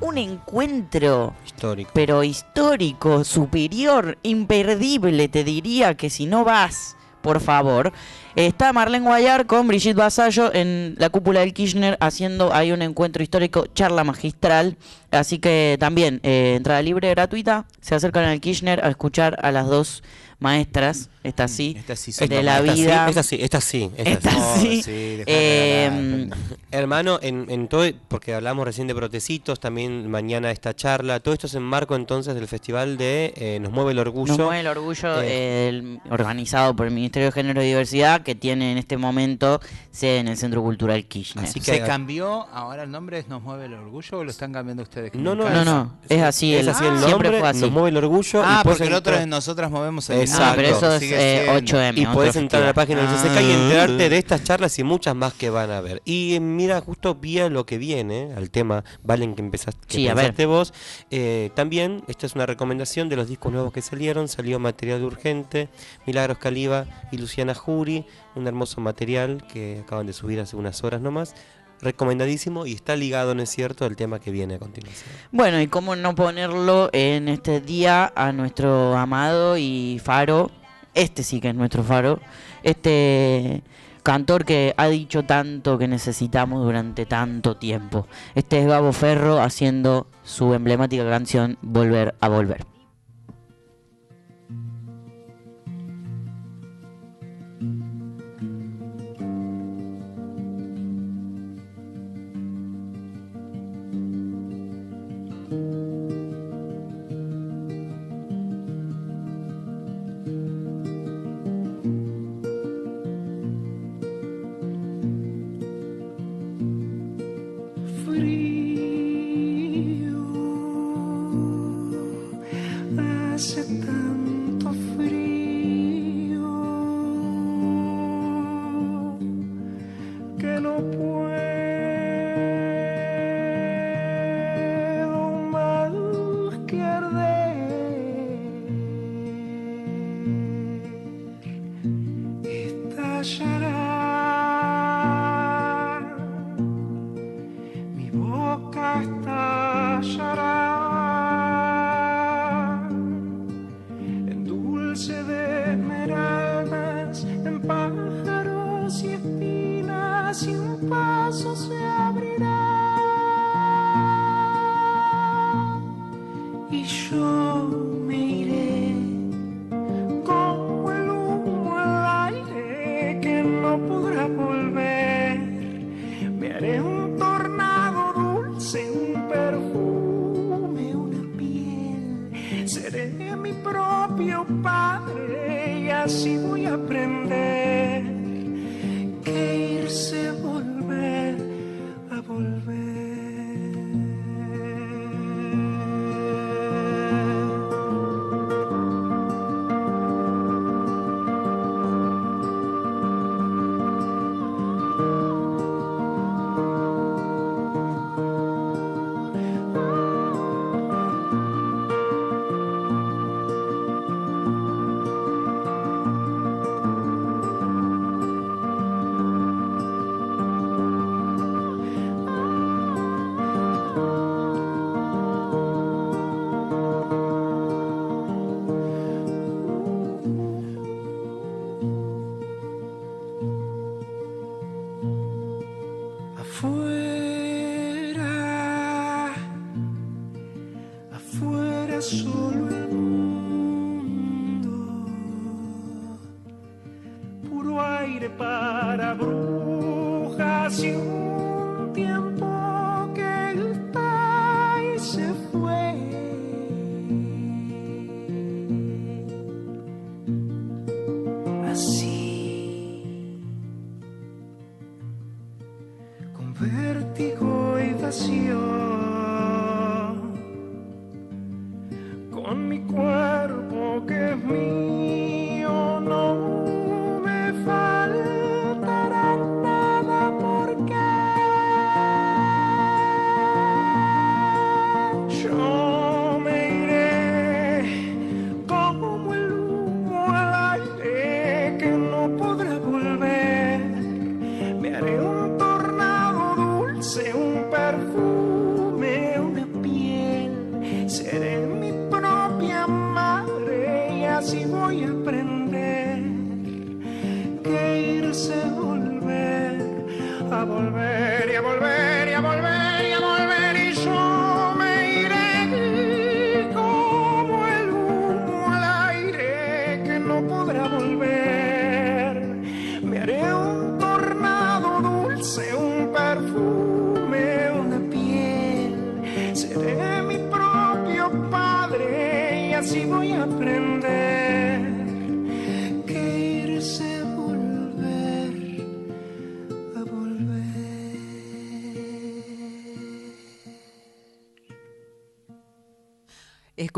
un 0.00 0.18
encuentro 0.18 1.34
Histórico. 1.44 1.90
pero 1.92 2.22
histórico, 2.22 3.24
superior, 3.24 4.18
imperdible, 4.22 5.28
te 5.28 5.44
diría 5.44 5.94
que 5.96 6.10
si 6.10 6.26
no 6.26 6.44
vas, 6.44 6.96
por 7.22 7.40
favor. 7.40 7.92
Está 8.34 8.72
Marlene 8.72 9.04
Guayar 9.04 9.46
con 9.46 9.68
Brigitte 9.68 9.96
Basallo 9.96 10.54
en 10.54 10.94
la 10.98 11.10
cúpula 11.10 11.40
del 11.40 11.52
Kirchner 11.52 11.98
haciendo 12.00 12.54
ahí 12.54 12.72
un 12.72 12.80
encuentro 12.80 13.22
histórico, 13.22 13.66
charla 13.74 14.04
magistral. 14.04 14.78
Así 15.10 15.38
que 15.38 15.76
también, 15.78 16.20
eh, 16.22 16.54
entrada 16.56 16.80
libre, 16.80 17.10
gratuita. 17.10 17.66
Se 17.82 17.94
acercan 17.94 18.24
al 18.24 18.40
Kirchner 18.40 18.82
a 18.84 18.88
escuchar 18.88 19.38
a 19.42 19.52
las 19.52 19.66
dos 19.66 20.02
maestras, 20.38 21.10
esta 21.24 21.46
sí, 21.48 21.74
de 21.74 21.92
Esta- 21.92 22.42
la 22.42 22.58
esta 22.60 22.72
sí, 22.74 22.80
vida. 22.82 23.08
Esta 23.08 23.22
sí, 23.22 23.38
esta 23.40 23.60
sí. 23.60 23.90
Esta 23.96 24.30
sí. 24.56 24.82
Eh, 24.86 26.28
Hermano, 26.70 27.18
en, 27.22 27.46
en 27.50 27.68
todo, 27.68 27.84
porque 28.08 28.34
hablamos 28.34 28.64
recién 28.64 28.86
de 28.86 28.94
protecitos, 28.94 29.60
también 29.60 30.10
mañana 30.10 30.50
esta 30.50 30.74
charla, 30.74 31.20
todo 31.20 31.34
esto 31.34 31.46
es 31.46 31.54
en 31.54 31.62
marco 31.62 31.94
entonces 31.96 32.34
del 32.34 32.48
festival 32.48 32.96
de 32.96 33.34
eh, 33.36 33.58
Nos 33.60 33.72
Mueve 33.72 33.92
el 33.92 33.98
Orgullo. 33.98 34.28
Nos 34.36 34.38
mueve 34.46 34.60
el 34.60 34.66
orgullo 34.66 35.20
Eh, 35.22 35.68
el- 35.68 36.00
organizado 36.10 36.74
por 36.74 36.86
el 36.86 36.92
Ministerio 36.94 37.26
de 37.26 37.32
Género 37.32 37.62
y 37.62 37.66
Diversidad 37.66 38.22
que 38.22 38.34
tiene 38.34 38.72
en 38.72 38.78
este 38.78 38.96
momento 38.96 39.60
sede 39.90 40.18
en 40.20 40.28
el 40.28 40.36
Centro 40.38 40.62
Cultural 40.62 41.04
Kirchner. 41.04 41.44
Así 41.44 41.60
que 41.60 41.72
¿Se 41.72 41.80
cambió? 41.82 42.46
¿Ahora 42.52 42.84
el 42.84 42.90
nombre 42.90 43.18
es 43.18 43.28
Nos 43.28 43.42
Mueve 43.42 43.66
el 43.66 43.74
Orgullo 43.74 44.18
o 44.20 44.24
lo 44.24 44.30
están 44.30 44.52
cambiando 44.52 44.82
ustedes? 44.82 45.14
No, 45.14 45.34
no, 45.34 45.48
No, 45.50 45.64
no, 45.64 45.92
es 46.08 46.22
así, 46.22 46.54
es 46.54 46.62
el- 46.62 46.68
así 46.70 46.84
el 46.86 46.98
siempre 46.98 47.10
nombre, 47.28 47.38
fue 47.40 47.48
así. 47.48 47.60
Nos 47.60 47.70
Mueve 47.70 47.90
el 47.90 47.96
Orgullo. 47.98 48.42
Ah, 48.44 48.62
y 48.64 48.68
porque 48.68 48.84
el 48.84 48.94
otro 48.94 49.12
entrar- 49.12 49.20
es 49.22 49.28
Nosotras 49.28 49.70
Movemos 49.70 50.08
el 50.10 50.20
Exacto. 50.20 50.44
Ah, 50.44 50.52
pero 50.56 50.68
eso 50.68 50.90
eh, 51.18 51.42
siendo. 51.44 51.60
8M. 51.78 51.98
Y 51.98 52.00
otro 52.02 52.14
podés 52.14 52.36
entrar 52.36 52.62
a 52.62 52.66
la 52.66 52.74
página 52.74 53.00
del. 53.00 53.08
CCK 53.10 53.40
y 53.42 53.52
Ah. 53.52 53.54
enterarte 53.54 54.08
de 54.08 54.18
estas 54.18 54.44
charlas 54.44 54.78
y 54.78 54.82
muchas 54.84 55.14
más 55.14 55.32
que 55.34 55.50
van 55.50 55.70
a 55.70 55.80
ver. 55.80 56.02
Y 56.04 56.34
eh, 56.34 56.40
mira, 56.40 56.80
justo 56.80 57.14
vía 57.14 57.48
lo 57.48 57.66
que 57.66 57.78
viene, 57.78 58.30
al 58.36 58.50
tema, 58.50 58.84
Valen, 59.02 59.34
que 59.34 59.42
empezaste, 59.42 59.86
que 59.86 59.94
Sí, 59.96 60.08
a 60.08 60.14
ver. 60.14 60.24
pensaste 60.26 60.46
vos, 60.46 60.72
eh, 61.10 61.50
también, 61.54 62.02
esta 62.08 62.26
es 62.26 62.34
una 62.34 62.46
recomendación 62.46 63.08
de 63.08 63.16
los 63.16 63.28
discos 63.28 63.52
nuevos 63.52 63.72
que 63.72 63.82
salieron, 63.82 64.28
salió 64.28 64.58
Material 64.58 65.02
Urgente, 65.02 65.68
Milagros 66.06 66.38
Caliba 66.38 66.86
y 67.10 67.18
Luciana 67.18 67.54
Jury, 67.54 68.04
un 68.34 68.46
hermoso 68.46 68.80
material 68.80 69.44
que 69.52 69.80
acaban 69.84 70.06
de 70.06 70.12
subir 70.12 70.40
hace 70.40 70.56
unas 70.56 70.82
horas 70.84 71.00
nomás. 71.00 71.34
Recomendadísimo 71.80 72.64
y 72.64 72.74
está 72.74 72.94
ligado, 72.94 73.34
¿no 73.34 73.42
es 73.42 73.50
cierto?, 73.50 73.84
al 73.84 73.96
tema 73.96 74.20
que 74.20 74.30
viene 74.30 74.54
a 74.54 74.58
continuación. 74.60 75.10
Bueno, 75.32 75.60
y 75.60 75.66
cómo 75.66 75.96
no 75.96 76.14
ponerlo 76.14 76.88
en 76.92 77.28
este 77.28 77.60
día 77.60 78.12
a 78.14 78.30
nuestro 78.30 78.96
amado 78.96 79.56
y 79.58 80.00
faro, 80.04 80.50
este 80.94 81.22
sí 81.22 81.40
que 81.40 81.50
es 81.50 81.54
nuestro 81.54 81.82
faro, 81.82 82.20
este 82.62 83.62
cantor 84.02 84.44
que 84.44 84.74
ha 84.76 84.88
dicho 84.88 85.24
tanto 85.24 85.78
que 85.78 85.88
necesitamos 85.88 86.64
durante 86.64 87.06
tanto 87.06 87.56
tiempo. 87.56 88.06
Este 88.34 88.58
es 88.58 88.66
Gabo 88.66 88.92
Ferro 88.92 89.40
haciendo 89.40 90.06
su 90.24 90.54
emblemática 90.54 91.08
canción 91.08 91.58
Volver 91.62 92.14
a 92.20 92.28
Volver. 92.28 92.71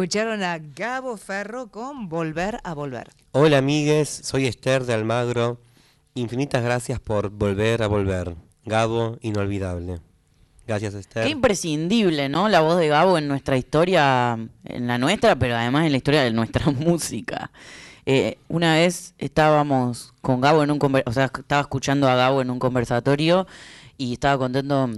Escucharon 0.04 0.42
a 0.42 0.58
Gabo 0.58 1.16
Ferro 1.16 1.68
con 1.68 2.10
Volver 2.10 2.60
a 2.62 2.74
Volver. 2.74 3.08
Hola 3.32 3.56
amigues, 3.56 4.10
soy 4.10 4.46
Esther 4.46 4.84
de 4.84 4.92
Almagro. 4.92 5.62
Infinitas 6.12 6.62
gracias 6.62 7.00
por 7.00 7.30
volver 7.30 7.82
a 7.82 7.86
volver. 7.86 8.36
Gabo, 8.66 9.16
inolvidable. 9.22 10.00
Gracias 10.66 10.92
Esther. 10.92 11.24
Qué 11.24 11.30
imprescindible, 11.30 12.28
¿no? 12.28 12.50
La 12.50 12.60
voz 12.60 12.78
de 12.78 12.88
Gabo 12.88 13.16
en 13.16 13.28
nuestra 13.28 13.56
historia, 13.56 14.38
en 14.64 14.86
la 14.86 14.98
nuestra, 14.98 15.36
pero 15.36 15.56
además 15.56 15.86
en 15.86 15.92
la 15.92 15.96
historia 15.96 16.22
de 16.22 16.32
nuestra 16.32 16.70
música. 16.70 17.50
Eh, 18.04 18.36
una 18.48 18.74
vez 18.74 19.14
estábamos 19.16 20.12
con 20.20 20.42
Gabo 20.42 20.62
en 20.62 20.70
un 20.70 20.78
o 21.06 21.12
sea, 21.14 21.30
estaba 21.34 21.62
escuchando 21.62 22.10
a 22.10 22.14
Gabo 22.14 22.42
en 22.42 22.50
un 22.50 22.58
conversatorio 22.58 23.46
y 23.96 24.12
estaba 24.12 24.36
contando 24.36 24.90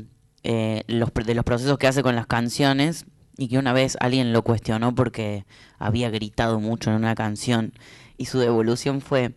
eh, 0.43 0.83
los, 0.89 1.15
de 1.15 1.35
los 1.37 1.45
procesos 1.45 1.79
que 1.79 1.87
hace 1.87 2.03
con 2.03 2.17
las 2.17 2.27
canciones 2.27 3.07
y 3.37 3.49
que 3.49 3.59
una 3.59 3.73
vez 3.73 3.97
alguien 4.01 4.33
lo 4.33 4.43
cuestionó 4.43 4.95
porque 4.95 5.45
había 5.79 6.11
gritado 6.11 6.61
mucho 6.61 6.91
en 6.91 6.97
una 6.97 7.15
canción 7.15 7.73
y 8.17 8.27
su 8.27 8.39
devolución 8.39 9.01
fue, 9.01 9.35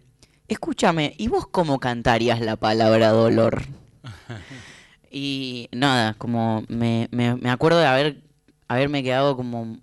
escúchame, 0.47 1.13
¿y 1.17 1.27
vos 1.27 1.47
cómo 1.47 1.79
cantarías 1.79 2.39
la 2.41 2.55
palabra 2.55 3.09
dolor? 3.09 3.63
Y 5.11 5.69
nada, 5.71 6.13
como 6.13 6.63
me, 6.67 7.07
me, 7.11 7.35
me 7.35 7.49
acuerdo 7.49 7.79
de 7.79 7.87
haber 7.87 8.21
haberme 8.67 9.03
quedado 9.03 9.35
como 9.35 9.77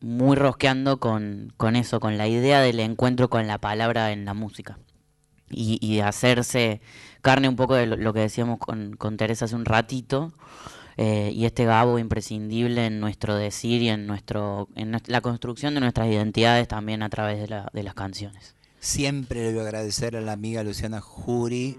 muy 0.00 0.36
rosqueando 0.36 1.00
con, 1.00 1.52
con 1.56 1.74
eso, 1.74 2.00
con 2.00 2.18
la 2.18 2.28
idea 2.28 2.60
del 2.60 2.80
encuentro 2.80 3.30
con 3.30 3.46
la 3.46 3.58
palabra 3.58 4.12
en 4.12 4.24
la 4.24 4.34
música. 4.34 4.78
Y, 5.50 5.78
y 5.80 5.96
de 5.96 6.02
hacerse 6.02 6.80
carne 7.22 7.48
un 7.48 7.56
poco 7.56 7.74
de 7.74 7.86
lo, 7.86 7.96
lo 7.96 8.12
que 8.12 8.20
decíamos 8.20 8.58
con, 8.58 8.96
con 8.96 9.16
Teresa 9.16 9.46
hace 9.46 9.54
un 9.54 9.64
ratito. 9.64 10.32
Eh, 10.96 11.30
y 11.34 11.44
este 11.44 11.64
Gabo 11.64 11.98
imprescindible 11.98 12.86
en 12.86 13.00
nuestro 13.00 13.34
decir 13.36 13.82
y 13.82 13.88
en 13.90 14.06
nuestro 14.06 14.68
en 14.76 14.96
la 15.06 15.20
construcción 15.20 15.74
de 15.74 15.80
nuestras 15.80 16.08
identidades 16.08 16.68
también 16.68 17.02
a 17.02 17.08
través 17.10 17.38
de, 17.40 17.48
la- 17.48 17.70
de 17.72 17.82
las 17.82 17.94
canciones. 17.94 18.54
Siempre 18.80 19.42
le 19.44 19.50
voy 19.52 19.60
a 19.60 19.62
agradecer 19.64 20.16
a 20.16 20.20
la 20.20 20.32
amiga 20.32 20.62
Luciana 20.62 21.00
Jury 21.00 21.76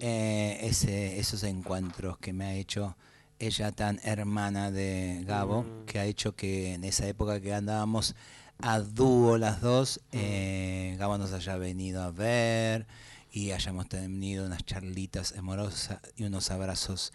eh, 0.00 0.58
ese, 0.62 1.18
esos 1.18 1.42
encuentros 1.44 2.18
que 2.18 2.32
me 2.32 2.44
ha 2.46 2.54
hecho 2.54 2.96
ella 3.38 3.70
tan 3.72 4.00
hermana 4.02 4.70
de 4.70 5.22
Gabo, 5.24 5.64
que 5.86 5.98
ha 6.00 6.04
hecho 6.04 6.34
que 6.34 6.74
en 6.74 6.84
esa 6.84 7.06
época 7.06 7.40
que 7.40 7.54
andábamos 7.54 8.16
a 8.60 8.80
dúo 8.80 9.38
las 9.38 9.60
dos, 9.60 10.00
eh, 10.10 10.96
Gabo 10.98 11.16
nos 11.18 11.32
haya 11.32 11.56
venido 11.56 12.02
a 12.02 12.10
ver 12.10 12.86
y 13.30 13.52
hayamos 13.52 13.88
tenido 13.88 14.44
unas 14.46 14.64
charlitas 14.64 15.34
amorosas 15.38 15.98
y 16.16 16.24
unos 16.24 16.50
abrazos. 16.50 17.12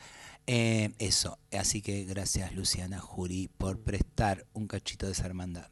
Eh, 0.48 0.92
eso, 1.00 1.38
así 1.58 1.82
que 1.82 2.04
gracias 2.04 2.54
Luciana 2.54 3.00
Jury 3.00 3.50
por 3.58 3.80
prestar 3.80 4.46
un 4.54 4.68
cachito 4.68 5.06
de 5.06 5.14
esa 5.14 5.26
hermandad. 5.26 5.68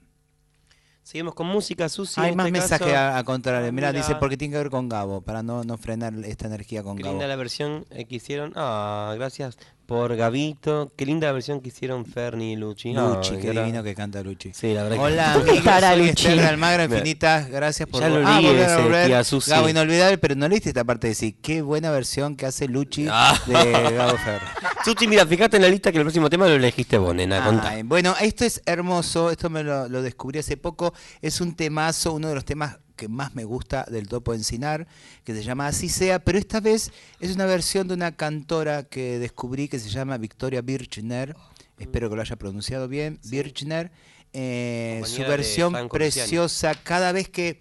Seguimos 1.03 1.33
con 1.33 1.47
música, 1.47 1.89
Susi. 1.89 2.21
Hay 2.21 2.29
en 2.31 2.37
más 2.37 2.45
este 2.47 2.59
mensajes 2.59 2.93
a, 2.93 3.17
a 3.17 3.23
contrario. 3.25 3.67
Ah, 3.67 3.71
Mira, 3.71 3.91
mira. 3.91 4.01
dice 4.01 4.15
porque 4.15 4.37
tiene 4.37 4.53
que 4.53 4.59
ver 4.59 4.69
con 4.69 4.87
Gabo, 4.87 5.21
para 5.21 5.43
no, 5.43 5.63
no 5.63 5.77
frenar 5.77 6.13
esta 6.23 6.45
energía 6.47 6.83
con 6.83 6.95
Gabo. 6.95 7.09
linda 7.13 7.27
la 7.27 7.35
versión 7.35 7.85
eh, 7.89 8.05
que 8.05 8.15
hicieron. 8.15 8.53
Ah, 8.55 9.13
gracias 9.17 9.57
por 9.85 10.15
Gabito. 10.15 10.91
Qué 10.95 11.05
linda 11.05 11.31
versión 11.31 11.59
que 11.61 11.69
hicieron 11.69 12.05
Ferni 12.05 12.53
y 12.53 12.55
Luchi. 12.55 12.93
Luchi, 12.93 13.33
Ah, 13.35 13.37
qué 13.41 13.49
era- 13.49 13.61
divino 13.63 13.83
que 13.83 13.93
canta 13.95 14.21
Luchi. 14.23 14.51
Sí, 14.53 14.73
la 14.73 14.83
verdad 14.83 14.97
que- 14.97 15.01
Hola, 15.03 15.33
¿Dónde 15.33 15.49
amigos, 15.51 15.57
estará 15.67 15.93
soy 15.93 16.07
Luchi? 16.07 16.27
Esther 16.27 16.45
Almagro, 16.45 16.83
infinitas 16.85 17.49
gracias 17.49 17.89
por 17.89 18.01
ya 18.01 18.09
lo 18.09 18.27
ah, 18.27 18.39
leí 18.39 18.45
volver 18.47 19.13
a. 19.13 19.23
Gabo 19.47 19.69
inolvidable, 19.69 20.17
pero 20.17 20.35
no 20.35 20.47
leíste 20.47 20.69
esta 20.69 20.83
parte 20.83 21.07
de 21.07 21.11
decir 21.11 21.35
qué 21.41 21.61
buena 21.61 21.91
versión 21.91 22.35
que 22.35 22.45
hace 22.45 22.67
Luchi 22.67 23.07
Ah. 23.09 23.37
de 23.45 23.53
Gabo 23.95 24.17
Ferro. 24.17 24.45
Susi, 24.85 25.07
mira, 25.07 25.25
fíjate 25.25 25.57
en 25.57 25.63
la 25.63 25.69
lista 25.69 25.91
que 25.91 25.97
el 25.97 26.03
próximo 26.03 26.29
tema 26.29 26.47
lo 26.47 26.55
elegiste 26.55 26.97
vos, 26.97 27.13
nena. 27.13 27.43
contá. 27.43 27.73
Bueno, 27.83 28.15
esto 28.21 28.45
es 28.45 28.61
hermoso, 28.65 29.29
esto 29.29 29.49
me 29.49 29.63
lo, 29.63 29.87
lo 29.89 30.01
descubrí 30.01 30.39
hace 30.39 30.57
poco, 30.57 30.93
es 31.21 31.41
un 31.41 31.55
temazo, 31.55 32.13
uno 32.13 32.29
de 32.29 32.35
los 32.35 32.45
temas 32.45 32.77
que 32.95 33.07
más 33.07 33.35
me 33.35 33.43
gusta 33.43 33.85
del 33.89 34.07
Topo 34.07 34.33
Encinar, 34.33 34.87
que 35.23 35.33
se 35.33 35.43
llama 35.43 35.67
Así 35.67 35.89
sea, 35.89 36.19
pero 36.19 36.37
esta 36.37 36.59
vez 36.59 36.91
es 37.19 37.35
una 37.35 37.45
versión 37.45 37.87
de 37.87 37.93
una 37.93 38.15
cantora 38.15 38.83
que 38.83 39.19
descubrí 39.19 39.67
que 39.67 39.79
se 39.79 39.89
llama 39.89 40.17
Victoria 40.17 40.61
Birchner, 40.61 41.35
espero 41.77 42.09
que 42.09 42.15
lo 42.15 42.21
haya 42.21 42.35
pronunciado 42.35 42.87
bien, 42.87 43.19
Birchner, 43.25 43.91
eh, 44.33 45.01
su 45.05 45.21
versión 45.21 45.89
preciosa, 45.89 46.75
cada 46.75 47.11
vez 47.11 47.29
que... 47.29 47.59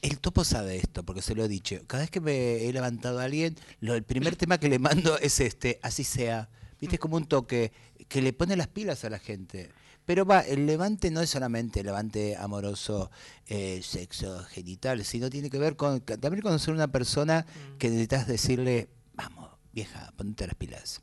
El 0.00 0.18
topo 0.18 0.42
sabe 0.42 0.78
esto, 0.78 1.04
porque 1.04 1.22
se 1.22 1.36
lo 1.36 1.44
he 1.44 1.48
dicho. 1.48 1.76
Cada 1.86 2.02
vez 2.02 2.10
que 2.10 2.20
me 2.20 2.64
he 2.64 2.72
levantado 2.72 3.20
a 3.20 3.22
alguien, 3.22 3.56
lo, 3.78 3.94
el 3.94 4.02
primer 4.02 4.34
tema 4.36 4.58
que 4.58 4.68
le 4.68 4.80
mando 4.80 5.16
es 5.18 5.38
este, 5.38 5.78
así 5.80 6.02
sea. 6.02 6.48
Viste, 6.80 6.96
es 6.96 7.00
como 7.00 7.16
un 7.16 7.26
toque 7.26 7.70
que 8.08 8.20
le 8.20 8.32
pone 8.32 8.56
las 8.56 8.66
pilas 8.66 9.04
a 9.04 9.10
la 9.10 9.20
gente. 9.20 9.70
Pero 10.04 10.24
va, 10.24 10.40
el 10.40 10.66
levante 10.66 11.10
no 11.10 11.20
es 11.20 11.30
solamente 11.30 11.80
el 11.80 11.86
levante 11.86 12.36
amoroso, 12.36 13.10
eh, 13.46 13.80
sexo, 13.82 14.42
genital, 14.44 15.04
sino 15.04 15.30
tiene 15.30 15.48
que 15.48 15.58
ver 15.58 15.76
con 15.76 16.00
también 16.00 16.42
conocer 16.42 16.74
una 16.74 16.88
persona 16.88 17.46
que 17.78 17.88
necesitas 17.88 18.26
decirle, 18.26 18.88
vamos, 19.14 19.50
vieja, 19.72 20.12
ponte 20.16 20.46
las 20.46 20.56
pilas. 20.56 21.02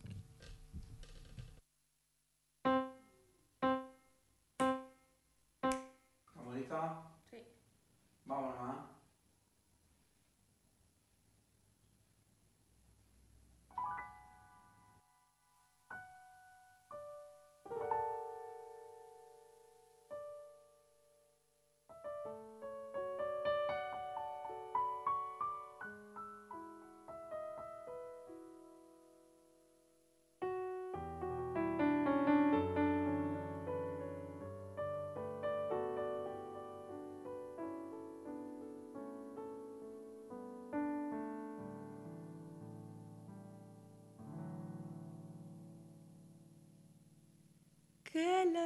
¿Estamos 6.27 6.55
listos? 6.55 6.79
Sí. 7.29 7.37
Vamos 8.25 8.55
nomás. 8.55 8.88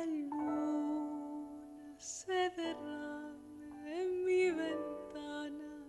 La 0.06 0.12
luna 0.12 1.96
se 1.98 2.50
derrame 2.58 4.02
en 4.02 4.26
mi 4.26 4.52
ventana 4.52 5.86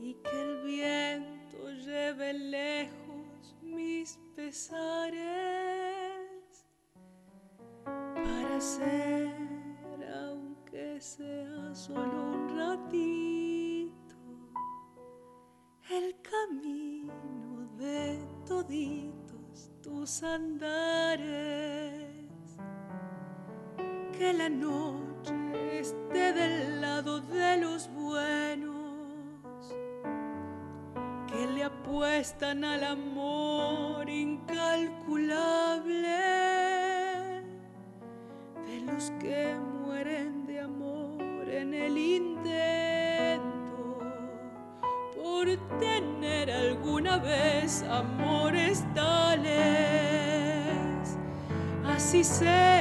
y 0.00 0.14
que 0.14 0.40
el 0.40 0.62
viento 0.64 1.70
lleve 1.70 2.32
lejos 2.34 3.56
mis 3.62 4.18
pesares 4.36 5.06
para 7.84 8.60
ser, 8.60 9.34
aunque 10.14 11.00
sea 11.00 11.74
solo 11.74 12.32
un 12.32 12.56
ratito, 12.56 14.16
el 15.90 16.14
camino 16.22 17.68
de 17.76 18.18
toditos 18.46 19.22
tus 19.82 20.22
andares. 20.22 21.81
Que 24.22 24.32
la 24.32 24.48
noche 24.48 25.80
esté 25.80 26.32
del 26.32 26.80
lado 26.80 27.20
de 27.22 27.56
los 27.56 27.90
buenos, 27.92 29.74
que 31.26 31.44
le 31.48 31.64
apuestan 31.64 32.62
al 32.62 32.84
amor 32.84 34.08
incalculable 34.08 36.06
de 38.64 38.80
los 38.86 39.10
que 39.18 39.56
mueren 39.82 40.46
de 40.46 40.60
amor 40.60 41.48
en 41.48 41.74
el 41.74 41.98
intento 41.98 43.42
por 45.16 45.48
tener 45.80 46.48
alguna 46.48 47.18
vez 47.18 47.82
amores 47.90 48.84
tales, 48.94 49.58
así 51.84 52.22
sea 52.22 52.71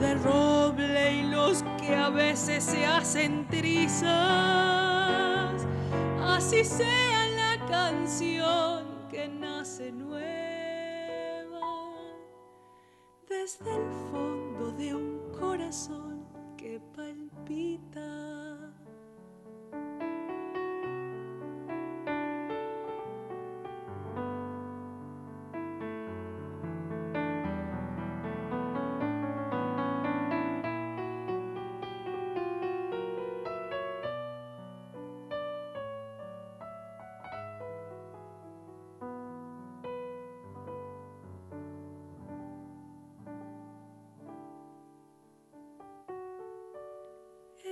de 0.00 0.14
roble 0.14 1.12
y 1.16 1.22
los 1.24 1.62
que 1.78 1.94
a 1.94 2.08
veces 2.08 2.64
se 2.64 2.86
hacen 2.86 3.46
trizas, 3.48 4.10
así 6.22 6.64
sea 6.64 7.28
la 7.28 7.66
canción 7.66 9.06
que 9.10 9.28
nace 9.28 9.92
nueva 9.92 10.20
desde 13.28 13.76
el 13.76 13.90
fondo 14.10 14.72
de 14.72 14.94
un 14.94 15.20
corazón 15.38 16.24
que 16.56 16.80
palpita. 16.96 18.29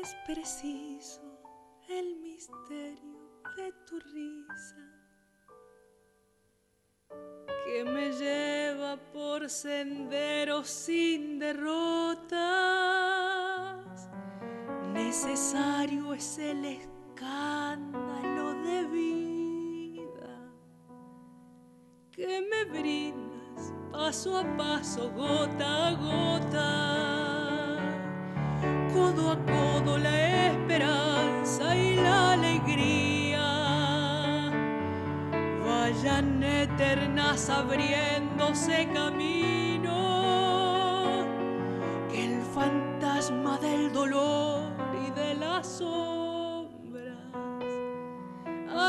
Es 0.08 0.16
preciso 0.24 1.20
el 1.86 2.16
misterio 2.22 3.42
de 3.58 3.72
tu 3.86 4.00
risa 4.00 4.76
que 7.66 7.84
me 7.84 8.10
lleva 8.12 8.96
por 9.12 9.50
senderos 9.50 10.66
sin 10.66 11.38
derrotas. 11.38 12.38
Necesario 14.94 16.14
es 16.14 16.38
el 16.38 16.64
escándalo 16.64 18.54
de 18.62 18.84
vida 18.84 20.54
que 22.12 22.40
me 22.50 22.64
brindas 22.64 23.74
paso 23.92 24.38
a 24.38 24.56
paso, 24.56 25.12
gota 25.12 25.88
a 25.88 25.92
gota 25.92 26.98
codo 28.98 29.30
a 29.30 29.36
codo 29.36 29.57
la 29.96 30.48
esperanza 30.48 31.76
y 31.76 31.96
la 31.96 32.32
alegría. 32.32 33.46
Vayan 35.64 36.42
eternas 36.42 37.48
abriéndose 37.48 38.88
camino 38.92 39.96
que 42.10 42.24
el 42.26 42.42
fantasma 42.42 43.56
del 43.58 43.92
dolor 43.92 44.72
y 45.06 45.10
de 45.18 45.34
las 45.36 45.66
sombras 45.78 46.08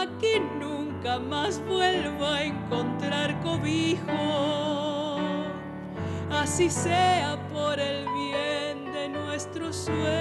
aquí 0.02 0.40
nunca 0.60 1.20
más 1.20 1.62
vuelva 1.66 2.38
a 2.38 2.44
encontrar 2.44 3.40
cobijo. 3.42 5.18
Así 6.30 6.70
sea 6.70 7.38
por 7.52 7.80
el 7.80 8.06
bien 8.06 8.92
de 8.94 9.10
nuestros 9.10 9.76
sueños, 9.76 10.19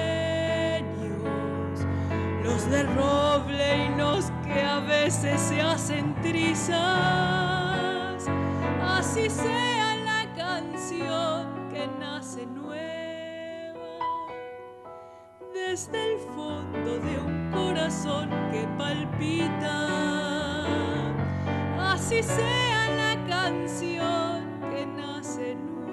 los 2.68 2.70
de 2.70 2.82
roble 2.82 3.86
y 3.86 3.88
los 3.96 4.30
que 4.44 4.62
a 4.62 4.80
veces 4.80 5.40
se 5.40 5.60
hacen 5.60 6.14
trizas, 6.22 6.76
así 8.82 9.30
sea 9.30 9.96
la 9.96 10.34
canción 10.34 11.68
que 11.70 11.88
nace 11.98 12.46
nueva 12.46 13.80
desde 15.54 16.14
el 16.14 16.18
fondo 16.18 16.98
de 16.98 17.18
un 17.18 17.50
corazón 17.52 18.28
que 18.52 18.66
palpita, 18.76 19.86
así 21.92 22.22
sea 22.22 22.88
la 22.96 23.16
canción 23.28 24.60
que 24.70 24.86
nace 24.86 25.54
nueva. 25.54 25.88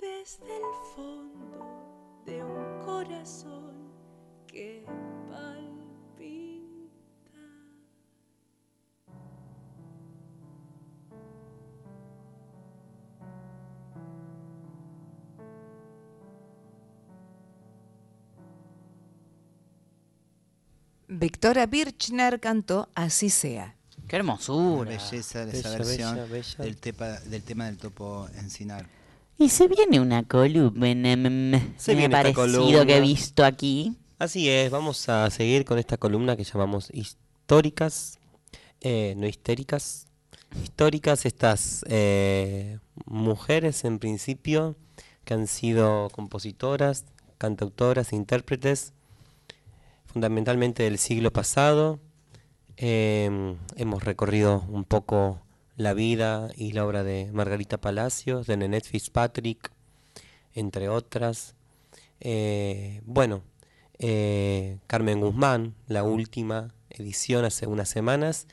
desde 0.00 0.56
el 0.56 0.62
fondo 0.94 1.83
de 2.26 2.42
un 2.44 2.84
corazón 2.84 3.74
que 4.46 4.84
palpita. 5.28 6.64
Victoria 21.08 21.66
Birchner 21.66 22.40
cantó 22.40 22.88
Así 22.94 23.30
sea. 23.30 23.76
Qué 24.08 24.16
hermosura. 24.16 24.90
Belleza 24.90 25.46
de 25.46 25.58
esa 25.58 25.70
Bella, 25.70 25.84
versión 25.84 26.14
bella, 26.16 26.26
bella. 26.26 26.64
Del, 26.64 26.80
tepa- 26.80 27.20
del 27.20 27.42
tema 27.42 27.66
del 27.66 27.78
topo 27.78 28.28
encinar. 28.36 28.86
Y 29.38 29.48
se 29.48 29.66
viene 29.68 30.00
una 30.00 30.22
columna, 30.22 31.60
Se 31.76 31.92
me 31.92 31.98
viene 31.98 32.14
ha 32.16 32.22
parecido 32.22 32.60
columna. 32.60 32.86
que 32.86 32.96
he 32.96 33.00
visto 33.00 33.44
aquí. 33.44 33.96
Así 34.18 34.48
es, 34.48 34.70
vamos 34.70 35.08
a 35.08 35.28
seguir 35.30 35.64
con 35.64 35.78
esta 35.78 35.96
columna 35.96 36.36
que 36.36 36.44
llamamos 36.44 36.88
históricas, 36.94 38.18
eh, 38.80 39.14
no 39.16 39.26
histéricas. 39.26 40.06
Históricas 40.62 41.26
estas 41.26 41.84
eh, 41.88 42.78
mujeres 43.06 43.84
en 43.84 43.98
principio 43.98 44.76
que 45.24 45.34
han 45.34 45.48
sido 45.48 46.10
compositoras, 46.10 47.04
cantautoras, 47.38 48.12
intérpretes, 48.12 48.92
fundamentalmente 50.06 50.84
del 50.84 50.98
siglo 50.98 51.32
pasado. 51.32 51.98
Eh, 52.76 53.56
hemos 53.76 54.04
recorrido 54.04 54.64
un 54.68 54.84
poco 54.84 55.40
la 55.76 55.94
vida 55.94 56.50
y 56.56 56.72
la 56.72 56.86
obra 56.86 57.02
de 57.02 57.30
Margarita 57.32 57.78
Palacios, 57.80 58.46
de 58.46 58.56
Nenette 58.56 58.86
Fitzpatrick, 58.86 59.72
entre 60.54 60.88
otras. 60.88 61.54
Eh, 62.20 63.00
bueno, 63.04 63.42
eh, 63.98 64.78
Carmen 64.86 65.20
Guzmán, 65.20 65.74
la 65.88 66.04
última 66.04 66.74
edición 66.90 67.44
hace 67.44 67.66
unas 67.66 67.88
semanas. 67.88 68.46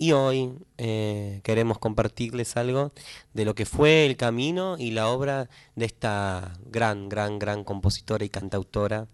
Y 0.00 0.12
hoy 0.12 0.52
eh, 0.76 1.40
queremos 1.42 1.78
compartirles 1.78 2.56
algo 2.56 2.92
de 3.34 3.44
lo 3.44 3.56
que 3.56 3.66
fue 3.66 4.06
el 4.06 4.16
camino 4.16 4.76
y 4.78 4.92
la 4.92 5.08
obra 5.08 5.48
de 5.74 5.86
esta 5.86 6.56
gran, 6.66 7.08
gran, 7.08 7.40
gran 7.40 7.64
compositora 7.64 8.24
y 8.24 8.28
cantautora 8.28 9.08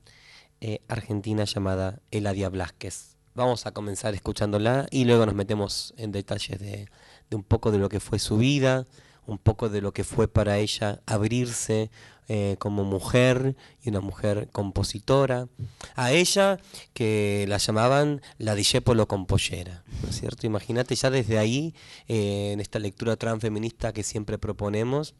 argentina 0.88 1.44
llamada 1.44 2.00
Eladia 2.10 2.48
Blasquez. 2.48 3.16
Vamos 3.34 3.66
a 3.66 3.72
comenzar 3.72 4.14
escuchándola 4.14 4.86
y 4.90 5.04
luego 5.04 5.26
nos 5.26 5.34
metemos 5.34 5.92
en 5.98 6.10
detalles 6.10 6.58
de, 6.58 6.88
de 7.30 7.36
un 7.36 7.42
poco 7.42 7.70
de 7.70 7.78
lo 7.78 7.88
que 7.88 8.00
fue 8.00 8.18
su 8.18 8.36
vida, 8.38 8.86
un 9.26 9.38
poco 9.38 9.68
de 9.68 9.80
lo 9.80 9.92
que 9.92 10.04
fue 10.04 10.28
para 10.28 10.58
ella 10.58 11.00
abrirse 11.06 11.90
eh, 12.28 12.56
como 12.58 12.84
mujer 12.84 13.56
y 13.84 13.90
una 13.90 14.00
mujer 14.00 14.48
compositora. 14.50 15.48
A 15.94 16.12
ella 16.12 16.58
que 16.92 17.44
la 17.48 17.58
llamaban 17.58 18.22
la 18.38 18.54
Discepolo 18.54 19.06
Compollera, 19.06 19.84
¿no 20.02 20.08
es 20.08 20.18
cierto? 20.18 20.46
Imagínate 20.46 20.94
ya 20.94 21.10
desde 21.10 21.38
ahí, 21.38 21.74
eh, 22.08 22.52
en 22.52 22.60
esta 22.60 22.78
lectura 22.78 23.16
transfeminista 23.16 23.92
que 23.92 24.02
siempre 24.02 24.38
proponemos, 24.38 25.14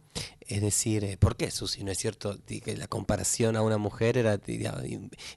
es 0.47 0.61
decir, 0.61 1.05
eh, 1.05 1.17
¿por 1.17 1.37
qué 1.37 1.51
Susi? 1.51 1.85
¿No 1.85 1.91
es 1.91 1.99
cierto? 1.99 2.39
Que 2.47 2.77
la 2.77 2.87
comparación 2.87 3.57
a 3.57 3.63
una 3.63 3.79
mujer 3.79 4.19
era 4.19 4.39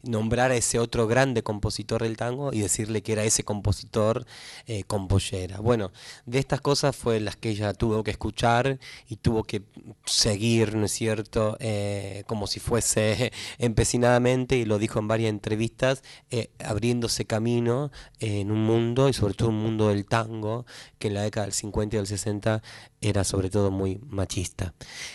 nombrar 0.03 0.51
a 0.51 0.55
ese 0.55 0.79
otro 0.79 1.07
grande 1.07 1.43
compositor 1.43 2.03
del 2.03 2.17
tango 2.17 2.51
y 2.51 2.59
decirle 2.59 3.01
que 3.01 3.13
era 3.13 3.23
ese 3.23 3.43
compositor 3.43 4.25
eh, 4.65 4.83
compollera. 4.83 5.59
Bueno, 5.59 5.91
de 6.25 6.39
estas 6.39 6.61
cosas 6.61 6.95
fue 6.95 7.19
las 7.19 7.37
que 7.37 7.49
ella 7.49 7.73
tuvo 7.73 8.03
que 8.03 8.11
escuchar 8.11 8.79
y 9.07 9.15
tuvo 9.15 9.43
que 9.43 9.63
seguir, 10.05 10.75
¿no 10.75 10.85
es 10.85 10.91
cierto? 10.91 11.57
Eh, 11.59 12.23
como 12.27 12.45
si 12.45 12.59
fuese 12.59 13.13
empecinadamente, 13.57 14.57
y 14.57 14.65
lo 14.65 14.79
dijo 14.79 14.99
en 14.99 15.07
varias 15.07 15.29
entrevistas, 15.29 16.03
eh, 16.31 16.51
abriéndose 16.63 17.25
camino 17.25 17.91
en 18.19 18.51
un 18.51 18.63
mundo, 18.63 19.09
y 19.09 19.13
sobre 19.13 19.33
todo 19.33 19.49
un 19.49 19.61
mundo 19.61 19.89
del 19.89 20.05
tango, 20.05 20.65
que 20.99 21.07
en 21.07 21.13
la 21.15 21.21
década 21.21 21.45
del 21.45 21.53
50 21.53 21.95
y 21.95 21.97
del 21.97 22.07
60 22.07 22.61
era 23.01 23.23
sobre 23.23 23.49
todo 23.49 23.71
muy 23.71 23.99
machista. 24.07 24.73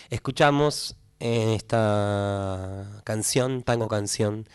Escuchamos 0.09 0.95
en 1.19 1.49
esta 1.49 3.01
canción, 3.03 3.63
tango 3.63 3.87
canción, 3.87 4.47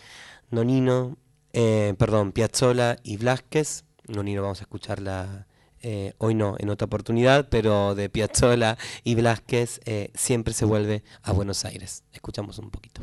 Nonino, 0.50 1.16
eh, 1.52 1.94
perdón, 1.98 2.32
Piazzolla 2.32 2.96
y 3.02 3.16
Blasquez. 3.16 3.84
Nonino 4.06 4.42
vamos 4.42 4.60
a 4.60 4.62
escucharla 4.62 5.46
eh, 5.80 6.14
hoy 6.18 6.34
no, 6.34 6.56
en 6.58 6.70
otra 6.70 6.86
oportunidad, 6.86 7.48
pero 7.48 7.94
de 7.94 8.08
Piazzolla 8.08 8.76
y 9.04 9.14
Blasquez 9.14 9.80
eh, 9.84 10.10
siempre 10.14 10.52
se 10.52 10.64
vuelve 10.64 11.04
a 11.22 11.32
Buenos 11.32 11.64
Aires. 11.64 12.04
Escuchamos 12.12 12.58
un 12.58 12.70
poquito. 12.70 13.02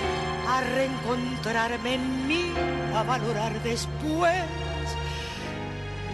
a 0.51 0.61
reencontrarme 0.61 1.95
en 1.95 2.27
mí, 2.27 2.53
a 2.93 3.03
valorar 3.03 3.53
después 3.63 4.43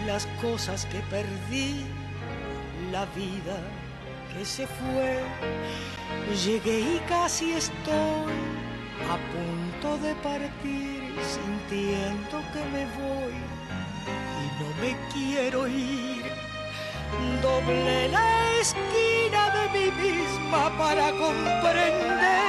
las 0.06 0.26
cosas 0.40 0.86
que 0.86 1.00
perdí, 1.10 1.84
la 2.92 3.04
vida 3.06 3.58
que 4.32 4.44
se 4.44 4.66
fue. 4.66 5.18
Llegué 6.44 6.78
y 6.80 7.00
casi 7.08 7.52
estoy 7.52 8.32
a 9.12 9.16
punto 9.34 9.98
de 10.06 10.14
partir, 10.16 11.00
sintiendo 11.34 12.36
que 12.52 12.62
me 12.74 12.84
voy 13.00 13.36
y 14.42 14.46
no 14.60 14.68
me 14.82 14.92
quiero 15.12 15.66
ir. 15.66 16.24
Doblé 17.42 18.08
la 18.08 18.28
esquina 18.60 19.42
de 19.56 19.64
mí 19.74 19.86
misma 20.02 20.70
para 20.78 21.10
comprender 21.10 22.48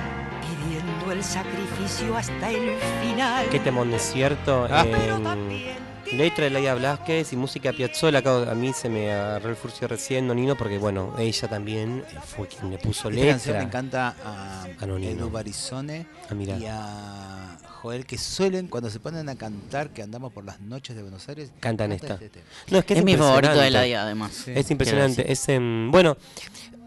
el 1.11 1.23
sacrificio 1.23 2.15
hasta 2.15 2.49
el 2.49 2.77
final. 3.01 3.47
Qué 3.49 3.59
temón 3.59 3.93
es 3.93 4.01
cierto. 4.13 4.67
Ah. 4.69 4.85
en 4.85 6.17
letra 6.17 6.43
de 6.45 6.49
Laia 6.49 6.73
Blasquez 6.75 7.31
y 7.31 7.37
música 7.37 7.71
Piazzolla. 7.71 8.19
Acá 8.19 8.51
a 8.51 8.55
mí 8.55 8.73
se 8.73 8.89
me 8.89 9.11
agarró 9.11 9.49
el 9.49 9.55
furcio 9.55 9.87
recién, 9.87 10.27
Nonino, 10.27 10.57
porque 10.57 10.77
bueno, 10.77 11.13
ella 11.17 11.47
también 11.47 12.03
eh, 12.11 12.17
fue 12.25 12.47
quien 12.47 12.69
le 12.71 12.77
puso 12.77 13.09
Esta 13.09 13.25
canción 13.27 13.53
le 13.55 13.61
letra. 13.61 13.61
encanta 13.61 14.15
a 14.25 14.63
A 14.79 14.85
Nonino. 14.85 15.11
Edu 15.11 15.29
Barizone 15.29 16.05
Ah, 16.29 16.33
y 16.35 16.65
a 16.67 17.57
Joel, 17.81 18.05
que 18.05 18.17
suelen, 18.17 18.67
cuando 18.67 18.89
se 18.89 18.99
ponen 18.99 19.27
a 19.29 19.35
cantar, 19.35 19.89
que 19.91 20.01
andamos 20.03 20.31
por 20.33 20.43
las 20.45 20.59
noches 20.59 20.95
de 20.95 21.01
Buenos 21.01 21.27
Aires, 21.29 21.51
Cantan 21.59 21.89
canta 21.91 22.13
esta. 22.13 22.25
este. 22.25 22.41
No, 22.69 22.77
es 22.79 22.85
que 22.85 22.93
es, 22.93 22.99
Es 22.99 23.05
mi 23.05 23.15
favorito 23.17 23.55
de. 23.55 23.69
Laia, 23.71 24.03
además. 24.03 24.31
Sí. 24.33 24.51
Es 24.53 24.69
impresionante. 24.69 25.31
Es, 25.31 25.47
em, 25.49 25.89
bueno, 25.91 26.15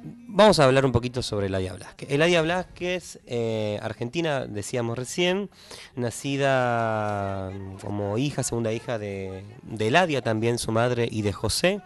vamos 0.05 0.59
a 0.59 0.65
hablar 0.65 0.85
un 0.85 0.93
poquito 0.93 1.23
sobre 1.23 1.47
Eladia 1.47 1.73
Blasquez. 1.73 2.11
Eladia 2.11 2.43
Blasquez, 2.43 3.21
eh, 3.27 3.79
argentina, 3.83 4.47
decíamos 4.47 4.99
recién, 4.99 5.51
nacida 5.97 7.51
mm, 7.51 7.77
como 7.79 8.19
hija, 8.19 8.43
segunda 8.43 8.73
hija 8.73 8.99
de, 8.99 9.45
de 9.63 9.89
Eladia 9.89 10.23
también, 10.23 10.59
su 10.59 10.73
madre, 10.73 11.09
y 11.11 11.23
de 11.23 11.33
José. 11.33 11.81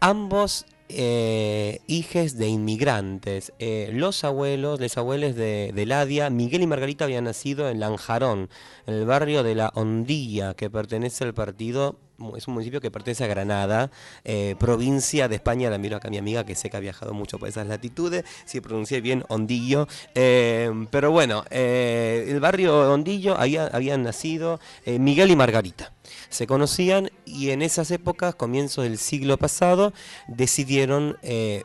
Ambos 0.00 0.66
eh, 0.88 1.80
hijes 1.86 2.38
de 2.38 2.48
inmigrantes. 2.48 3.52
Eh, 3.58 3.90
los 3.92 4.22
abuelos, 4.22 4.78
los 4.80 4.96
abuelos 4.96 5.34
de, 5.34 5.72
de 5.74 6.30
Miguel 6.30 6.62
y 6.62 6.66
Margarita 6.66 7.04
habían 7.04 7.24
nacido 7.24 7.68
en 7.68 7.80
Lanjarón, 7.80 8.48
en 8.86 8.94
el 8.94 9.06
barrio 9.06 9.42
de 9.42 9.54
La 9.54 9.72
Hondilla, 9.74 10.54
que 10.54 10.70
pertenece 10.70 11.24
al 11.24 11.34
partido, 11.34 11.98
es 12.36 12.48
un 12.48 12.54
municipio 12.54 12.80
que 12.80 12.90
pertenece 12.90 13.24
a 13.24 13.26
Granada, 13.26 13.90
eh, 14.24 14.56
provincia 14.58 15.28
de 15.28 15.36
España. 15.36 15.70
La 15.70 15.78
miro 15.78 15.96
acá 15.96 16.08
a 16.08 16.10
mi 16.10 16.18
amiga 16.18 16.44
que 16.44 16.54
sé 16.54 16.70
que 16.70 16.76
ha 16.76 16.80
viajado 16.80 17.12
mucho 17.12 17.38
por 17.38 17.48
esas 17.48 17.66
latitudes, 17.66 18.24
si 18.44 18.60
pronuncié 18.60 19.00
bien 19.00 19.24
Hondillo. 19.28 19.86
Eh, 20.14 20.70
pero 20.90 21.10
bueno, 21.10 21.44
eh, 21.50 22.26
el 22.28 22.40
barrio 22.40 22.92
Hondillo, 22.92 23.38
ahí 23.38 23.56
ha- 23.56 23.66
habían 23.66 24.02
nacido 24.02 24.60
Miguel 24.86 25.30
y 25.30 25.36
Margarita 25.36 25.92
se 26.28 26.46
conocían 26.46 27.10
y 27.24 27.50
en 27.50 27.62
esas 27.62 27.90
épocas, 27.90 28.34
comienzos 28.34 28.84
del 28.84 28.98
siglo 28.98 29.38
pasado, 29.38 29.92
decidieron 30.28 31.16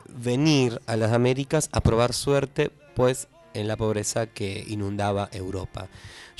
venir 0.08 0.80
a 0.86 0.96
las 0.96 1.12
Américas 1.12 1.68
a 1.72 1.80
probar 1.80 2.12
suerte, 2.12 2.70
pues 2.94 3.28
en 3.54 3.68
la 3.68 3.76
pobreza 3.76 4.26
que 4.26 4.64
inundaba 4.68 5.28
Europa. 5.32 5.88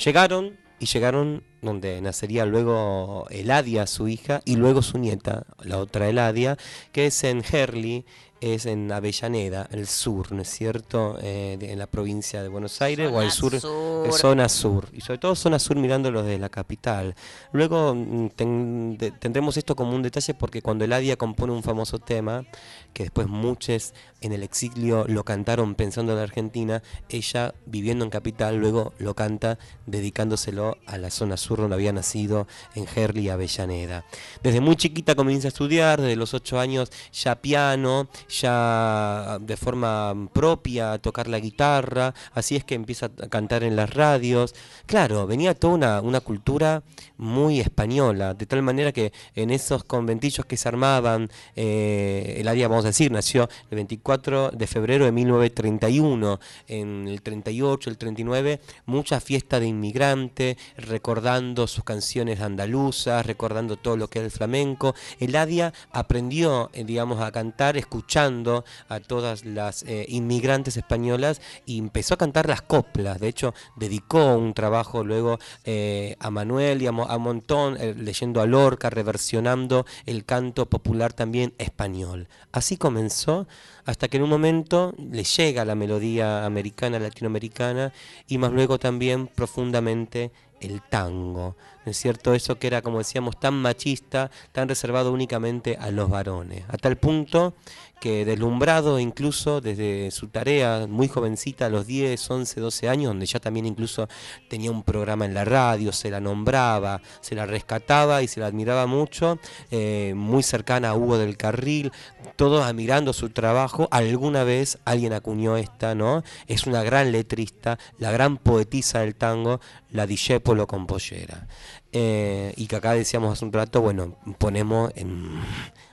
Llegaron 0.03 0.57
y 0.79 0.85
llegaron 0.85 1.43
donde 1.61 2.01
nacería 2.01 2.45
luego 2.45 3.27
Eladia, 3.29 3.87
su 3.87 4.07
hija, 4.07 4.41
y 4.45 4.57
luego 4.57 4.81
su 4.81 4.97
nieta, 4.97 5.45
la 5.63 5.77
otra 5.77 6.09
Eladia, 6.09 6.57
que 6.91 7.07
es 7.07 7.23
en 7.23 7.43
Herli, 7.49 8.05
es 8.43 8.65
en 8.65 8.91
Avellaneda, 8.91 9.67
el 9.71 9.87
sur, 9.87 10.31
¿no 10.33 10.41
es 10.41 10.49
cierto? 10.49 11.17
Eh, 11.21 11.55
de- 11.59 11.71
en 11.71 11.79
la 11.79 11.87
provincia 11.87 12.43
de 12.43 12.49
Buenos 12.49 12.81
Aires 12.81 13.09
o 13.11 13.19
al 13.19 13.31
sur, 13.31 13.57
sur. 13.59 14.07
eh, 14.07 14.11
zona 14.11 14.49
sur, 14.49 14.89
y 14.91 15.01
sobre 15.01 15.17
todo 15.19 15.35
zona 15.35 15.59
sur 15.59 15.77
mirándolo 15.77 16.23
desde 16.23 16.39
la 16.39 16.49
capital. 16.49 17.15
Luego 17.53 17.95
mm, 17.95 18.29
ten- 18.35 18.97
de- 18.97 19.11
tendremos 19.11 19.55
esto 19.57 19.75
como 19.75 19.95
un 19.95 20.01
detalle 20.03 20.33
porque 20.33 20.61
cuando 20.61 20.83
Eladia 20.85 21.15
compone 21.15 21.53
un 21.53 21.63
famoso 21.63 21.99
tema, 21.99 22.45
que 22.93 23.03
después 23.03 23.27
muchos 23.27 23.93
en 24.21 24.33
el 24.33 24.43
exilio 24.43 25.05
lo 25.07 25.23
cantaron 25.23 25.75
pensando 25.75 26.11
en 26.11 26.17
la 26.19 26.23
Argentina, 26.23 26.83
ella 27.09 27.53
viviendo 27.65 28.03
en 28.05 28.11
capital 28.11 28.57
luego 28.57 28.93
lo 28.99 29.15
canta 29.15 29.57
dedicándoselo 29.85 30.77
a 30.85 30.97
la 30.97 31.09
zona 31.09 31.37
sur 31.37 31.59
donde 31.59 31.75
había 31.75 31.93
nacido, 31.93 32.47
en 32.75 32.85
Herli, 32.93 33.29
Avellaneda. 33.29 34.05
Desde 34.43 34.59
muy 34.59 34.75
chiquita 34.75 35.15
comienza 35.15 35.47
a 35.47 35.49
estudiar, 35.49 36.01
desde 36.01 36.15
los 36.17 36.33
ocho 36.33 36.59
años 36.59 36.91
ya 37.13 37.35
piano, 37.41 38.07
ya 38.41 39.37
de 39.39 39.57
forma 39.57 40.29
propia 40.33 40.93
a 40.93 40.99
tocar 40.99 41.27
la 41.27 41.39
guitarra, 41.39 42.13
así 42.33 42.55
es 42.55 42.63
que 42.63 42.75
empieza 42.75 43.05
a 43.05 43.27
cantar 43.29 43.63
en 43.63 43.75
las 43.75 43.93
radios. 43.93 44.55
Claro, 44.85 45.27
venía 45.27 45.53
toda 45.53 45.73
una, 45.73 46.01
una 46.01 46.19
cultura 46.19 46.83
muy 47.17 47.59
española, 47.59 48.33
de 48.33 48.45
tal 48.45 48.61
manera 48.63 48.91
que 48.91 49.13
en 49.35 49.51
esos 49.51 49.83
conventillos 49.83 50.45
que 50.45 50.57
se 50.57 50.67
armaban, 50.67 51.29
eh, 51.55 52.35
el 52.37 52.47
área, 52.47 52.67
vamos 52.67 52.85
a 52.85 52.89
decir, 52.89 53.11
nació 53.11 53.49
el 53.69 53.75
24 53.75 54.51
de 54.51 54.67
febrero 54.67 55.05
de 55.05 55.11
1931, 55.11 56.39
en 56.67 57.07
el 57.07 57.21
38, 57.21 57.89
el 57.89 57.97
39, 57.97 58.59
mucha 58.85 59.19
fiesta 59.19 59.59
de 59.59 59.67
inmigrante, 59.67 60.57
recordando 60.77 61.67
sus 61.67 61.83
canciones 61.83 62.41
andaluzas, 62.41 63.25
recordando 63.25 63.77
todo 63.77 63.97
lo 63.97 64.09
que 64.09 64.19
es 64.19 64.25
el 64.25 64.31
flamenco. 64.31 64.95
Eladia 65.19 65.73
aprendió, 65.91 66.69
eh, 66.73 66.83
digamos, 66.83 67.21
a 67.21 67.31
cantar 67.31 67.77
escuchando 67.77 68.22
a 68.27 68.99
todas 68.99 69.45
las 69.45 69.83
eh, 69.83 70.05
inmigrantes 70.07 70.77
españolas 70.77 71.41
y 71.65 71.77
empezó 71.77 72.13
a 72.13 72.17
cantar 72.17 72.47
las 72.47 72.61
coplas. 72.61 73.19
De 73.19 73.27
hecho, 73.27 73.53
dedicó 73.75 74.35
un 74.35 74.53
trabajo 74.53 75.03
luego 75.03 75.39
eh, 75.65 76.15
a 76.19 76.29
Manuel 76.29 76.81
y 76.81 76.87
a, 76.87 76.91
Mo- 76.91 77.09
a 77.09 77.17
Montón, 77.17 77.77
eh, 77.79 77.93
leyendo 77.97 78.41
a 78.41 78.45
Lorca, 78.45 78.89
reversionando 78.89 79.85
el 80.05 80.23
canto 80.25 80.69
popular 80.69 81.13
también 81.13 81.53
español. 81.57 82.27
Así 82.51 82.77
comenzó 82.77 83.47
hasta 83.85 84.07
que 84.07 84.17
en 84.17 84.23
un 84.23 84.29
momento 84.29 84.93
le 84.97 85.23
llega 85.23 85.65
la 85.65 85.75
melodía 85.75 86.45
americana, 86.45 86.99
latinoamericana 86.99 87.91
y 88.27 88.37
más 88.37 88.51
luego 88.51 88.79
también 88.79 89.27
profundamente 89.27 90.31
el 90.61 90.81
tango, 90.81 91.57
¿no 91.85 91.91
es 91.91 91.97
cierto? 91.97 92.33
Eso 92.33 92.57
que 92.57 92.67
era, 92.67 92.81
como 92.81 92.99
decíamos, 92.99 93.37
tan 93.37 93.53
machista, 93.55 94.31
tan 94.53 94.69
reservado 94.69 95.11
únicamente 95.11 95.75
a 95.77 95.91
los 95.91 96.09
varones, 96.09 96.63
a 96.69 96.77
tal 96.77 96.95
punto 96.95 97.53
que 98.03 98.25
deslumbrado 98.25 98.99
incluso 98.99 99.61
desde 99.61 100.11
su 100.11 100.27
tarea 100.27 100.87
muy 100.89 101.07
jovencita, 101.07 101.67
a 101.67 101.69
los 101.69 101.87
10, 101.87 102.31
11, 102.31 102.59
12 102.59 102.89
años, 102.89 103.07
donde 103.07 103.25
ya 103.25 103.39
también 103.39 103.65
incluso 103.65 104.09
tenía 104.49 104.71
un 104.71 104.83
programa 104.83 105.23
en 105.23 105.33
la 105.33 105.45
radio, 105.45 105.93
se 105.93 106.11
la 106.11 106.19
nombraba, 106.19 107.01
se 107.21 107.33
la 107.33 107.45
rescataba 107.45 108.21
y 108.21 108.27
se 108.27 108.41
la 108.41 108.47
admiraba 108.47 108.87
mucho, 108.87 109.39
eh, 109.71 110.11
muy 110.17 110.43
cercana 110.43 110.89
a 110.89 110.95
Hugo 110.95 111.17
del 111.17 111.37
Carril, 111.37 111.93
todos 112.35 112.65
admirando 112.65 113.13
su 113.13 113.29
trabajo, 113.29 113.87
alguna 113.89 114.43
vez 114.43 114.79
alguien 114.83 115.13
acuñó 115.13 115.55
esta, 115.55 115.95
¿no? 115.95 116.23
Es 116.47 116.67
una 116.67 116.83
gran 116.83 117.13
letrista, 117.13 117.79
la 117.99 118.11
gran 118.11 118.35
poetisa 118.35 118.99
del 118.99 119.15
tango, 119.15 119.61
la 119.91 120.05
Discepolo 120.05 120.67
Compollera. 120.67 121.47
Eh, 121.93 122.53
y 122.57 122.67
que 122.67 122.75
acá 122.75 122.95
decíamos 122.95 123.31
hace 123.31 123.45
un 123.45 123.53
rato, 123.53 123.79
bueno, 123.79 124.17
ponemos 124.39 124.91
en, 124.95 125.39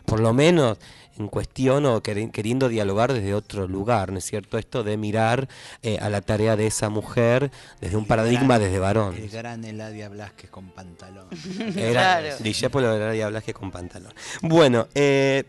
por 0.07 0.19
lo 0.19 0.33
menos 0.33 0.79
en 1.21 1.29
cuestión 1.29 1.87
o 1.87 2.03
queri- 2.03 2.31
queriendo 2.33 2.69
dialogar 2.69 3.13
desde 3.13 3.35
otro 3.35 3.69
lugar, 3.69 4.11
¿no 4.11 4.19
es 4.19 4.25
cierto? 4.25 4.59
Esto 4.59 4.83
de 4.83 4.97
mirar 4.97 5.49
eh, 5.83 5.99
a 6.01 6.09
la 6.11 6.21
tarea 6.23 6.57
de 6.57 6.67
esa 6.67 6.89
mujer 6.89 7.51
desde 7.81 7.97
un 7.97 8.07
paradigma 8.07 8.57
Gran- 8.59 8.61
desde 8.63 8.79
varón. 8.79 9.15
El 9.17 9.29
gran 9.31 9.65
Eladia 9.65 10.09
Blasquez 10.09 10.51
con 10.51 10.71
pantalón. 10.71 11.29
Era 11.77 12.21
Discépolo 12.39 12.91
de 12.91 12.97
Eladia 12.97 13.29
Blasquez 13.29 13.55
con 13.55 13.71
pantalón. 13.71 14.13
Bueno, 14.43 14.89
eh, 14.95 15.45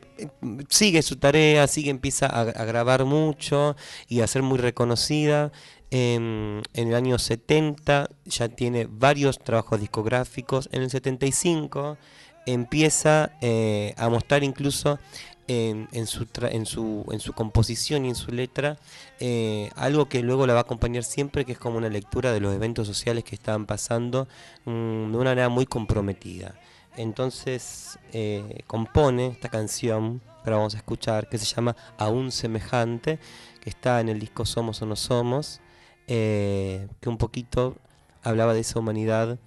sigue 0.70 1.02
su 1.02 1.16
tarea, 1.16 1.66
sigue, 1.68 1.90
empieza 1.90 2.28
a, 2.28 2.42
a 2.42 2.66
grabar 2.66 3.06
mucho 3.06 3.76
y 4.08 4.22
a 4.22 4.28
ser 4.28 4.44
muy 4.44 4.60
reconocida. 4.60 5.52
En, 5.94 6.62
en 6.74 6.88
el 6.88 6.96
año 6.96 7.20
70 7.20 8.10
ya 8.26 8.48
tiene 8.48 8.88
varios 8.90 9.40
trabajos 9.40 9.80
discográficos. 9.82 10.70
En 10.72 10.84
el 10.84 10.90
75 10.90 11.98
empieza 12.46 13.32
eh, 13.42 13.94
a 13.98 14.10
mostrar 14.10 14.44
incluso 14.44 15.00
en, 15.48 15.88
en 15.92 16.08
su, 16.08 16.28
en, 16.42 16.66
su, 16.66 17.06
en 17.12 17.20
su 17.20 17.34
composición 17.34 18.06
y 18.06 18.10
en 18.10 18.16
su 18.16 18.32
letra 18.32 18.78
eh, 19.20 19.70
algo 19.76 20.08
que 20.08 20.22
luego 20.22 20.48
la 20.48 20.54
va 20.54 20.60
a 20.60 20.64
acompañar 20.64 21.04
siempre, 21.04 21.46
que 21.46 21.54
es 21.54 21.58
como 21.58 21.78
una 21.78 21.90
lectura 21.90 22.32
de 22.32 22.40
los 22.40 22.54
eventos 22.54 22.88
sociales 22.88 23.24
que 23.24 23.36
estaban 23.36 23.66
pasando 23.66 24.28
mm, 24.66 25.12
de 25.12 25.18
una 25.18 25.32
manera 25.32 25.50
muy 25.50 25.66
comprometida. 25.66 26.56
Entonces 26.98 28.00
eh, 28.12 28.64
compone 28.68 29.28
esta 29.28 29.50
canción 29.50 30.20
que 30.20 30.50
ahora 30.50 30.58
vamos 30.58 30.76
a 30.76 30.78
escuchar, 30.78 31.30
que 31.30 31.38
se 31.38 31.46
llama 31.46 31.76
Aún 31.98 32.32
Semejante, 32.32 33.20
que 33.62 33.70
está 33.70 34.02
en 34.02 34.10
el 34.10 34.20
disco 34.20 34.46
Somos 34.46 34.82
o 34.82 34.86
No 34.86 34.96
Somos, 34.96 35.62
eh, 36.08 36.88
que 37.00 37.10
un 37.10 37.18
poquito 37.18 37.78
hablaba 38.24 38.54
de 38.54 38.62
esa 38.62 38.80
humanidad 38.80 39.38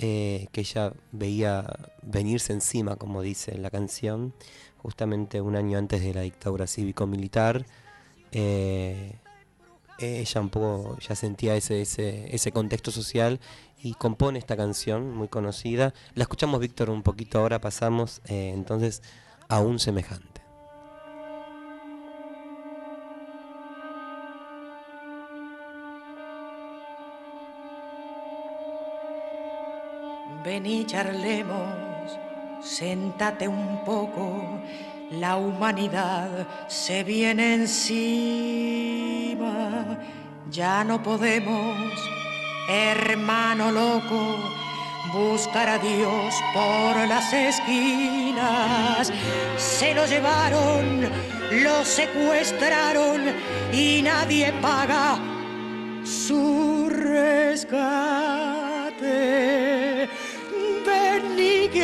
eh, 0.00 0.46
que 0.52 0.60
ella 0.60 0.92
veía 1.12 1.64
venirse 2.02 2.52
encima, 2.52 2.96
como 2.96 3.20
dice 3.20 3.54
en 3.54 3.62
la 3.62 3.70
canción, 3.70 4.32
justamente 4.88 5.42
un 5.42 5.54
año 5.54 5.76
antes 5.76 6.00
de 6.00 6.14
la 6.14 6.22
dictadura 6.22 6.66
cívico-militar. 6.66 7.66
eh, 8.32 9.12
ella 9.98 10.40
un 10.40 10.48
poco 10.48 10.96
ya 10.98 11.14
sentía 11.14 11.56
ese, 11.56 11.82
ese, 11.82 12.52
contexto 12.52 12.90
social 12.90 13.38
y 13.82 13.92
compone 13.94 14.38
esta 14.38 14.56
canción 14.56 15.14
muy 15.14 15.28
conocida. 15.28 15.92
La 16.14 16.22
escuchamos, 16.22 16.60
Víctor, 16.60 16.88
un 16.88 17.02
poquito 17.02 17.38
ahora, 17.38 17.60
pasamos 17.60 18.22
eh, 18.28 18.52
entonces 18.54 19.02
a 19.48 19.60
un 19.60 19.78
semejante. 19.78 20.40
Ven 30.44 30.64
y 30.64 30.86
charlemos, 30.86 31.87
séntate 32.62 33.46
un 33.48 33.84
poco, 33.84 34.60
la 35.10 35.36
humanidad 35.36 36.46
se 36.68 37.04
viene 37.04 37.54
encima, 37.54 39.38
ya 40.50 40.84
no 40.84 41.02
podemos, 41.02 41.76
hermano 42.68 43.70
loco, 43.70 44.36
buscar 45.12 45.68
a 45.68 45.78
Dios 45.78 46.34
por 46.52 47.08
las 47.08 47.32
esquinas. 47.32 49.10
Se 49.56 49.94
lo 49.94 50.04
llevaron, 50.06 51.08
lo 51.62 51.84
secuestraron 51.84 53.22
y 53.72 54.02
nadie 54.02 54.52
paga 54.60 55.18
su 56.04 56.88
rescate. 56.90 57.68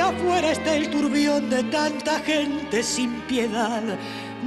Afuera 0.04 0.52
está 0.52 0.76
el 0.76 0.90
turbión 0.90 1.48
de 1.48 1.64
tanta 1.64 2.20
gente 2.20 2.82
sin 2.82 3.22
piedad, 3.22 3.82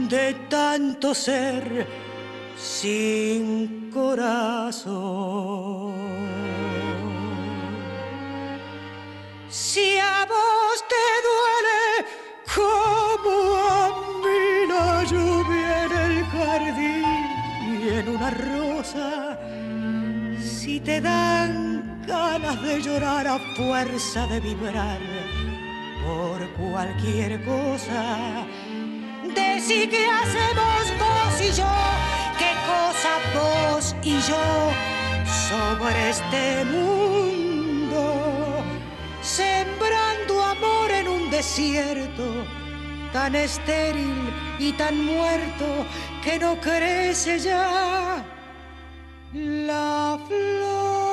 de 0.07 0.35
tanto 0.49 1.15
ser 1.15 1.87
sin 2.55 3.89
corazón. 3.91 5.95
Si 9.49 9.97
a 9.97 10.27
vos 10.29 10.85
te 10.93 11.07
duele 11.27 12.05
como 12.55 13.55
a 13.55 13.89
mí 14.23 14.67
la 14.69 15.03
lluvia 15.05 15.85
en 15.85 15.91
el 15.91 16.23
jardín 16.25 17.25
y 17.81 17.83
en 17.97 18.05
una 18.09 18.29
rosa, 18.29 19.39
si 20.39 20.79
te 20.79 21.01
dan 21.01 21.86
ganas 22.07 22.61
de 22.63 22.81
llorar 22.81 23.27
a 23.27 23.37
fuerza 23.55 24.25
de 24.27 24.39
vibrar 24.39 24.99
por 26.05 26.39
cualquier 26.51 27.43
cosa, 27.43 28.45
decí 29.35 29.87
que 29.87 30.07
hacemos 30.07 30.83
vos 31.01 31.41
y 31.41 31.51
yo, 31.59 31.73
qué 32.39 32.51
cosa 32.71 33.11
vos 33.35 33.95
y 34.01 34.13
yo 34.21 34.71
sobre 35.49 36.09
este 36.09 36.65
mundo, 36.65 38.03
sembrando 39.21 40.43
amor 40.43 40.91
en 40.91 41.07
un 41.09 41.29
desierto 41.29 42.45
tan 43.11 43.35
estéril 43.35 44.31
y 44.59 44.71
tan 44.73 45.05
muerto 45.05 45.85
que 46.23 46.39
no 46.39 46.55
crece 46.61 47.39
ya 47.39 48.23
la 49.33 50.17
flor. 50.27 51.06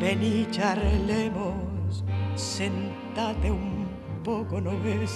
Ven 0.00 0.22
y 0.22 0.46
charlemos, 0.50 2.02
sentate 2.34 3.50
un 3.50 3.86
poco, 4.24 4.58
¿no 4.58 4.70
ves? 4.80 5.12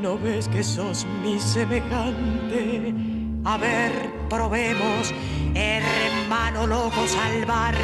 ¿No 0.00 0.18
ves 0.18 0.48
que 0.48 0.64
sos 0.64 1.06
mi 1.22 1.38
semejante? 1.38 2.94
A 3.44 3.58
ver, 3.58 3.92
probemos, 4.30 5.12
hermano 5.54 6.66
loco, 6.66 7.06
salvar 7.06 7.74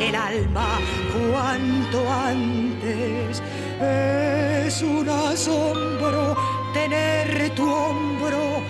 el 0.00 0.14
alma 0.14 0.78
cuanto 1.12 2.12
antes. 2.12 3.42
Es 3.80 4.82
un 4.82 5.08
asombro 5.08 6.36
tener 6.72 7.50
tu 7.56 7.68
hombro 7.68 8.62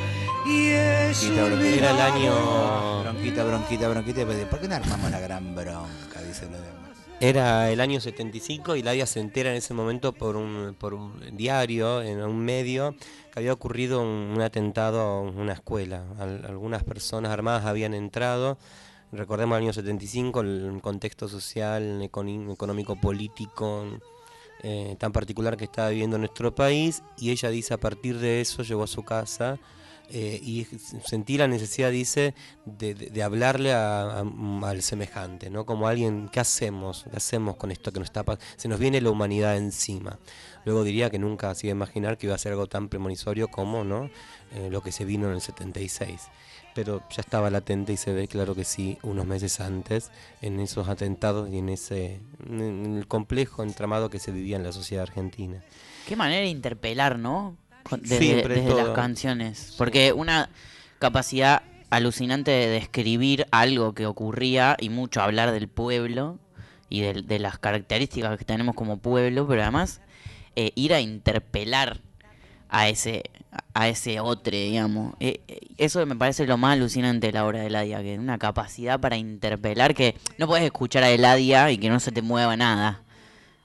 Bronquita, 0.45 1.45
bronquita. 1.45 1.77
Era 1.77 1.91
el 1.91 2.01
año- 2.01 3.01
Bronquita, 3.03 3.45
bronquita, 3.45 3.89
bronquita. 3.89 4.27
pero 4.27 4.51
¿Por 4.51 4.61
qué 4.61 4.69
no 4.69 4.75
armamos 4.75 5.11
la 5.11 5.21
gran 5.21 5.55
bronca? 5.55 6.23
Dice 6.27 6.45
lo 6.47 6.53
demás. 6.61 6.75
Era 7.21 7.71
el 7.71 7.81
año 7.81 8.01
75 8.01 8.77
y 8.77 8.83
Ladia 8.83 9.07
se 9.07 9.21
entera 9.21 9.51
en 9.51 9.57
ese 9.57 9.73
momento 9.73 10.13
por 10.13 10.37
un, 10.37 10.77
por 10.79 10.93
un 10.93 11.19
diario, 11.37 12.03
en 12.03 12.23
un 12.23 12.39
medio, 12.45 12.95
que 13.33 13.39
había 13.39 13.53
ocurrido 13.53 14.03
un, 14.03 14.09
un 14.35 14.41
atentado 14.43 15.01
a 15.01 15.21
una 15.23 15.55
escuela. 15.55 16.05
Al- 16.19 16.45
algunas 16.45 16.85
personas 16.85 17.31
armadas 17.33 17.65
habían 17.65 17.95
entrado. 17.95 18.59
Recordemos 19.13 19.57
el 19.57 19.65
año 19.65 19.73
75, 19.73 20.41
el 20.41 20.79
contexto 20.83 21.29
social, 21.29 22.03
económico, 22.03 22.97
político 22.97 23.87
eh, 24.63 24.97
tan 24.99 25.13
particular 25.13 25.57
que 25.57 25.65
estaba 25.65 25.89
viviendo 25.91 26.19
nuestro 26.19 26.55
país. 26.55 27.03
Y 27.17 27.31
ella 27.31 27.49
dice, 27.49 27.73
a 27.75 27.79
partir 27.79 28.19
de 28.19 28.41
eso, 28.43 28.63
llegó 28.63 28.83
a 28.83 28.89
su 28.89 29.05
casa 29.05 29.59
eh, 30.11 30.39
y 30.43 30.67
sentí 31.05 31.39
la 31.39 31.49
necesidad, 31.49 31.91
dice, 31.91 32.35
de, 32.67 32.95
de- 32.95 33.11
de 33.11 33.23
hablarle 33.23 33.73
a- 33.73 34.21
a- 34.21 34.25
al 34.69 34.83
semejante, 34.83 35.51
¿no? 35.51 35.65
Como 35.67 35.89
alguien, 35.89 36.29
¿qué 36.33 36.41
hacemos? 36.41 37.05
¿Qué 37.11 37.17
hacemos 37.17 37.57
con 37.57 37.71
esto 37.71 37.91
que 37.93 38.01
nos 38.01 38.13
pas- 38.13 38.39
Se 38.57 38.69
nos 38.69 38.79
viene 38.79 39.01
la 39.01 39.11
humanidad 39.11 39.57
encima. 39.57 40.19
Luego 40.65 40.85
diría 40.85 41.11
que 41.11 41.19
nunca 41.19 41.55
se 41.55 41.67
iba 41.67 41.73
a 41.73 41.77
imaginar 41.77 42.19
que 42.19 42.27
iba 42.27 42.35
a 42.35 42.39
ser 42.39 42.53
algo 42.53 42.67
tan 42.67 42.89
premonisorio 42.89 43.49
como, 43.49 43.85
¿no? 43.85 44.11
Eh, 44.55 44.69
lo 44.71 44.83
que 44.83 44.93
se 44.93 45.05
vino 45.05 45.29
en 45.29 45.35
el 45.35 45.41
76. 45.41 46.21
Pero 46.75 47.03
ya 47.11 47.21
estaba 47.21 47.51
latente 47.51 47.93
y 47.93 47.97
se 47.97 48.13
ve 48.13 48.27
claro 48.27 48.55
que 48.57 48.65
sí, 48.65 48.99
unos 49.03 49.27
meses 49.27 49.61
antes, 49.61 50.11
en 50.43 50.59
esos 50.59 50.89
atentados 50.89 51.49
y 51.51 51.59
en 51.59 51.69
ese 51.69 52.21
en 52.49 52.97
el 52.97 53.07
complejo 53.07 53.63
entramado 53.63 54.11
que 54.11 54.19
se 54.19 54.33
vivía 54.33 54.57
en 54.57 54.65
la 54.65 54.73
sociedad 54.73 55.03
argentina. 55.05 55.63
Qué 56.09 56.17
manera 56.17 56.41
de 56.43 56.49
interpelar, 56.49 57.19
¿no? 57.19 57.57
Desde, 57.91 58.19
Siempre 58.19 58.55
desde 58.63 58.75
las 58.75 58.89
canciones. 58.91 59.75
Porque 59.79 60.13
una 60.13 60.49
capacidad 60.99 61.63
alucinante 61.91 62.51
de 62.51 62.69
describir 62.69 63.47
algo 63.51 63.95
que 63.95 64.07
ocurría 64.07 64.77
y 64.81 64.89
mucho 64.89 65.21
hablar 65.23 65.53
del 65.53 65.69
pueblo 65.69 66.39
y 66.89 67.01
del- 67.03 67.27
de, 67.27 67.39
las 67.39 67.59
características 67.59 68.39
que 68.39 68.45
tenemos 68.45 68.75
como 68.75 68.99
pueblo, 68.99 69.47
pero 69.47 69.63
además 69.63 70.01
eh, 70.57 70.73
ir 70.75 70.95
a 70.95 71.01
interpelar 71.01 72.01
a 72.69 72.89
ese 72.89 73.25
a 73.73 73.89
ese 73.89 74.19
otro, 74.19 74.51
digamos. 74.51 75.15
Eh, 75.21 75.41
eh, 75.47 75.61
eso 75.79 76.05
me 76.07 76.17
parece 76.17 76.45
lo 76.45 76.57
más 76.57 76.73
alucinante 76.73 77.29
de 77.29 77.33
la 77.33 77.47
obra 77.47 77.61
de 77.61 77.67
Eladia, 77.69 78.03
que 78.03 78.19
una 78.19 78.37
capacidad 78.39 78.99
para 78.99 79.17
interpelar 79.17 79.95
que 79.95 80.17
no 80.39 80.49
puedes 80.49 80.65
escuchar 80.65 81.05
a 81.05 81.11
Eladia 81.11 81.71
y 81.71 81.79
que 81.79 81.89
no 81.89 82.01
se 82.01 82.11
te 82.11 82.21
mueva 82.21 82.57
nada. 82.57 83.04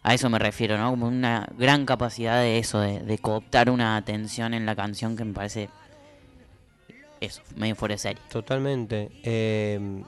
A 0.01 0.13
eso 0.13 0.29
me 0.29 0.39
refiero, 0.39 0.77
¿no? 0.77 0.91
Como 0.91 1.07
una 1.07 1.47
gran 1.57 1.85
capacidad 1.85 2.41
de 2.41 2.57
eso, 2.57 2.79
de, 2.79 2.99
de 2.99 3.17
cooptar 3.17 3.69
una 3.69 3.97
atención 3.97 4.53
en 4.53 4.65
la 4.65 4.75
canción 4.75 5.17
que 5.17 5.25
me 5.25 5.33
parece 5.33 5.69
eso, 7.19 7.41
medio 7.57 7.75
fuera 7.75 7.95
de 7.95 7.99
serie. 7.99 8.21
Totalmente. 8.29 9.11
Eh, 9.23 10.01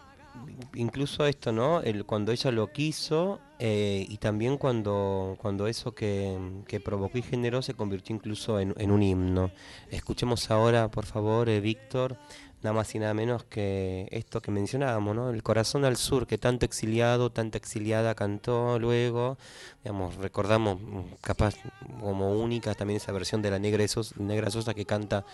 incluso 0.76 1.26
esto, 1.26 1.52
¿no? 1.52 1.82
El, 1.82 2.06
cuando 2.06 2.32
ella 2.32 2.52
lo 2.52 2.72
quiso 2.72 3.42
eh, 3.60 4.06
y 4.08 4.18
también 4.18 4.58
cuando, 4.58 5.36
cuando 5.42 5.68
eso 5.68 5.94
que, 5.94 6.38
que 6.68 6.80
provocó 6.80 7.18
y 7.18 7.22
generó 7.22 7.62
se 7.62 7.74
convirtió 7.74 8.16
incluso 8.16 8.62
en, 8.62 8.74
en 8.78 8.92
un 8.92 9.04
himno. 9.04 9.52
Escuchemos 9.90 10.50
ahora, 10.52 10.90
por 10.90 11.06
favor, 11.06 11.50
eh, 11.50 11.60
Víctor, 11.60 12.16
nada 12.64 12.74
más 12.74 12.94
y 12.96 13.00
nada 13.00 13.14
menos 13.14 13.44
que 13.46 14.08
esto 14.12 14.42
que 14.42 14.52
mencionábamos, 14.52 15.16
¿no? 15.16 15.30
El 15.32 15.44
corazón 15.44 15.86
al 15.86 15.98
sur, 15.98 16.28
que 16.28 16.38
tanto 16.38 16.66
exiliado, 16.66 17.32
tanta 17.32 17.58
exiliada 17.58 18.16
cantó 18.16 18.78
luego. 18.80 19.38
Digamos, 19.84 20.16
recordamos 20.16 20.80
mm, 20.82 21.00
capaz 21.22 21.56
como 22.00 22.32
única 22.34 22.74
también 22.76 22.98
esa 22.98 23.12
versión 23.12 23.42
de 23.42 23.52
la 23.52 23.60
Negra, 23.60 23.84
Sos- 23.88 24.16
Negra 24.18 24.50
Sosa 24.52 24.74
que 24.74 24.86
canta, 24.86 25.26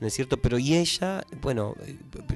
¿no 0.00 0.06
es 0.06 0.14
cierto? 0.14 0.38
Pero 0.38 0.58
y 0.58 0.76
ella, 0.76 1.24
bueno, 1.40 1.74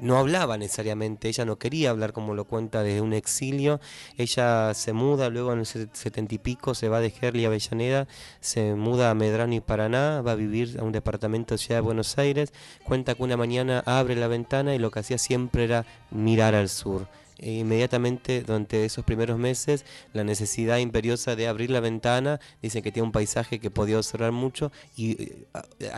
no 0.00 0.18
hablaba 0.18 0.58
necesariamente, 0.58 1.28
ella 1.28 1.44
no 1.44 1.56
quería 1.58 1.90
hablar 1.90 2.12
como 2.12 2.34
lo 2.34 2.44
cuenta 2.44 2.82
desde 2.82 3.00
un 3.00 3.12
exilio, 3.12 3.80
ella 4.16 4.74
se 4.74 4.92
muda 4.92 5.28
luego 5.30 5.52
en 5.52 5.60
el 5.60 5.66
set- 5.66 5.94
setenta 5.94 6.34
y 6.34 6.38
pico, 6.38 6.74
se 6.74 6.88
va 6.88 7.00
de 7.00 7.10
Gerli 7.10 7.44
a 7.44 7.48
Avellaneda, 7.48 8.06
se 8.40 8.74
muda 8.74 9.10
a 9.10 9.14
Medrano 9.14 9.54
y 9.54 9.60
Paraná, 9.60 10.22
va 10.22 10.32
a 10.32 10.34
vivir 10.36 10.76
a 10.78 10.82
un 10.84 10.92
departamento 10.92 11.56
de 11.56 11.64
de 11.64 11.80
Buenos 11.80 12.18
Aires, 12.18 12.52
cuenta 12.84 13.14
que 13.14 13.22
una 13.22 13.36
mañana 13.36 13.82
abre 13.86 14.14
la 14.16 14.28
ventana 14.34 14.74
y 14.74 14.78
lo 14.78 14.90
que 14.90 15.00
hacía 15.00 15.18
siempre 15.18 15.64
era 15.64 15.84
mirar 16.10 16.54
al 16.54 16.68
sur. 16.68 17.08
E 17.38 17.50
inmediatamente 17.52 18.42
durante 18.42 18.84
esos 18.84 19.04
primeros 19.04 19.38
meses 19.38 19.84
la 20.12 20.22
necesidad 20.22 20.78
imperiosa 20.78 21.34
de 21.34 21.48
abrir 21.48 21.68
la 21.70 21.80
ventana 21.80 22.38
dice 22.62 22.80
que 22.80 22.92
tiene 22.92 23.06
un 23.06 23.12
paisaje 23.12 23.58
que 23.58 23.70
podía 23.72 23.96
observar 23.98 24.30
mucho 24.30 24.70
y 24.96 25.20
eh, 25.20 25.46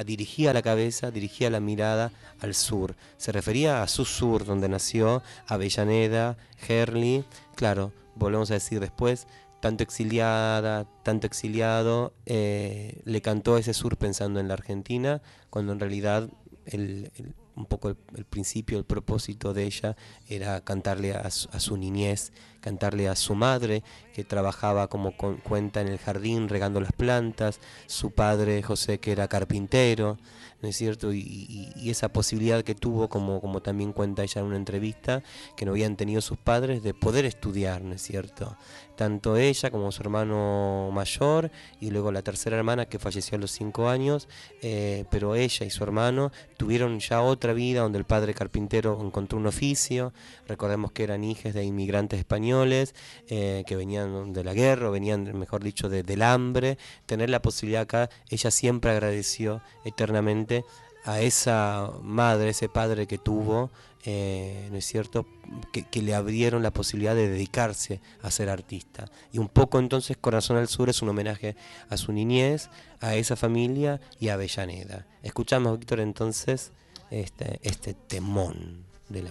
dirigía 0.07 0.55
la 0.55 0.63
cabeza 0.63 1.11
dirigía 1.11 1.51
la 1.51 1.61
mirada 1.61 2.11
al 2.41 2.55
sur 2.55 2.97
se 3.19 3.33
refería 3.33 3.83
a 3.83 3.87
su 3.87 4.07
sur 4.07 4.47
donde 4.47 4.71
nació 4.71 5.23
Avellaneda 5.47 6.39
Gerli 6.57 7.23
claro 7.55 7.93
volvemos 8.15 8.51
a 8.51 8.55
decir 8.55 8.81
después 8.81 9.27
tanto 9.61 9.83
exiliada, 9.83 10.87
tanto 11.03 11.27
exiliado, 11.27 12.13
eh, 12.27 13.01
le 13.05 13.21
cantó 13.21 13.59
ese 13.59 13.75
sur 13.75 13.97
pensando 13.97 14.39
en 14.39 14.49
la 14.49 14.55
Argentina, 14.55 15.23
cuando 15.51 15.73
en 15.73 15.81
realidad 15.81 16.29
el- 16.67 17.11
un 17.57 17.67
poco 17.67 17.89
el, 17.89 18.25
principio, 18.25 18.79
el 18.79 18.85
propósito 18.85 19.55
de 19.55 19.65
ella 19.65 19.97
era 20.29 20.61
cantarle 20.63 21.13
a 21.15 21.31
su, 21.31 21.77
niñez, 21.77 22.33
cantarle 22.61 23.09
a 23.09 23.17
su 23.17 23.35
madre, 23.35 23.83
que 24.15 24.25
trabajaba 24.25 24.89
como 24.89 25.15
cuenta 25.17 25.81
en 25.81 25.89
el 25.89 25.99
jardín 25.99 26.49
regando 26.49 26.81
las 26.81 26.93
plantas, 26.93 27.61
su 27.87 28.11
padre 28.11 28.63
José 28.63 28.99
que 29.01 29.13
era 29.13 29.29
carpintero, 29.29 30.19
¿no 30.63 30.69
es 30.69 30.77
cierto? 30.77 31.13
Y, 31.13 31.21
y- 31.21 31.73
y 31.77 31.91
esa 31.91 32.09
posibilidad 32.13 32.63
que 32.63 32.75
tuvo, 32.75 33.09
como, 33.09 33.41
como 33.41 33.61
también 33.63 33.93
cuenta 33.93 34.23
ella 34.23 34.41
en 34.41 34.47
una 34.49 34.57
entrevista, 34.57 35.23
que 35.57 35.65
no 35.65 35.73
habían 35.73 35.97
tenido 35.97 36.21
sus 36.21 36.39
padres, 36.39 36.83
de 36.83 36.95
poder 36.95 37.25
estudiar, 37.25 37.83
¿no 37.83 37.95
es 37.95 38.03
cierto? 38.03 38.57
Tanto 38.97 39.37
ella 39.37 39.71
como 39.71 39.93
su 39.93 40.03
hermano 40.03 40.91
mayor 40.93 41.51
y 41.81 41.91
luego 41.91 42.11
la 42.13 42.23
tercera 42.23 42.57
hermana 42.57 42.87
que 42.87 42.99
falleció 42.99 43.37
a 43.37 43.41
los 43.41 43.51
cinco 43.51 43.89
años, 43.89 44.27
eh, 44.63 45.05
pero 45.11 45.35
ella 45.35 45.67
y 45.67 45.71
su 45.71 45.85
hermano 45.85 46.33
tuvieron 46.57 46.99
ya 46.99 47.21
otra 47.21 47.53
vida 47.53 47.83
donde 47.83 47.99
el 47.99 48.05
padre 48.05 48.33
carpintero 48.33 48.99
encontró 49.05 49.39
un 49.39 49.47
oficio, 49.47 50.15
recordemos 50.49 50.93
que 50.93 51.03
eran 51.05 51.25
hijas 51.25 51.53
de 51.53 51.65
inmigrantes 51.65 52.19
españoles 52.19 52.95
eh, 53.29 53.65
que 53.67 53.77
venían 53.77 54.33
de 54.33 54.45
la 54.45 54.55
guerra, 54.55 54.89
o 54.89 54.93
venían, 54.93 55.39
mejor 55.39 55.63
dicho, 55.63 55.89
de- 55.91 56.03
del 56.03 56.23
hambre, 56.23 56.79
tener 57.05 57.29
la 57.29 57.43
posibilidad 57.43 57.83
acá, 57.83 58.09
ella 58.31 58.51
siempre 58.51 58.91
agradeció 58.93 59.61
eternamente 59.85 60.65
a 61.07 61.21
esa 61.21 61.91
madre, 62.03 62.51
ese 62.51 62.69
padre 62.69 63.07
que 63.07 63.17
tuvo, 63.17 63.71
eh, 64.05 64.69
¿no 64.71 64.77
es 64.77 64.85
cierto?, 64.85 65.25
que, 65.73 66.03
le 66.03 66.15
abrieron 66.15 66.65
la 66.65 66.73
posibilidad 66.73 67.15
de 67.15 67.29
dedicarse 67.29 68.01
a 68.23 68.31
ser 68.31 68.51
artista. 68.51 69.07
Y 69.33 69.39
un 69.39 69.49
poco 69.49 69.79
entonces 69.79 70.17
Corazón 70.17 70.57
al 70.57 70.69
Sur 70.69 70.91
es 70.91 71.03
un 71.03 71.09
homenaje 71.09 71.55
a 71.89 71.97
su 71.97 72.13
niñez, 72.13 72.69
a 73.01 73.15
esa 73.15 73.37
familia 73.37 74.01
y 74.19 74.29
a 74.29 74.35
Avellaneda. 74.35 75.07
Escuchamos, 75.23 75.79
Víctor, 75.79 76.01
entonces 76.01 76.73
este, 77.11 77.61
este 77.63 77.95
temón 77.95 78.85
de 79.09 79.23
la... 79.23 79.31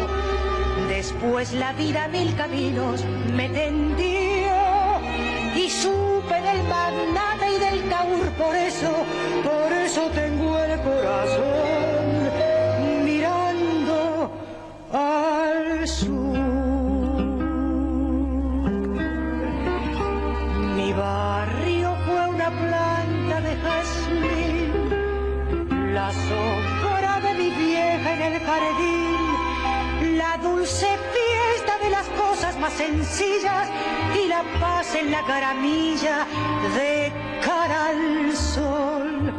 Después 1.01 1.51
la 1.53 1.73
vida 1.73 2.07
mil 2.09 2.35
caminos 2.35 3.03
me 3.33 3.49
tendió 3.49 4.51
y 5.55 5.67
supe 5.67 6.35
del 6.35 6.61
magnate 6.67 7.55
y 7.55 7.59
del 7.59 7.89
taur, 7.89 8.29
por 8.37 8.55
eso, 8.55 8.91
sencillas 32.77 33.67
y 34.21 34.27
la 34.27 34.43
paz 34.59 34.95
en 34.95 35.11
la 35.11 35.23
caramilla 35.25 36.25
de 36.75 37.11
cara 37.43 37.87
al 37.87 38.35
sol. 38.35 39.33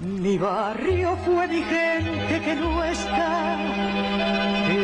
Mi 0.00 0.38
barrio 0.38 1.16
fue 1.24 1.46
mi 1.48 1.62
gente 1.62 2.40
que 2.44 2.54
no 2.56 2.82
está. 2.84 3.56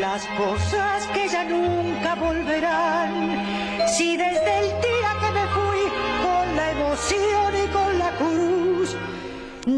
Las 0.00 0.26
cosas 0.38 1.06
que 1.14 1.28
ya 1.28 1.44
nunca 1.44 2.14
volverán. 2.14 3.44
Si 3.86 4.16
desde 4.16 4.58
el 4.60 4.68
día 4.86 5.10
que 5.22 5.30
me 5.38 5.46
fui 5.56 5.82
con 6.26 6.56
la 6.56 6.70
emoción 6.72 7.48
y 7.64 7.66
con 7.68 7.98
la 7.98 8.10
cruz, 8.20 8.96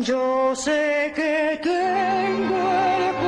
yo 0.07 0.55
sé 0.55 1.13
que 1.15 1.61
tengo 1.63 2.59
el 2.97 3.28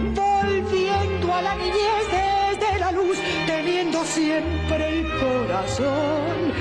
teniendo 3.63 4.03
siempre 4.03 4.99
el 4.99 5.19
corazón 5.19 6.51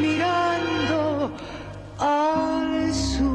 mirando 0.00 1.30
al 1.98 2.92
sur. 2.92 3.30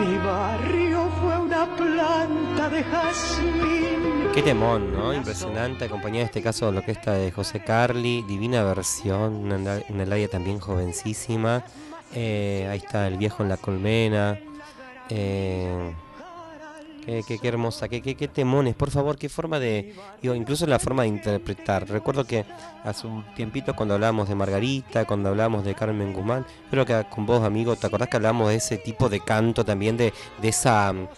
Mi 0.00 0.18
barrio 0.18 1.08
fue 1.20 1.38
una 1.38 1.76
planta 1.76 2.68
de 2.68 2.82
jazmín. 2.82 4.32
Qué 4.34 4.42
temón, 4.42 4.92
¿no? 4.92 5.14
Impresionante, 5.14 5.84
acompañada 5.84 6.22
en 6.22 6.26
este 6.26 6.42
caso 6.42 6.66
de 6.66 6.72
la 6.72 6.78
orquesta 6.80 7.12
de 7.12 7.30
José 7.30 7.62
Carli, 7.62 8.22
divina 8.22 8.64
versión, 8.64 9.52
una, 9.52 9.76
Eladia 10.02 10.28
también 10.28 10.58
jovencísima. 10.58 11.64
Eh, 12.12 12.66
ahí 12.70 12.78
está 12.78 13.06
el 13.06 13.18
viejo 13.18 13.44
en 13.44 13.50
la 13.50 13.56
colmena. 13.56 14.40
Eh, 15.10 15.92
qué, 17.08 17.22
qué- 17.26 17.38
qué 17.38 17.48
hermosa, 17.48 17.88
qué, 17.88 18.02
qué, 18.02 18.14
qué 18.14 18.28
temones, 18.28 18.74
por 18.74 18.90
favor, 18.90 19.16
qué 19.16 19.28
forma 19.28 19.58
de. 19.58 19.94
Digo, 20.20 20.34
incluso 20.34 20.66
la 20.66 20.78
forma 20.78 21.02
de 21.02 21.08
interpretar. 21.08 21.88
Recuerdo 21.88 22.24
que 22.24 22.44
hace 22.84 23.06
un 23.06 23.24
tiempito 23.34 23.74
cuando 23.74 23.94
hablábamos 23.94 24.28
de 24.28 24.34
Margarita, 24.34 25.04
cuando 25.06 25.30
hablábamos 25.30 25.64
de 25.64 25.74
Carmen 25.74 26.12
Guzmán, 26.12 26.44
creo 26.70 26.84
que 26.84 27.04
con 27.10 27.24
vos, 27.26 27.42
amigo, 27.42 27.76
¿te 27.76 27.86
acordás 27.86 28.08
que 28.08 28.16
hablábamos 28.18 28.48
de 28.50 28.56
ese 28.56 28.76
tipo 28.78 29.08
de 29.08 29.20
canto 29.20 29.64
también, 29.64 29.96
de, 29.96 30.12
de 30.40 30.48
esa. 30.48 30.92
mm, 30.92 31.08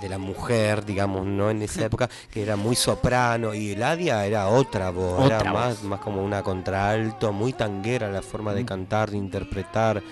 de 0.00 0.10
la 0.10 0.18
mujer, 0.18 0.84
digamos, 0.84 1.24
¿no? 1.24 1.48
En 1.48 1.62
esa 1.62 1.84
época, 1.86 2.10
que 2.30 2.42
era 2.42 2.54
muy 2.56 2.76
soprano, 2.76 3.54
y 3.54 3.70
Eladia 3.70 4.26
era 4.26 4.48
otra 4.48 4.90
voz, 4.90 5.24
Otra 5.24 5.40
era 5.40 5.52
más, 5.54 5.80
voz. 5.80 5.84
más 5.84 6.00
como 6.00 6.22
una 6.22 6.42
contralto, 6.42 7.32
muy 7.32 7.54
tanguera 7.54 8.10
la 8.10 8.20
forma 8.20 8.52
de 8.52 8.66
cantar, 8.66 9.10
de 9.10 9.16
interpretar, 9.16 10.02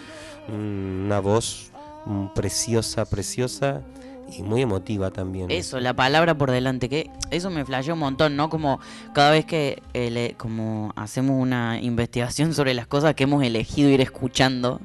mm, 0.48 1.04
una 1.04 1.20
voz 1.20 1.70
mm, 2.06 2.28
preciosa, 2.34 3.04
preciosa 3.04 3.82
y 4.38 4.42
muy 4.42 4.62
emotiva 4.62 5.10
también. 5.10 5.50
Eso, 5.50 5.80
la 5.80 5.94
palabra 5.94 6.36
por 6.36 6.50
delante, 6.50 6.88
que 6.88 7.10
eso 7.30 7.50
me 7.50 7.64
flasheó 7.64 7.94
un 7.94 8.00
montón, 8.00 8.36
¿no? 8.36 8.50
Como 8.50 8.80
cada 9.12 9.30
vez 9.30 9.44
que 9.44 9.82
eh, 9.94 10.10
le- 10.10 10.34
como 10.34 10.92
hacemos 10.96 11.40
una 11.40 11.80
investigación 11.80 12.54
sobre 12.54 12.74
las 12.74 12.86
cosas 12.86 13.14
que 13.14 13.24
hemos 13.24 13.42
elegido 13.44 13.90
ir 13.90 14.00
escuchando 14.00 14.80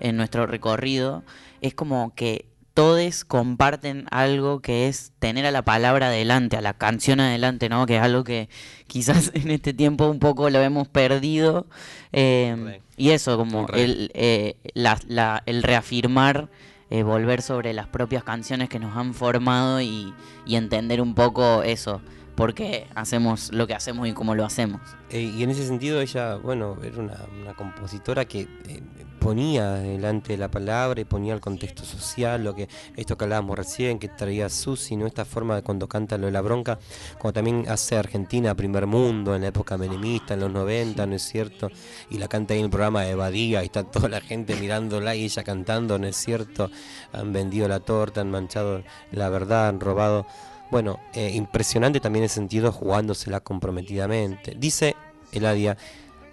en 0.00 0.16
nuestro 0.16 0.46
recorrido, 0.46 1.22
es 1.60 1.74
como 1.74 2.14
que 2.14 2.46
todos 2.72 3.24
comparten 3.24 4.06
algo 4.10 4.60
que 4.60 4.86
es 4.88 5.12
tener 5.18 5.44
a 5.44 5.50
la 5.50 5.62
palabra 5.62 6.06
adelante, 6.06 6.56
a 6.56 6.60
la 6.62 6.72
canción 6.72 7.20
adelante, 7.20 7.68
¿no? 7.68 7.84
Que 7.84 7.96
es 7.96 8.02
algo 8.02 8.24
que 8.24 8.48
quizás 8.86 9.30
en 9.34 9.50
este 9.50 9.74
tiempo 9.74 10.08
un 10.08 10.18
poco 10.20 10.48
lo 10.50 10.60
hemos 10.62 10.88
perdido. 10.88 11.66
eh, 12.12 12.80
y 12.96 13.10
eso, 13.10 13.36
como 13.38 13.66
el, 13.68 14.10
eh, 14.14 14.56
la- 14.74 14.98
la- 15.08 15.42
el 15.46 15.62
reafirmar, 15.62 16.48
eh, 16.90 17.02
volver 17.04 17.40
sobre 17.40 17.72
las 17.72 17.86
propias 17.86 18.24
canciones 18.24 18.68
que 18.68 18.78
nos 18.78 18.96
han 18.96 19.14
formado 19.14 19.80
y, 19.80 20.12
entender 20.46 21.00
un 21.00 21.14
poco 21.14 21.62
eso, 21.62 22.02
por 22.34 22.54
qué 22.54 22.88
hacemos 22.96 23.52
lo 23.52 23.68
que 23.68 23.74
hacemos 23.74 24.08
y 24.08 24.12
cómo 24.12 24.34
lo 24.34 24.44
hacemos. 24.44 24.80
Eh, 25.08 25.20
y 25.20 25.42
en 25.44 25.50
ese 25.50 25.64
sentido 25.64 26.00
ella, 26.00 26.34
bueno, 26.34 26.76
era 26.82 26.98
una, 26.98 27.16
una 27.40 27.54
compositora 27.54 28.24
que 28.24 28.48
eh, 28.66 28.82
ponía 29.20 29.74
delante 29.74 30.36
la 30.36 30.50
palabra 30.50 31.00
y 31.00 31.04
ponía 31.04 31.34
el 31.34 31.40
contexto 31.40 31.84
social, 31.84 32.42
lo 32.42 32.54
que 32.54 32.68
esto 32.96 33.16
que 33.16 33.24
hablábamos 33.24 33.56
recién, 33.56 33.98
que 33.98 34.08
traía 34.08 34.48
Susi, 34.48 34.96
¿no? 34.96 35.06
Esta 35.06 35.24
forma 35.24 35.56
de 35.56 35.62
cuando 35.62 35.88
canta 35.88 36.18
lo 36.18 36.26
de 36.26 36.32
la 36.32 36.40
bronca, 36.40 36.78
como 37.18 37.32
también 37.32 37.66
hace 37.68 37.96
Argentina 37.96 38.54
primer 38.54 38.86
mundo 38.86 39.36
en 39.36 39.42
la 39.42 39.48
época 39.48 39.76
menemista, 39.76 40.34
en 40.34 40.40
los 40.40 40.50
90, 40.50 41.06
¿no 41.06 41.14
es 41.14 41.22
cierto? 41.22 41.70
Y 42.10 42.18
la 42.18 42.28
canta 42.28 42.54
ahí 42.54 42.60
en 42.60 42.64
el 42.64 42.70
programa 42.70 43.02
de 43.02 43.14
Badía 43.14 43.62
y 43.62 43.66
está 43.66 43.84
toda 43.84 44.08
la 44.08 44.20
gente 44.20 44.56
mirándola 44.56 45.14
y 45.14 45.24
ella 45.24 45.44
cantando, 45.44 45.98
¿no 45.98 46.06
es 46.06 46.16
cierto? 46.16 46.70
Han 47.12 47.32
vendido 47.32 47.68
la 47.68 47.80
torta, 47.80 48.22
han 48.22 48.30
manchado 48.30 48.82
la 49.12 49.28
verdad, 49.28 49.68
han 49.68 49.80
robado 49.80 50.26
bueno, 50.70 51.00
eh, 51.14 51.32
impresionante 51.34 51.98
también 52.00 52.22
el 52.22 52.30
sentido 52.30 52.72
jugándosela 52.72 53.40
comprometidamente. 53.40 54.54
Dice 54.56 54.94
Eladia, 55.32 55.76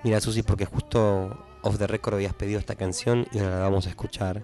mira 0.03 0.22
Susi, 0.22 0.43
porque 0.43 0.65
justo 0.65 1.47
off 1.68 1.77
the 1.77 1.88
record 1.88 2.15
habías 2.15 2.34
pedido 2.34 2.60
esta 2.60 2.76
canción 2.76 3.27
y 3.34 3.39
la 3.39 3.60
vamos 3.60 3.88
a 3.88 3.89
escuchar. 3.89 4.44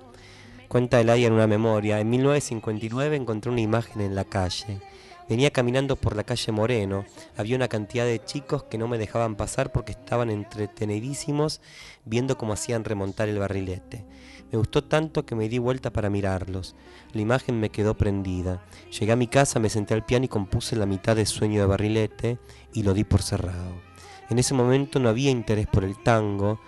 Cuenta 0.68 1.00
Eladia 1.00 1.28
en 1.28 1.34
una 1.34 1.48
memoria, 1.48 2.00
en 2.00 2.10
1959 2.10 3.16
encontré 3.16 3.50
una 3.50 3.62
imagen 3.62 4.02
en 4.02 4.14
la 4.14 4.26
calle. 4.26 4.82
Venía 5.30 5.52
caminando 5.52 5.96
por 5.96 6.18
la 6.18 6.26
calle 6.26 6.52
Moreno, 6.52 7.06
había 7.38 7.56
una 7.56 7.70
cantidad 7.70 8.06
de 8.06 8.22
chicos 8.24 8.64
que 8.64 8.78
no 8.78 8.90
me 8.90 8.98
dejaban 8.98 9.36
pasar 9.36 9.72
porque 9.72 9.94
estaban 9.94 10.30
entretenidísimos 10.30 11.62
viendo 12.04 12.38
cómo 12.38 12.52
hacían 12.52 12.84
remontar 12.84 13.30
el 13.30 13.40
barrilete. 13.40 14.04
Me 14.52 14.58
gustó 14.58 14.84
tanto 14.84 15.26
que 15.26 15.36
me 15.36 15.48
di 15.48 15.60
vuelta 15.60 15.94
para 15.94 16.10
mirarlos. 16.10 16.76
La 17.14 17.22
imagen 17.22 17.58
me 17.58 17.70
quedó 17.70 17.96
prendida. 17.96 18.66
Llegué 19.00 19.14
a 19.14 19.16
mi 19.16 19.28
casa, 19.28 19.60
me 19.60 19.70
senté 19.70 19.94
al 19.94 20.06
piano 20.06 20.26
y 20.26 20.28
compuse 20.28 20.76
la 20.76 20.86
mitad 20.86 21.16
de 21.16 21.26
Sueño 21.26 21.62
de 21.62 21.68
Barrilete 21.68 22.38
y 22.74 22.84
lo 22.84 22.94
di 22.94 23.06
por 23.06 23.22
cerrado. 23.22 23.82
En 24.30 24.40
ese 24.40 24.54
momento 24.54 25.00
no 25.00 25.10
había 25.10 25.32
interés 25.32 25.68
por 25.68 25.84
el 25.84 26.02
tango, 26.04 26.60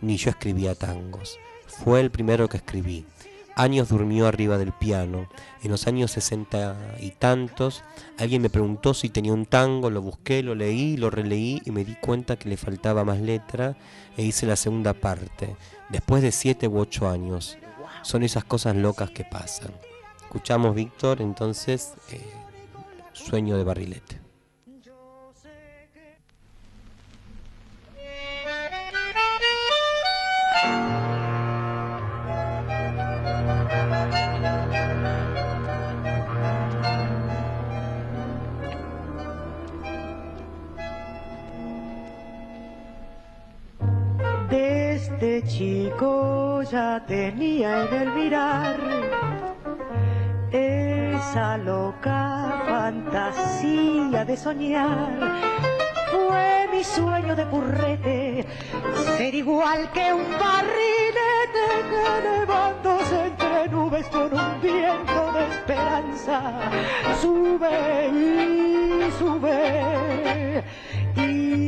ni 0.00 0.16
yo 0.16 0.30
escribía 0.30 0.74
tangos. 0.74 1.38
Fue 1.66 2.00
el 2.00 2.10
primero 2.10 2.48
que 2.48 2.58
escribí. 2.58 3.04
Años 3.54 3.88
durmió 3.88 4.28
arriba 4.28 4.56
del 4.56 4.72
piano. 4.72 5.28
En 5.62 5.72
los 5.72 5.88
años 5.88 6.12
sesenta 6.12 6.76
y 7.00 7.10
tantos, 7.10 7.82
alguien 8.16 8.40
me 8.40 8.50
preguntó 8.50 8.94
si 8.94 9.08
tenía 9.08 9.32
un 9.32 9.46
tango, 9.46 9.90
lo 9.90 10.00
busqué, 10.00 10.44
lo 10.44 10.54
leí, 10.54 10.96
lo 10.96 11.10
releí 11.10 11.60
y 11.64 11.72
me 11.72 11.84
di 11.84 11.96
cuenta 11.96 12.36
que 12.36 12.48
le 12.48 12.56
faltaba 12.56 13.02
más 13.02 13.20
letra 13.20 13.76
e 14.16 14.22
hice 14.22 14.46
la 14.46 14.54
segunda 14.54 14.94
parte, 14.94 15.56
después 15.88 16.22
de 16.22 16.30
siete 16.30 16.68
u 16.68 16.78
ocho 16.78 17.08
años. 17.08 17.58
Son 18.02 18.22
esas 18.22 18.44
cosas 18.44 18.76
locas 18.76 19.10
que 19.10 19.24
pasan. 19.24 19.72
Escuchamos, 20.22 20.76
Víctor, 20.76 21.20
entonces, 21.20 21.94
eh, 22.12 22.20
Sueño 23.12 23.56
de 23.56 23.64
Barrilete. 23.64 24.27
Chico 45.46 46.62
ya 46.62 47.04
tenía 47.06 47.84
en 47.84 47.94
el 47.94 48.12
mirar 48.12 48.76
esa 50.50 51.56
loca 51.58 52.62
fantasía 52.66 54.24
de 54.24 54.36
soñar. 54.36 55.40
Fue 56.10 56.68
mi 56.72 56.82
sueño 56.82 57.36
de 57.36 57.44
currete 57.46 58.46
ser 59.16 59.34
igual 59.34 59.90
que 59.92 60.12
un 60.12 60.30
barrilete 60.32 61.68
que 61.90 63.14
entre 63.26 63.68
nubes 63.68 64.06
con 64.08 64.32
un 64.32 64.60
viento 64.60 65.32
de 65.32 65.48
esperanza 65.48 66.42
sube 67.20 68.08
y 68.08 69.10
sube 69.18 70.64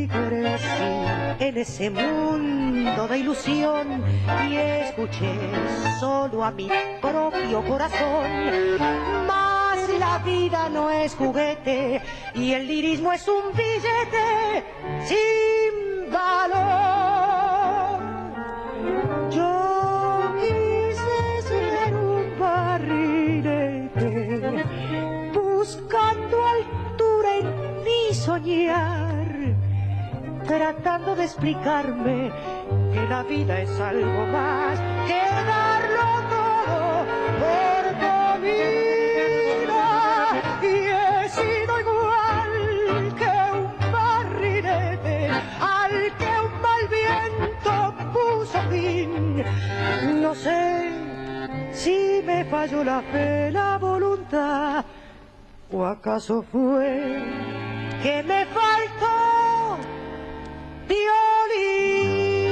crecí 0.08 1.10
en 1.38 1.56
ese 1.56 1.90
mundo 1.90 3.08
de 3.08 3.18
ilusión 3.18 4.04
y 4.48 4.56
escuché 4.56 5.34
solo 5.98 6.44
a 6.44 6.50
mi 6.50 6.68
propio 7.00 7.64
corazón. 7.64 8.26
Mas 9.26 9.88
la 9.98 10.18
vida 10.18 10.68
no 10.68 10.90
es 10.90 11.14
juguete 11.14 12.00
y 12.34 12.52
el 12.52 12.66
lirismo 12.66 13.12
es 13.12 13.26
un 13.28 13.52
billete 13.52 14.64
sin 15.06 16.10
valor. 16.12 18.00
Yo 19.30 20.34
quise 20.40 21.42
ser 21.48 21.94
un 21.94 22.38
barrilete 22.38 24.08
buscando 25.32 26.36
altura 26.46 27.36
en 27.38 27.84
mi 27.84 28.14
soñar 28.14 29.09
tratando 30.50 31.14
de 31.14 31.24
explicarme 31.26 32.32
que 32.92 33.06
la 33.08 33.22
vida 33.22 33.60
es 33.60 33.70
algo 33.78 34.26
más 34.26 34.80
que 35.06 35.22
darlo 35.46 36.08
todo 36.28 37.06
por 37.38 37.84
comida. 38.04 38.82
Y 40.60 40.74
he 40.98 41.28
sido 41.28 41.72
igual 41.78 42.50
que 43.20 43.32
un 43.60 43.92
barrilete 43.92 45.30
al 45.60 45.94
que 46.18 46.32
un 46.46 46.52
mal 46.66 46.84
viento 46.98 47.72
puso 48.12 48.58
fin. 48.70 49.44
No 50.20 50.34
sé 50.34 50.90
si 51.70 52.22
me 52.26 52.44
falló 52.46 52.82
la 52.82 53.02
fe, 53.02 53.52
la 53.52 53.78
voluntad, 53.78 54.84
o 55.70 55.84
acaso 55.84 56.42
fue 56.42 57.22
que 58.02 58.24
me 58.24 58.46
faltó 58.46 59.19
violín. 60.90 62.50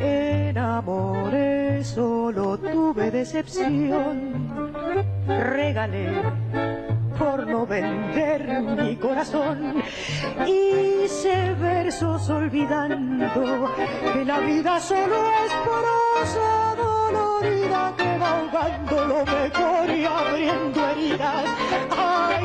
Enamoré, 0.00 1.84
solo 1.84 2.58
tuve 2.58 3.10
decepción. 3.10 4.48
Regalé 5.26 6.06
por 7.18 7.46
no 7.46 7.66
vender 7.66 8.62
mi 8.62 8.96
corazón. 8.96 9.82
Hice 10.46 11.54
versos 11.54 12.28
olvidando 12.30 13.70
que 14.12 14.24
la 14.24 14.40
vida 14.40 14.80
solo 14.80 15.16
es 15.44 15.52
prosa 15.64 16.95
dolorida 17.12 17.94
que 17.96 18.18
va 18.18 18.30
ahogando 18.38 19.04
lo 19.06 19.24
mejor 19.24 19.90
y 19.90 20.04
abriendo 20.04 20.88
heridas. 20.88 21.44
¡Ay, 21.96 22.44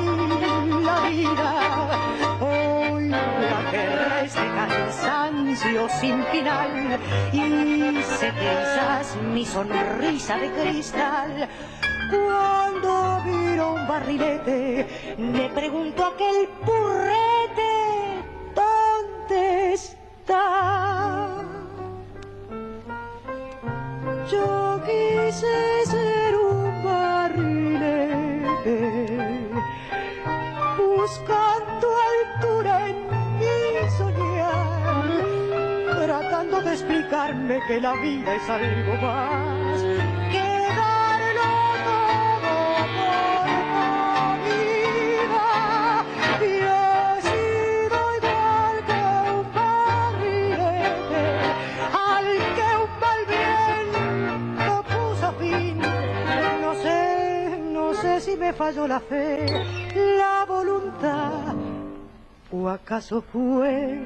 la 0.83 1.09
vida! 1.09 1.51
Hoy 2.41 3.09
la 3.09 3.71
guerra 3.71 4.21
es 4.23 4.35
de 4.35 4.47
cansancio 4.55 5.89
sin 5.99 6.23
final 6.25 6.99
y 7.31 8.03
se 8.03 8.31
quizás 8.31 9.17
mi 9.33 9.45
sonrisa 9.45 10.37
de 10.37 10.51
cristal. 10.51 11.49
Cuando 12.11 13.21
miro 13.25 13.73
un 13.75 13.87
barrilete, 13.87 15.15
me 15.17 15.49
pregunto 15.49 16.03
a 16.03 16.09
aquel 16.09 16.49
purrete, 16.65 17.30
quise 25.31 25.85
ser 25.85 26.35
un 26.35 26.83
barrilete, 26.83 28.75
buscando 30.77 31.87
altura 32.11 32.89
en 32.89 32.97
mi 33.39 33.89
soñar, 33.97 35.09
tratando 36.05 36.61
de 36.61 36.71
explicarme 36.73 37.61
que 37.65 37.79
la 37.79 37.93
vida 37.93 38.35
es 38.35 38.49
algo 38.49 38.93
más 39.01 40.10
falló 58.53 58.87
la 58.87 58.99
fe, 58.99 59.45
la 59.95 60.45
voluntad, 60.47 61.55
o 62.51 62.69
acaso 62.69 63.21
fue 63.21 63.99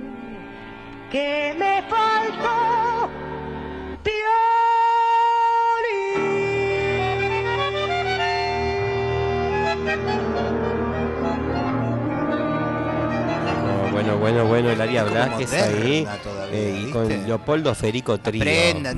que 1.12 1.56
me 1.58 1.82
faltó 1.84 3.10
Bueno, 13.96 14.18
bueno, 14.18 14.46
bueno, 14.46 14.70
el 14.72 14.82
área 14.82 15.04
Como 15.04 15.14
Blasquez 15.16 15.54
ahí. 15.54 16.06
todavía, 16.22 16.58
eh, 16.58 16.86
y 16.86 16.92
con. 16.92 17.08
Leopoldo 17.08 17.74
Federico 17.74 18.18
Trío. 18.18 18.42
Aprendan, 18.42 18.98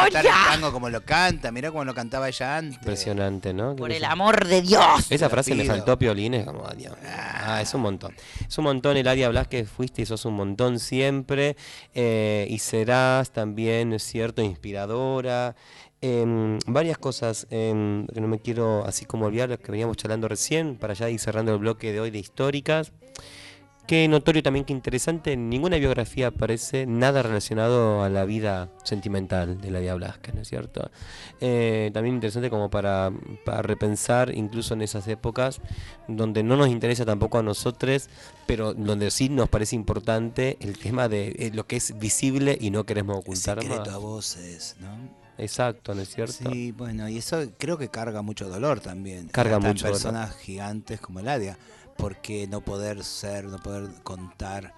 cantar 0.00 0.24
el 0.24 0.32
tango 0.50 0.72
como 0.72 0.88
lo 0.88 1.02
canta. 1.04 1.52
Mirá 1.52 1.70
cómo 1.70 1.84
lo 1.84 1.94
cantaba 1.94 2.26
ella 2.28 2.56
antes. 2.56 2.78
Impresionante, 2.78 3.52
¿no? 3.52 3.76
Por 3.76 3.92
el 3.92 4.02
amor 4.06 4.46
de 4.46 4.62
Dios. 4.62 5.10
Esa 5.10 5.28
frase 5.28 5.52
pido. 5.54 5.66
faltó 5.66 5.98
Piolín, 5.98 6.32
es 6.32 6.46
como, 6.46 6.66
Dios. 6.70 6.94
Ah, 7.04 7.60
es 7.60 7.74
un 7.74 7.82
montón. 7.82 8.14
Es 8.48 8.56
un 8.56 8.64
montón, 8.64 8.96
Eladia 8.96 9.28
Blasquez, 9.28 9.68
fuiste 9.68 10.00
y 10.00 10.06
sos 10.06 10.24
un 10.24 10.34
montón 10.36 10.78
siempre. 10.78 11.56
eh, 11.94 12.46
y 12.48 12.58
serás 12.60 13.30
también, 13.30 13.92
es 13.92 14.02
cierto, 14.04 14.40
inspiradora. 14.40 15.54
em, 16.00 16.58
varias 16.66 16.96
cosas 16.98 17.46
em, 17.50 18.06
que 18.08 18.20
no 18.22 18.26
me 18.26 18.40
quiero 18.40 18.84
así 18.86 19.04
como 19.04 19.26
olvidar, 19.26 19.50
las 19.50 19.58
que 19.58 19.70
veníamos 19.70 19.96
charlando 19.98 20.26
recién, 20.28 20.76
para 20.76 20.94
ya 20.94 21.08
ir 21.10 21.20
cerrando 21.20 21.52
el 21.52 21.58
bloque 21.58 21.92
de 21.92 22.00
hoy 22.00 22.10
de 22.10 22.18
históricas. 22.18 22.90
Qué 23.92 24.08
notorio 24.08 24.42
también, 24.42 24.64
que 24.64 24.72
interesante, 24.72 25.34
en 25.34 25.50
ninguna 25.50 25.76
biografía 25.76 26.28
aparece 26.28 26.86
nada 26.86 27.22
relacionado 27.22 28.02
a 28.02 28.08
la 28.08 28.24
vida 28.24 28.70
sentimental 28.84 29.60
de 29.60 29.70
la 29.70 29.94
Blasquez, 29.94 30.34
¿no 30.34 30.40
es 30.40 30.48
cierto? 30.48 30.90
Eh, 31.42 31.90
también 31.92 32.14
interesante 32.14 32.48
como 32.48 32.70
para, 32.70 33.12
para 33.44 33.60
repensar, 33.60 34.34
incluso 34.34 34.72
en 34.72 34.80
esas 34.80 35.08
épocas, 35.08 35.60
donde 36.08 36.42
no 36.42 36.56
nos 36.56 36.68
interesa 36.68 37.04
tampoco 37.04 37.36
a 37.36 37.42
nosotros, 37.42 38.08
pero 38.46 38.72
donde 38.72 39.10
sí 39.10 39.28
nos 39.28 39.50
parece 39.50 39.76
importante 39.76 40.56
el 40.60 40.78
tema 40.78 41.10
de 41.10 41.36
eh, 41.38 41.50
lo 41.52 41.66
que 41.66 41.76
es 41.76 41.98
visible 41.98 42.56
y 42.58 42.70
no 42.70 42.84
queremos 42.84 43.18
ocultar 43.18 43.60
Secreto 43.60 43.84
más. 43.84 43.94
a 43.94 43.98
voces, 43.98 44.76
¿no? 44.80 45.22
Exacto, 45.36 45.94
¿no 45.94 46.02
es 46.02 46.08
cierto? 46.08 46.50
Sí, 46.50 46.72
bueno, 46.72 47.08
y 47.08 47.18
eso 47.18 47.42
creo 47.58 47.76
que 47.76 47.88
carga 47.88 48.22
mucho 48.22 48.48
dolor 48.48 48.80
también. 48.80 49.28
Carga 49.28 49.58
mucho 49.58 49.86
dolor. 49.86 50.00
personas 50.00 50.36
gigantes 50.36 51.00
como 51.00 51.20
Eladia, 52.02 52.18
porque 52.18 52.46
no 52.46 52.60
poder 52.60 53.04
ser, 53.04 53.44
no 53.44 53.58
poder 53.58 53.90
contar. 54.02 54.74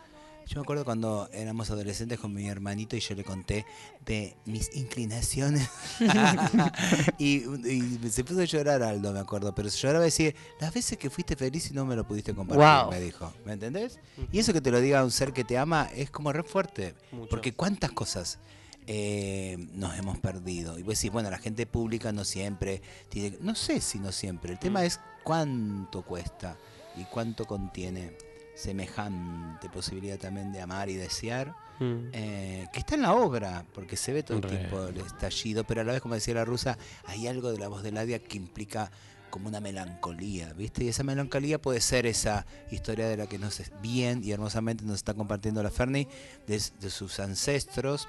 Yo 0.46 0.56
me 0.56 0.62
acuerdo 0.62 0.84
cuando 0.84 1.28
éramos 1.32 1.70
adolescentes 1.70 2.18
con 2.18 2.34
mi 2.34 2.46
hermanito 2.48 2.96
y 2.96 3.00
yo 3.00 3.14
le 3.14 3.24
conté 3.24 3.64
de 4.04 4.36
mis 4.44 4.76
inclinaciones. 4.76 5.68
y, 7.18 7.44
y 7.66 8.10
se 8.10 8.24
puso 8.24 8.40
a 8.40 8.44
llorar 8.44 8.82
Aldo, 8.82 9.12
me 9.12 9.20
acuerdo. 9.20 9.54
Pero 9.54 9.70
se 9.70 9.78
lloraba 9.78 10.04
y 10.04 10.08
decía, 10.08 10.34
las 10.60 10.74
veces 10.74 10.98
que 10.98 11.08
fuiste 11.08 11.34
feliz 11.34 11.70
y 11.70 11.74
no 11.74 11.86
me 11.86 11.96
lo 11.96 12.06
pudiste 12.06 12.34
compartir, 12.34 12.58
Guau. 12.58 12.90
me 12.90 13.00
dijo. 13.00 13.32
¿Me 13.46 13.54
entendés? 13.54 13.98
Y 14.32 14.38
eso 14.38 14.52
que 14.52 14.60
te 14.60 14.70
lo 14.70 14.80
diga 14.80 15.02
un 15.02 15.10
ser 15.10 15.32
que 15.32 15.44
te 15.44 15.56
ama 15.56 15.88
es 15.94 16.10
como 16.10 16.32
re 16.32 16.42
fuerte. 16.42 16.94
Mucho. 17.10 17.30
Porque 17.30 17.54
cuántas 17.54 17.92
cosas 17.92 18.38
eh, 18.86 19.56
nos 19.72 19.96
hemos 19.98 20.18
perdido. 20.18 20.78
Y 20.78 20.82
vos 20.82 20.96
decís, 20.96 21.10
bueno, 21.10 21.30
la 21.30 21.38
gente 21.38 21.66
pública 21.66 22.12
no 22.12 22.24
siempre 22.24 22.82
tiene. 23.08 23.38
No 23.40 23.54
sé 23.54 23.80
si 23.80 23.98
no 23.98 24.12
siempre. 24.12 24.52
El 24.52 24.58
tema 24.58 24.84
es 24.84 25.00
cuánto 25.22 26.02
cuesta 26.02 26.58
y 26.96 27.04
cuánto 27.04 27.46
contiene 27.46 28.16
semejante 28.54 29.68
posibilidad 29.68 30.18
también 30.18 30.52
de 30.52 30.60
amar 30.60 30.88
y 30.88 30.94
desear. 30.94 31.54
Mm. 31.80 32.10
eh, 32.12 32.66
que 32.72 32.78
está 32.78 32.94
en 32.94 33.02
la 33.02 33.14
obra, 33.14 33.64
porque 33.74 33.96
se 33.96 34.12
ve 34.12 34.22
todo 34.22 34.36
el 34.36 34.44
Re. 34.44 34.50
tiempo 34.50 34.86
el 34.86 34.98
estallido, 34.98 35.64
pero 35.64 35.80
a 35.80 35.84
la 35.84 35.92
vez, 35.92 36.00
como 36.00 36.14
decía 36.14 36.34
la 36.34 36.44
rusa, 36.44 36.78
hay 37.04 37.26
algo 37.26 37.50
de 37.50 37.58
la 37.58 37.66
voz 37.66 37.82
de 37.82 37.90
Ladia 37.90 38.20
que 38.20 38.36
implica 38.36 38.92
como 39.28 39.48
una 39.48 39.58
melancolía, 39.58 40.52
¿viste? 40.52 40.84
Y 40.84 40.88
esa 40.88 41.02
melancolía 41.02 41.60
puede 41.60 41.80
ser 41.80 42.06
esa 42.06 42.46
historia 42.70 43.08
de 43.08 43.16
la 43.16 43.26
que 43.26 43.40
nos 43.40 43.60
bien 43.82 44.22
y 44.22 44.30
hermosamente 44.30 44.84
nos 44.84 44.98
está 44.98 45.14
compartiendo 45.14 45.60
la 45.64 45.70
Ferni, 45.70 46.06
de, 46.46 46.62
de 46.80 46.90
sus 46.90 47.18
ancestros, 47.18 48.06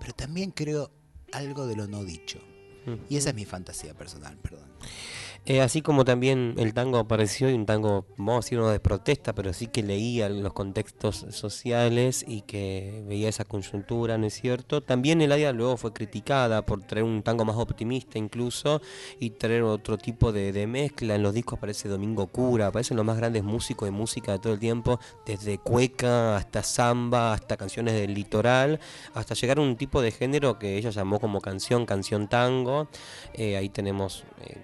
pero 0.00 0.12
también 0.12 0.50
creo 0.50 0.90
algo 1.32 1.68
de 1.68 1.76
lo 1.76 1.86
no 1.86 2.02
dicho. 2.02 2.40
Y 3.08 3.16
esa 3.16 3.30
es 3.30 3.34
mi 3.34 3.44
fantasía 3.44 3.94
personal, 3.94 4.36
perdón. 4.36 4.68
Eh, 5.46 5.60
así 5.60 5.82
como 5.82 6.06
también 6.06 6.54
el 6.56 6.72
tango 6.72 6.96
apareció 6.96 7.50
y 7.50 7.52
un 7.52 7.66
tango, 7.66 8.06
vamos 8.16 8.36
a 8.36 8.38
decir 8.46 8.58
uno 8.58 8.70
de 8.70 8.80
protesta, 8.80 9.34
pero 9.34 9.52
sí 9.52 9.66
que 9.66 9.82
leía 9.82 10.26
los 10.30 10.54
contextos 10.54 11.26
sociales 11.32 12.24
y 12.26 12.40
que 12.40 13.04
veía 13.06 13.28
esa 13.28 13.44
coyuntura, 13.44 14.16
¿no 14.16 14.24
es 14.24 14.32
cierto? 14.40 14.80
También 14.80 15.20
Eladia 15.20 15.52
luego 15.52 15.76
fue 15.76 15.92
criticada 15.92 16.64
por 16.64 16.82
traer 16.84 17.04
un 17.04 17.22
tango 17.22 17.44
más 17.44 17.56
optimista 17.56 18.18
incluso 18.18 18.80
y 19.20 19.30
traer 19.30 19.64
otro 19.64 19.98
tipo 19.98 20.32
de, 20.32 20.50
de 20.50 20.66
mezcla. 20.66 21.14
En 21.14 21.22
los 21.22 21.34
discos 21.34 21.58
aparece 21.58 21.90
Domingo 21.90 22.26
Cura, 22.28 22.68
aparecen 22.68 22.96
los 22.96 23.04
más 23.04 23.18
grandes 23.18 23.44
músicos 23.44 23.86
de 23.86 23.92
música 23.92 24.32
de 24.32 24.38
todo 24.38 24.54
el 24.54 24.58
tiempo, 24.58 24.98
desde 25.26 25.58
cueca 25.58 26.38
hasta 26.38 26.62
samba, 26.62 27.34
hasta 27.34 27.58
canciones 27.58 27.92
del 27.92 28.14
litoral, 28.14 28.80
hasta 29.12 29.34
llegar 29.34 29.58
a 29.58 29.60
un 29.60 29.76
tipo 29.76 30.00
de 30.00 30.10
género 30.10 30.58
que 30.58 30.78
ella 30.78 30.88
llamó 30.88 31.20
como 31.20 31.42
canción, 31.42 31.84
canción 31.84 32.28
tango. 32.28 32.88
Eh, 33.34 33.58
ahí 33.58 33.68
tenemos... 33.68 34.24
eh, 34.40 34.56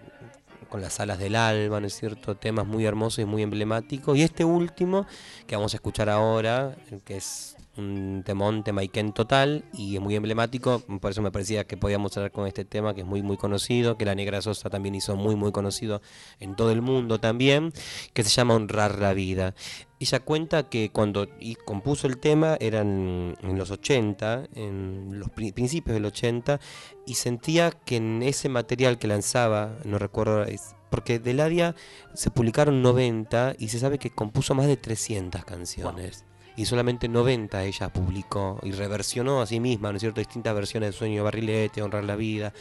con 0.70 0.80
las 0.80 1.00
alas 1.00 1.18
del 1.18 1.36
alba, 1.36 1.80
¿no 1.80 1.86
es 1.86 1.94
cierto? 1.94 2.36
Temas 2.36 2.66
muy 2.66 2.86
hermosos 2.86 3.18
y 3.18 3.24
muy 3.26 3.42
emblemáticos. 3.42 4.16
Y 4.16 4.22
este 4.22 4.44
último, 4.44 5.06
que 5.46 5.56
vamos 5.56 5.74
a 5.74 5.76
escuchar 5.76 6.08
ahora, 6.08 6.74
que 7.04 7.18
es 7.18 7.56
un 7.80 8.22
temón, 8.24 8.62
temaiken 8.62 9.12
total, 9.12 9.64
y 9.72 9.96
es 9.96 10.00
muy 10.00 10.14
emblemático, 10.14 10.80
por 11.00 11.10
eso 11.10 11.22
me 11.22 11.32
parecía 11.32 11.64
que 11.64 11.76
podíamos 11.76 12.16
hablar 12.16 12.30
con 12.30 12.46
este 12.46 12.64
tema, 12.64 12.94
que 12.94 13.00
es 13.00 13.06
muy, 13.06 13.22
muy 13.22 13.36
conocido, 13.36 13.96
que 13.98 14.04
la 14.04 14.14
Negra 14.14 14.40
Sosa 14.42 14.70
también 14.70 14.94
hizo 14.94 15.16
muy, 15.16 15.34
muy 15.36 15.50
conocido 15.52 16.02
en 16.38 16.54
todo 16.56 16.70
el 16.70 16.82
mundo 16.82 17.18
también, 17.18 17.72
que 18.12 18.22
se 18.22 18.30
llama 18.30 18.54
Honrar 18.54 18.98
la 18.98 19.12
Vida. 19.14 19.54
Ella 19.98 20.20
cuenta 20.20 20.68
que 20.68 20.90
cuando 20.92 21.26
y 21.40 21.56
compuso 21.56 22.06
el 22.06 22.18
tema 22.18 22.56
eran 22.60 23.36
en 23.42 23.58
los 23.58 23.70
80, 23.70 24.48
en 24.54 25.18
los 25.18 25.28
pri- 25.30 25.52
principios 25.52 25.94
del 25.94 26.06
80, 26.06 26.60
y 27.06 27.14
sentía 27.14 27.70
que 27.70 27.96
en 27.96 28.22
ese 28.22 28.48
material 28.48 28.98
que 28.98 29.08
lanzaba, 29.08 29.76
no 29.84 29.98
recuerdo, 29.98 30.44
es- 30.44 30.74
porque 30.90 31.18
de 31.20 31.34
Ladia 31.34 31.76
se 32.14 32.30
publicaron 32.30 32.82
90 32.82 33.54
y 33.58 33.68
se 33.68 33.78
sabe 33.78 33.98
que 33.98 34.10
compuso 34.10 34.54
más 34.54 34.66
de 34.66 34.76
300 34.76 35.44
canciones. 35.44 36.24
Y 36.60 36.66
solamente 36.66 37.08
90 37.08 37.64
ella 37.64 37.90
publicó 37.90 38.60
y 38.62 38.72
reversionó 38.72 39.40
a 39.40 39.46
sí 39.46 39.60
misma, 39.60 39.92
¿no 39.92 39.96
es 39.96 40.02
cierto? 40.02 40.20
Distintas 40.20 40.54
versiones 40.54 40.90
de 40.90 40.92
Sueño 40.92 41.24
Barrilete, 41.24 41.80
Honrar 41.80 42.04
la 42.04 42.16
Vida, 42.16 42.52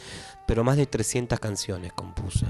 pero 0.46 0.64
más 0.64 0.78
de 0.78 0.86
300 0.86 1.38
canciones 1.38 1.92
compuso. 1.92 2.46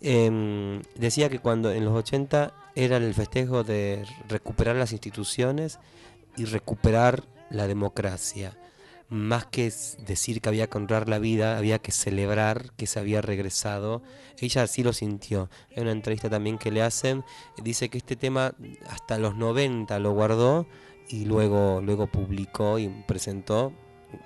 Em, 0.00 0.82
decía 0.96 1.28
que 1.28 1.38
cuando 1.38 1.70
en 1.70 1.84
los 1.84 1.94
80 1.94 2.52
era 2.74 2.96
el 2.96 3.14
festejo 3.14 3.62
de 3.62 4.04
recuperar 4.28 4.74
las 4.74 4.90
instituciones 4.90 5.78
y 6.36 6.46
recuperar 6.46 7.22
la 7.48 7.68
democracia. 7.68 8.58
Más 9.08 9.46
que 9.46 9.72
decir 10.04 10.40
que 10.40 10.48
había 10.48 10.66
que 10.66 10.78
honrar 10.78 11.08
la 11.08 11.20
vida, 11.20 11.58
había 11.58 11.78
que 11.78 11.92
celebrar 11.92 12.72
que 12.72 12.88
se 12.88 12.98
había 12.98 13.22
regresado. 13.22 14.02
Ella 14.40 14.64
así 14.64 14.82
lo 14.82 14.92
sintió. 14.92 15.48
En 15.70 15.84
una 15.84 15.92
entrevista 15.92 16.28
también 16.28 16.58
que 16.58 16.72
le 16.72 16.82
hacen, 16.82 17.22
dice 17.62 17.88
que 17.88 17.98
este 17.98 18.16
tema 18.16 18.56
hasta 18.88 19.16
los 19.16 19.36
90 19.36 19.96
lo 20.00 20.10
guardó 20.10 20.66
y 21.08 21.24
luego, 21.24 21.80
luego 21.82 22.06
publicó 22.06 22.78
y 22.78 22.88
presentó. 23.06 23.72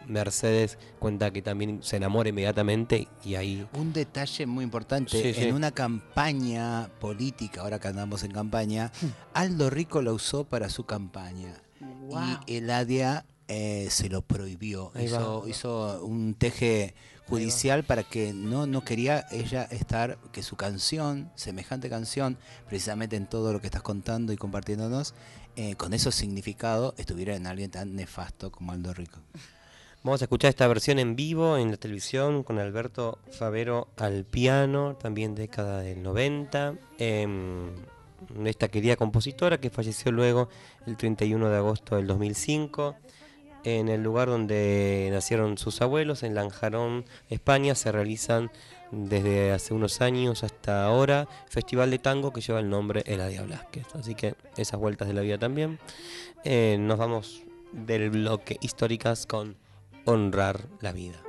Mercedes 0.06 0.78
cuenta 1.00 1.32
que 1.32 1.42
también 1.42 1.82
se 1.82 1.96
enamora 1.96 2.28
inmediatamente 2.28 3.08
y 3.24 3.34
ahí 3.34 3.66
Un 3.74 3.92
detalle 3.92 4.46
muy 4.46 4.62
importante, 4.62 5.20
Sí, 5.20 5.34
sí. 5.34 5.48
en 5.48 5.54
una 5.56 5.72
campaña 5.72 6.88
política, 7.00 7.62
ahora 7.62 7.80
que 7.80 7.88
andamos 7.88 8.22
en 8.22 8.30
campaña, 8.30 8.92
Aldo 9.34 9.70
Rico 9.70 10.00
la 10.00 10.12
usó 10.12 10.44
para 10.44 10.68
su 10.68 10.84
campaña. 10.84 11.60
Y 12.46 12.58
Eladia 12.58 13.24
eh, 13.48 13.88
se 13.90 14.08
lo 14.08 14.22
prohibió. 14.22 14.92
Hizo, 15.00 15.48
hizo 15.48 16.04
un 16.04 16.34
teje 16.34 16.94
judicial 17.28 17.82
para 17.82 18.02
que 18.02 18.32
no, 18.32 18.66
no 18.66 18.84
quería 18.84 19.26
ella 19.30 19.64
estar, 19.64 20.18
que 20.32 20.42
su 20.42 20.56
canción, 20.56 21.30
semejante 21.34 21.88
canción, 21.88 22.38
precisamente 22.68 23.16
en 23.16 23.26
todo 23.26 23.52
lo 23.52 23.60
que 23.60 23.66
estás 23.66 23.82
contando 23.82 24.32
y 24.32 24.36
compartiéndonos, 24.36 25.14
eh, 25.56 25.74
con 25.76 25.92
esos 25.92 26.14
significados, 26.14 26.94
estuviera 26.96 27.36
en 27.36 27.46
alguien 27.46 27.70
tan 27.70 27.94
nefasto 27.94 28.50
como 28.50 28.72
Aldo 28.72 28.94
Rico. 28.94 29.20
Vamos 30.04 30.20
a 30.20 30.24
escuchar 30.24 30.48
esta 30.48 30.66
versión 30.66 30.98
en 30.98 31.14
vivo 31.14 31.56
en 31.56 31.70
la 31.70 31.76
televisión 31.76 32.42
con 32.42 32.58
Alberto 32.58 33.18
Favero 33.30 33.88
al 33.96 34.24
piano, 34.24 34.96
también 34.96 35.34
década 35.36 35.80
del 35.80 36.02
90. 36.02 36.74
em, 36.98 37.70
esta 38.44 38.68
querida 38.68 38.96
compositora 38.96 39.58
que 39.58 39.70
falleció 39.70 40.10
luego 40.10 40.48
el 40.86 40.96
31 40.96 41.48
de 41.48 41.56
agosto 41.56 41.96
del 41.96 42.06
2005. 42.06 42.96
En 43.64 43.88
el 43.88 44.02
lugar 44.02 44.28
donde 44.28 45.08
nacieron 45.12 45.56
sus 45.56 45.82
abuelos, 45.82 46.24
en 46.24 46.34
Lanjarón, 46.34 47.04
España, 47.30 47.76
se 47.76 47.92
realizan 47.92 48.50
desde 48.92 49.52
hace 49.52 49.72
unos 49.72 50.02
años 50.02 50.44
hasta 50.44 50.84
ahora 50.84 51.26
festival 51.48 51.90
de 51.90 51.98
tango 51.98 52.32
que 52.32 52.42
lleva 52.42 52.60
el 52.60 52.68
nombre 52.68 53.02
Eladia 53.06 53.42
Blasquez. 53.42 53.86
Así 53.94 54.14
que 54.14 54.34
esas 54.56 54.78
vueltas 54.78 55.08
de 55.08 55.14
la 55.14 55.22
vida 55.22 55.38
también. 55.38 55.78
Eh, 56.44 56.76
nos 56.78 56.98
vamos 56.98 57.42
del 57.72 58.10
bloque 58.10 58.58
históricas 58.60 59.26
con 59.26 59.56
honrar 60.04 60.68
la 60.80 60.92
vida. 60.92 61.22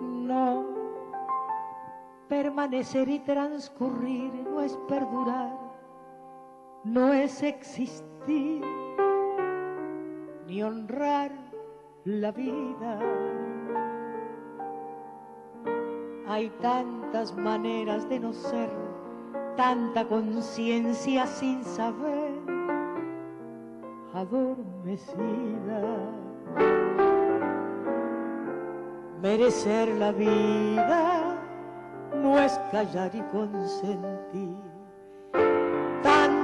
No, 0.00 0.64
permanecer 2.28 3.08
y 3.08 3.18
transcurrir 3.18 4.32
no 4.32 4.60
es 4.62 4.78
perdurar, 4.88 5.63
no 6.84 7.14
es 7.14 7.42
existir, 7.42 8.62
ni 10.46 10.62
honrar 10.62 11.32
la 12.04 12.30
vida. 12.30 13.00
Hay 16.28 16.50
tantas 16.60 17.34
maneras 17.34 18.08
de 18.08 18.20
no 18.20 18.32
ser, 18.32 18.70
tanta 19.56 20.06
conciencia 20.06 21.26
sin 21.26 21.64
saber, 21.64 22.34
adormecida. 24.12 25.82
Merecer 29.22 29.88
la 29.96 30.12
vida 30.12 31.38
no 32.14 32.38
es 32.38 32.58
callar 32.70 33.10
y 33.14 33.22
consentir 33.32 34.73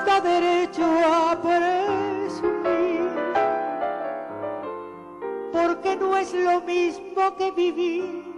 da 0.00 0.20
derecho 0.20 0.82
a 0.82 1.36
presumir, 1.36 3.10
porque 5.52 5.96
no 5.96 6.16
es 6.16 6.32
lo 6.32 6.60
mismo 6.62 7.36
que 7.36 7.50
vivir, 7.50 8.31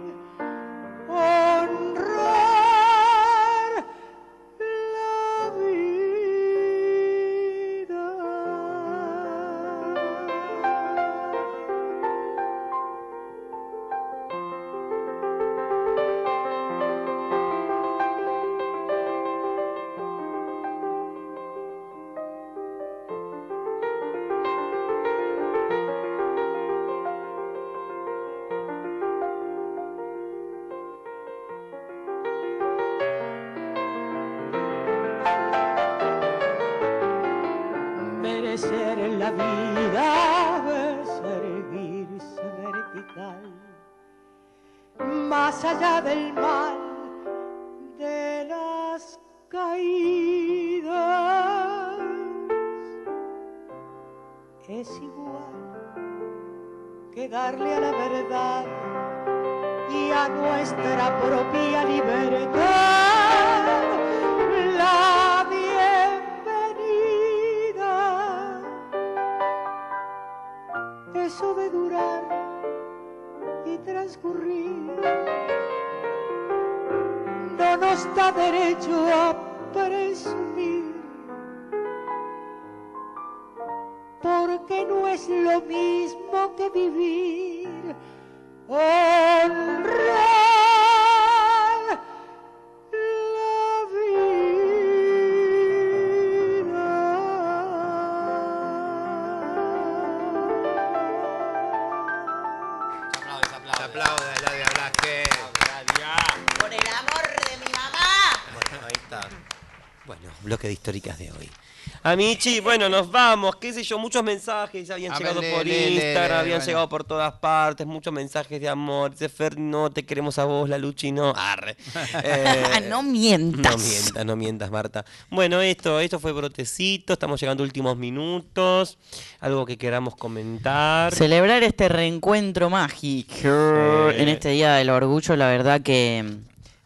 Amichi, 112.05 112.59
bueno, 112.59 112.87
nos 112.87 113.09
vamos, 113.09 113.55
qué 113.55 113.73
sé 113.73 113.81
yo, 113.81 113.97
muchos 113.97 114.23
mensajes 114.23 114.91
habían 114.91 115.13
A 115.13 115.17
llegado 115.17 115.41
por 115.41 115.67
Instagram, 115.67 116.39
habían 116.39 116.61
llegado 116.61 116.87
por 116.87 117.03
todas 117.03 117.33
partes, 117.39 117.87
muchos 117.87 118.13
mensajes 118.13 118.61
de 118.61 118.69
amor. 118.69 119.09
Dice 119.09 119.27
Fer, 119.27 119.57
no 119.57 119.91
te 119.91 120.05
queremos 120.05 120.37
a 120.37 120.45
vos, 120.45 120.69
la 120.69 120.77
Luchi, 120.77 121.11
no. 121.11 121.33
Arre. 121.35 121.75
Eh, 122.23 122.85
No 122.87 123.01
mientas. 123.01 123.71
No 123.75 123.83
mientas, 123.83 124.25
no 124.25 124.35
mientas, 124.35 124.69
Marta. 124.69 125.03
Bueno, 125.31 125.61
esto, 125.61 125.99
esto 125.99 126.19
fue 126.19 126.31
Brotecito, 126.31 127.13
estamos 127.13 127.41
llegando 127.41 127.63
a 127.63 127.65
últimos 127.65 127.97
minutos. 127.97 128.99
Algo 129.39 129.65
que 129.65 129.75
queramos 129.75 130.15
comentar. 130.15 131.11
Celebrar 131.11 131.63
este 131.63 131.89
reencuentro 131.89 132.69
mágico 132.69 134.11
en 134.11 134.29
este 134.29 134.49
Día 134.49 134.75
del 134.75 134.91
Orgullo, 134.91 135.35
la 135.35 135.47
verdad 135.47 135.81
que 135.81 136.23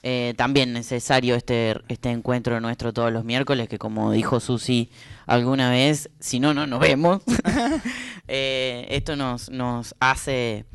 eh, 0.03 0.33
también 0.37 0.73
necesario 0.73 1.35
este, 1.35 1.75
este 1.89 2.09
encuentro 2.09 2.59
nuestro 2.61 2.93
todos 2.93 3.11
los 3.11 3.25
miércoles, 3.25 3.67
que 3.67 3.77
como 3.77 4.11
dijo 4.11 4.39
Susi 4.39 4.89
alguna 5.25 5.69
vez, 5.69 6.09
si 6.19 6.39
no, 6.39 6.53
no 6.53 6.67
nos 6.67 6.79
vemos. 6.79 7.21
Eh, 8.31 8.85
esto 8.91 9.15
nos, 9.15 9.49
nos 9.49 9.95
hace 9.99 10.65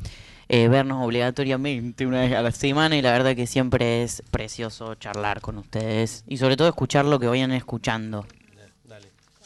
eh, 0.49 0.67
vernos 0.67 1.01
obligatoriamente 1.05 2.05
una 2.05 2.19
vez 2.19 2.33
a 2.33 2.41
la 2.41 2.51
semana 2.51 2.97
y 2.97 3.01
la 3.01 3.13
verdad 3.13 3.33
que 3.33 3.47
siempre 3.47 4.03
es 4.03 4.23
precioso 4.29 4.95
charlar 4.95 5.39
con 5.39 5.57
ustedes 5.57 6.25
y 6.27 6.35
sobre 6.35 6.57
todo 6.57 6.67
escuchar 6.67 7.05
lo 7.05 7.17
que 7.17 7.27
vayan 7.27 7.53
escuchando. 7.53 8.25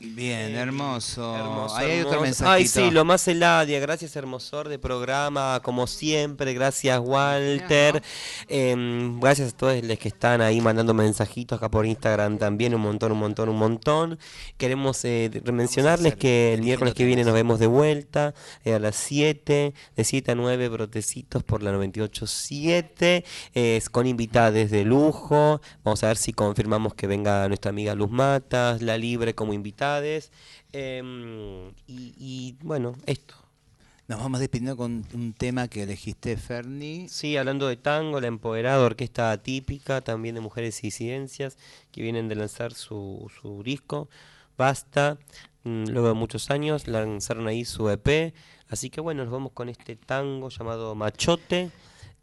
Bien, 0.01 0.55
hermoso. 0.55 1.35
Hermoso, 1.35 1.76
Ahí 1.76 1.91
hay 1.91 2.01
otro 2.01 2.21
mensajito. 2.21 2.49
Ay, 2.49 2.67
sí, 2.67 2.89
lo 2.89 3.03
más 3.03 3.27
Eladia. 3.27 3.81
Gracias, 3.81 4.15
hermosor 4.15 4.69
de 4.69 4.80
programa, 4.80 5.59
como 5.61 5.88
siempre. 5.88 6.53
Gracias, 6.53 6.97
Walter. 7.03 8.01
Em, 8.47 9.19
gracias 9.19 9.53
a 9.53 9.57
todos 9.57 9.84
los 9.84 9.99
que 9.99 10.07
están 10.07 10.39
ahí 10.39 10.61
mandando 10.61 10.93
mensajitos 10.93 11.57
acá 11.57 11.69
por 11.69 11.85
Instagram 11.85 12.38
también. 12.38 12.73
Un 12.76 12.81
montón, 12.81 13.11
un 13.11 13.19
montón, 13.19 13.49
un 13.49 13.57
montón. 13.57 14.19
Queremos 14.57 15.03
eh, 15.03 15.30
mencionarles 15.51 16.15
que 16.15 16.53
el 16.53 16.61
miércoles 16.61 16.93
que 16.93 17.03
viene 17.03 17.26
nos 17.26 17.34
vemos 17.34 17.59
de 17.59 17.67
vuelta 17.67 18.34
eh, 18.63 18.76
a 18.76 18.80
las 18.80 18.95
7, 18.95 19.73
de 19.97 20.03
7 20.03 20.31
a 20.31 20.35
9, 20.35 20.69
brotecitos 20.69 21.43
por 21.43 21.61
la 21.61 21.73
98.7. 21.73 23.26
eh, 23.53 23.81
con 23.91 24.07
invitadas 24.07 24.71
de 24.71 24.85
lujo. 24.85 25.61
Vamos 25.84 26.03
a 26.05 26.07
ver 26.07 26.17
si 26.17 26.31
confirmamos 26.31 26.93
que 26.93 27.05
venga 27.05 27.45
nuestra 27.49 27.69
amiga 27.69 27.95
Luz 27.95 28.09
Matas, 28.09 28.81
La 28.81 28.97
Libre 28.97 29.35
como 29.35 29.53
Em, 30.71 31.69
y, 31.87 32.13
y, 32.17 32.57
bueno, 32.61 32.95
esto. 33.05 33.35
Nos 34.07 34.19
vamos 34.19 34.39
despidiendo 34.39 34.75
con 34.75 35.05
un 35.13 35.33
tema 35.33 35.67
que 35.67 35.83
elegiste, 35.83 36.35
Ferni. 36.37 37.07
Sí, 37.09 37.37
hablando 37.37 37.67
de 37.67 37.77
tango, 37.77 38.19
la 38.19 38.27
empoderada 38.27 38.83
orquesta 38.83 39.31
atípica, 39.31 40.01
también 40.01 40.35
de 40.35 40.41
mujeres 40.41 40.83
y 40.83 40.91
ciencias, 40.91 41.57
que 41.91 42.01
vienen 42.01 42.27
de 42.27 42.35
lanzar 42.35 42.73
su, 42.73 43.31
su 43.39 43.61
disco, 43.61 44.09
Basta, 44.59 45.17
mm, 45.63 45.85
luego 45.85 46.09
de 46.09 46.15
muchos 46.15 46.51
años, 46.51 46.89
lanzaron 46.89 47.47
ahí 47.47 47.63
su 47.63 47.89
EP, 47.89 48.33
así 48.67 48.89
que 48.89 48.99
bueno, 48.99 49.23
nos 49.23 49.31
vamos 49.31 49.53
con 49.53 49.69
este 49.69 49.95
tango 49.95 50.49
llamado 50.49 50.95
Machote, 50.95 51.71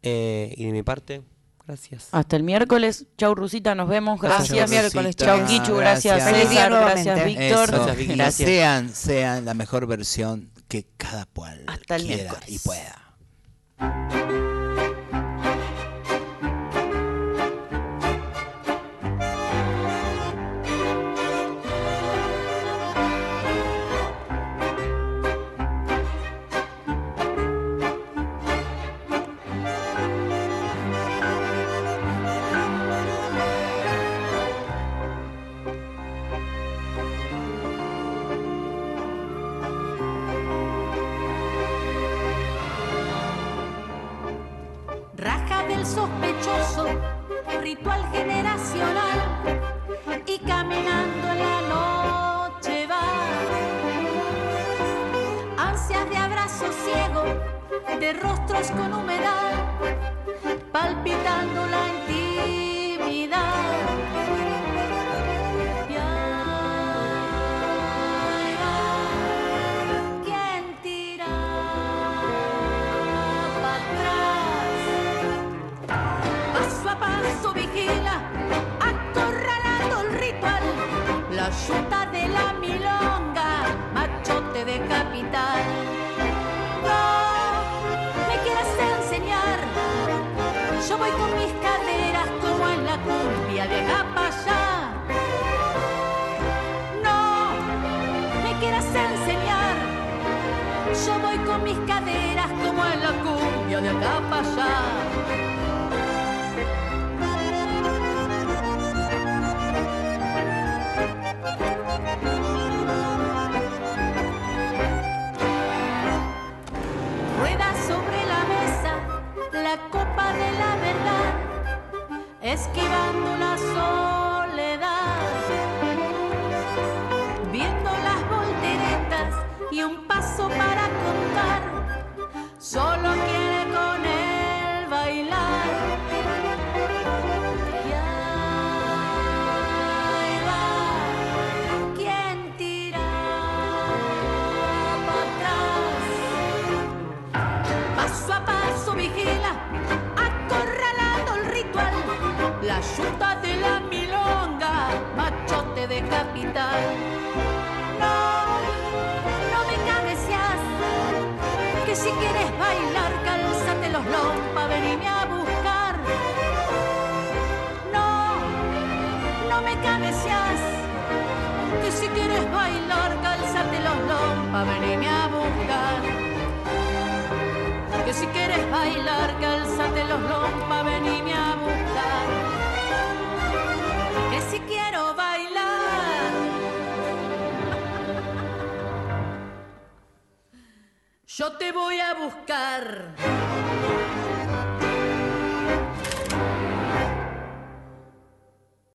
eh, 0.03 0.53
y 0.55 0.65
de 0.65 0.71
mi 0.71 0.83
parte, 0.83 1.23
gracias. 1.67 2.07
Hasta 2.11 2.35
el 2.35 2.43
miércoles. 2.43 3.05
Chau, 3.17 3.35
Rusita, 3.35 3.75
nos 3.75 3.87
vemos. 3.89 4.19
Gracias. 4.19 4.69
Chau, 4.69 4.81
Rosita. 5.03 5.25
Chau, 5.25 5.45
Kichu. 5.45 5.75
Gracias, 5.75 6.17
Gracias. 6.25 6.49
César. 6.49 6.71
Gracias, 6.71 7.25
Víctor. 7.25 7.63
Eso. 7.69 7.71
Gracias, 7.71 7.97
Vicky. 7.97 8.13
Y 8.13 8.15
Gracias. 8.15 8.49
Sean, 8.49 8.89
sean 8.95 9.45
la 9.45 9.53
mejor 9.53 9.85
versión 9.85 10.49
que 10.67 10.87
cada 10.97 11.25
cual 11.25 11.63
Hasta 11.67 11.97
el 11.97 12.03
quiera 12.05 12.23
miércoles. 12.23 12.49
y 12.49 12.59
pueda. 12.59 14.56